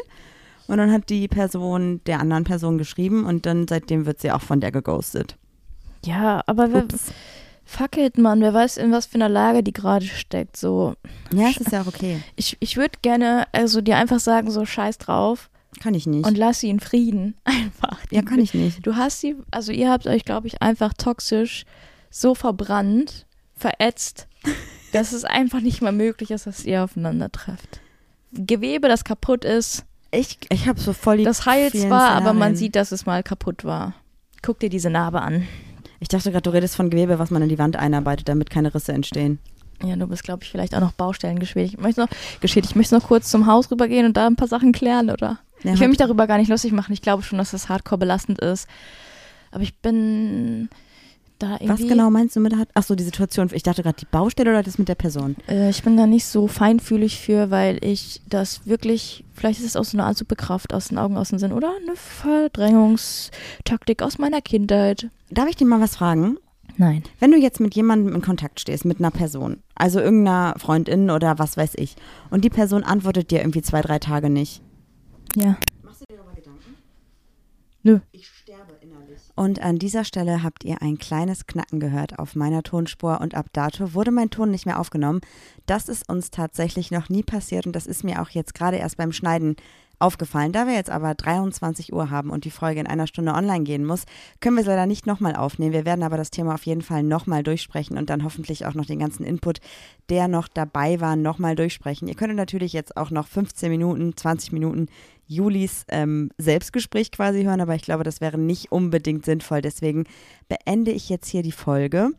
Und 0.67 0.78
dann 0.78 0.91
hat 0.91 1.09
die 1.09 1.28
Person 1.28 2.01
der 2.05 2.19
anderen 2.19 2.43
Person 2.43 2.78
geschrieben 2.78 3.26
und 3.26 3.45
dann 3.45 3.67
seitdem 3.67 4.05
wird 4.05 4.22
sie 4.22 4.32
auch 4.32 4.41
von 4.41 4.61
der 4.61 4.72
geghostet. 4.72 5.36
Ja, 6.05 6.41
aber 6.47 6.72
wer, 6.72 6.86
fuck 7.65 7.97
it, 7.97 8.17
Mann, 8.17 8.41
wer 8.41 8.53
weiß, 8.53 8.78
in 8.78 8.91
was 8.91 9.05
für 9.05 9.15
einer 9.15 9.30
Lage 9.30 9.63
die 9.63 9.74
gerade 9.74 10.05
steckt, 10.05 10.57
so. 10.57 10.95
Ja, 11.34 11.49
es 11.49 11.57
ist 11.57 11.72
ja 11.72 11.82
auch 11.82 11.88
okay. 11.88 12.22
Ich, 12.36 12.57
ich 12.59 12.78
würde 12.78 12.97
gerne, 13.01 13.45
also 13.51 13.82
dir 13.82 13.97
einfach 13.97 14.19
sagen, 14.19 14.49
so 14.51 14.65
scheiß 14.65 14.97
drauf 14.97 15.49
Kann 15.82 15.93
ich 15.93 16.07
nicht. 16.07 16.26
und 16.26 16.38
lass 16.38 16.59
sie 16.59 16.69
in 16.69 16.80
Frieden. 16.80 17.36
Einfach. 17.43 17.99
ja, 18.09 18.22
kann 18.22 18.39
ich 18.39 18.53
nicht. 18.53 18.86
Du 18.86 18.95
hast 18.95 19.22
sie, 19.22 19.36
also 19.51 19.72
ihr 19.72 19.89
habt 19.91 20.07
euch, 20.07 20.26
glaube 20.26 20.47
ich, 20.47 20.61
einfach 20.61 20.93
toxisch 20.93 21.65
so 22.09 22.36
verbrannt, 22.36 23.26
verätzt, 23.62 24.28
dass 24.91 25.14
es 25.14 25.24
einfach 25.24 25.62
nicht 25.62 25.82
mehr 25.82 25.91
möglich 25.91 26.32
ist, 26.32 26.47
dass 26.47 26.66
ihr 26.66 26.84
aufeinander 26.84 27.32
trefft. 27.32 27.80
Gewebe, 28.34 28.88
das 28.88 29.03
kaputt 29.03 29.45
ist, 29.45 29.86
Ich, 30.12 30.38
ich 30.49 30.68
habe 30.68 30.80
so 30.80 30.93
voll 30.93 31.18
die 31.18 31.24
das 31.24 31.45
heilt 31.45 31.74
zwar, 31.74 32.09
aber 32.12 32.34
man 32.34 32.55
sieht, 32.55 32.76
dass 32.76 32.91
es 32.91 33.05
mal 33.05 33.24
kaputt 33.24 33.64
war. 33.64 33.93
Guck 34.41 34.59
dir 34.59 34.70
diese 34.70 34.89
Narbe 34.89 35.22
an. 35.22 35.47
Ich 35.99 36.07
dachte 36.07 36.32
gerade, 36.32 36.41
du 36.41 36.49
redest 36.49 36.76
von 36.76 36.89
Gewebe, 36.89 37.20
was 37.20 37.30
man 37.30 37.41
in 37.43 37.49
die 37.49 37.59
Wand 37.59 37.76
einarbeitet, 37.76 38.28
damit 38.28 38.49
keine 38.49 38.74
Risse 38.74 38.91
entstehen. 38.91 39.39
Ja, 39.84 39.95
du 39.95 40.07
bist, 40.07 40.24
glaube 40.24 40.43
ich, 40.43 40.49
vielleicht 40.49 40.76
auch 40.76 40.80
noch 40.80 40.91
Baustellen 40.93 41.39
geschädigt. 41.39 41.76
Ich 41.76 41.80
möchte 41.80 42.01
noch, 42.01 42.09
geschädigt. 42.39 42.72
Ich 42.72 42.76
möchte 42.76 42.95
noch 42.95 43.07
kurz 43.07 43.30
zum 43.30 43.45
Haus 43.47 43.72
rübergehen 43.72 44.05
und 44.05 44.18
da 44.18 44.28
ein 44.28 44.36
paar 44.36 44.47
Sachen 44.47 44.72
klären, 44.74 45.09
oder? 45.09 45.39
Ja, 45.64 45.74
ich 45.74 45.80
will 45.80 45.88
mich 45.88 45.97
darüber 45.97 46.28
gar 46.28 46.38
nicht 46.38 46.49
lustig 46.49 46.72
machen. 46.72 46.93
Ich 46.93 47.01
glaube 47.01 47.24
schon, 47.24 47.38
dass 47.38 47.51
das 47.51 47.70
hardcore 47.70 47.99
belastend 47.99 48.39
ist. 48.39 48.68
Aber 49.51 49.64
ich 49.64 49.76
bin 49.78 50.70
da 51.41 51.53
irgendwie. 51.53 51.69
Was 51.69 51.79
genau 51.79 52.09
meinst 52.09 52.35
du 52.35 52.39
mit 52.39 52.55
hat? 52.55 52.69
Ach 52.73 52.83
so, 52.83 52.95
die 52.95 53.03
Situation. 53.03 53.49
Ich 53.53 53.63
dachte 53.63 53.83
gerade 53.83 53.99
die 53.99 54.05
Baustelle 54.05 54.51
oder 54.51 54.63
das 54.63 54.77
mit 54.77 54.87
der 54.87 54.95
Person? 54.95 55.35
Äh, 55.47 55.69
ich 55.69 55.83
bin 55.83 55.97
da 55.97 56.07
nicht 56.07 56.25
so 56.25 56.47
feinfühlig 56.47 57.19
für, 57.19 57.51
weil 57.51 57.83
ich 57.83 58.21
das 58.27 58.65
wirklich, 58.65 59.23
vielleicht 59.33 59.59
ist 59.59 59.65
es 59.65 59.75
auch 59.75 59.83
so 59.83 59.97
eine 59.97 60.05
Art 60.05 60.17
Superkraft 60.17 60.73
aus 60.73 60.89
den 60.89 60.97
Augen, 60.97 61.17
aus 61.17 61.29
dem 61.29 61.39
Sinn 61.39 61.53
oder 61.53 61.73
eine 61.81 61.95
Verdrängungstaktik 61.95 64.01
aus 64.01 64.17
meiner 64.17 64.41
Kindheit. 64.41 65.09
Darf 65.29 65.49
ich 65.49 65.55
dir 65.55 65.65
mal 65.65 65.81
was 65.81 65.95
fragen? 65.95 66.37
Nein. 66.77 67.03
Wenn 67.19 67.31
du 67.31 67.37
jetzt 67.37 67.59
mit 67.59 67.75
jemandem 67.75 68.15
in 68.15 68.21
Kontakt 68.21 68.59
stehst, 68.59 68.85
mit 68.85 68.99
einer 68.99 69.11
Person, 69.11 69.57
also 69.75 69.99
irgendeiner 69.99 70.55
Freundin 70.57 71.09
oder 71.09 71.37
was 71.37 71.57
weiß 71.57 71.73
ich, 71.75 71.95
und 72.29 72.43
die 72.43 72.49
Person 72.49 72.83
antwortet 72.83 73.31
dir 73.31 73.39
irgendwie 73.39 73.61
zwei, 73.61 73.81
drei 73.81 73.99
Tage 73.99 74.29
nicht. 74.29 74.61
Ja. 75.35 75.57
Machst 75.83 76.01
du 76.01 76.05
dir 76.09 76.17
darüber 76.17 76.33
Gedanken? 76.33 76.77
Nö. 77.83 77.99
Ich. 78.11 78.29
Und 79.36 79.61
an 79.61 79.79
dieser 79.79 80.03
Stelle 80.03 80.43
habt 80.43 80.63
ihr 80.63 80.82
ein 80.82 80.97
kleines 80.97 81.47
Knacken 81.47 81.79
gehört 81.79 82.19
auf 82.19 82.36
meiner 82.36 82.63
Tonspur 82.63 83.21
und 83.21 83.36
ab 83.36 83.47
dato 83.53 83.93
wurde 83.93 84.11
mein 84.11 84.29
Ton 84.29 84.51
nicht 84.51 84.65
mehr 84.65 84.79
aufgenommen. 84.79 85.21
Das 85.65 85.88
ist 85.88 86.09
uns 86.09 86.32
tatsächlich 86.32 86.91
noch 86.91 87.09
nie 87.09 87.23
passiert 87.23 87.65
und 87.65 87.75
das 87.75 87.88
ist 87.88 88.03
mir 88.03 88.21
auch 88.21 88.29
jetzt 88.29 88.53
gerade 88.53 88.77
erst 88.77 88.97
beim 88.97 89.11
Schneiden 89.11 89.55
aufgefallen. 90.01 90.51
Da 90.51 90.67
wir 90.67 90.73
jetzt 90.73 90.89
aber 90.89 91.13
23 91.13 91.93
Uhr 91.93 92.09
haben 92.09 92.29
und 92.29 92.43
die 92.43 92.51
Folge 92.51 92.79
in 92.79 92.88
einer 92.88 93.07
Stunde 93.07 93.34
online 93.34 93.63
gehen 93.63 93.86
muss, 93.86 94.05
können 94.39 94.55
wir 94.55 94.61
es 94.61 94.67
leider 94.67 94.86
nicht 94.86 95.05
nochmal 95.05 95.36
aufnehmen. 95.36 95.73
Wir 95.73 95.86
werden 95.86 96.03
aber 96.03 96.17
das 96.17 96.32
Thema 96.32 96.55
auf 96.55 96.65
jeden 96.65 96.82
Fall 96.82 97.03
nochmal 97.03 97.43
durchsprechen 97.43 97.97
und 97.97 98.09
dann 98.09 98.23
hoffentlich 98.23 98.65
auch 98.65 98.73
noch 98.73 98.86
den 98.86 98.99
ganzen 98.99 99.23
Input, 99.23 99.59
der 100.09 100.27
noch 100.27 100.47
dabei 100.47 100.99
war, 100.99 101.15
nochmal 101.15 101.55
durchsprechen. 101.55 102.07
Ihr 102.07 102.15
könnt 102.15 102.36
natürlich 102.36 102.73
jetzt 102.73 102.97
auch 102.97 103.11
noch 103.11 103.27
15 103.27 103.69
Minuten, 103.69 104.17
20 104.17 104.51
Minuten 104.51 104.88
Julis 105.32 105.86
ähm, 105.88 106.29
Selbstgespräch 106.38 107.11
quasi 107.11 107.43
hören, 107.43 107.61
aber 107.61 107.75
ich 107.75 107.84
glaube, 107.84 108.03
das 108.03 108.19
wäre 108.19 108.38
nicht 108.38 108.71
unbedingt 108.71 109.25
sinnvoll. 109.25 109.61
Deswegen 109.61 110.03
beende 110.49 110.91
ich 110.91 111.07
jetzt 111.07 111.29
hier 111.29 111.41
die 111.41 111.53
Folge. 111.53 112.09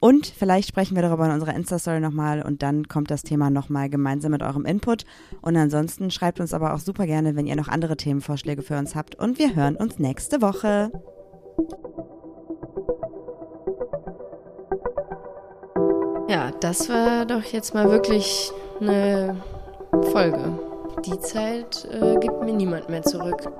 Und 0.00 0.26
vielleicht 0.26 0.68
sprechen 0.68 0.96
wir 0.96 1.02
darüber 1.02 1.26
in 1.26 1.32
unserer 1.32 1.54
Insta-Story 1.54 2.00
nochmal 2.00 2.42
und 2.42 2.62
dann 2.62 2.88
kommt 2.88 3.10
das 3.10 3.22
Thema 3.22 3.48
nochmal 3.50 3.88
gemeinsam 3.88 4.32
mit 4.32 4.42
eurem 4.42 4.64
Input. 4.64 5.04
Und 5.40 5.56
ansonsten 5.56 6.10
schreibt 6.10 6.40
uns 6.40 6.52
aber 6.52 6.74
auch 6.74 6.78
super 6.78 7.06
gerne, 7.06 7.36
wenn 7.36 7.46
ihr 7.46 7.56
noch 7.56 7.68
andere 7.68 7.96
Themenvorschläge 7.96 8.62
für 8.62 8.78
uns 8.78 8.94
habt. 8.94 9.14
Und 9.14 9.38
wir 9.38 9.54
hören 9.54 9.76
uns 9.76 9.98
nächste 9.98 10.42
Woche. 10.42 10.90
Ja, 16.28 16.50
das 16.60 16.88
war 16.88 17.26
doch 17.26 17.44
jetzt 17.44 17.74
mal 17.74 17.90
wirklich 17.90 18.50
eine 18.80 19.42
Folge. 20.12 20.73
Die 21.02 21.18
Zeit 21.20 21.86
äh, 21.90 22.16
gibt 22.20 22.42
mir 22.42 22.52
niemand 22.52 22.88
mehr 22.88 23.02
zurück. 23.02 23.50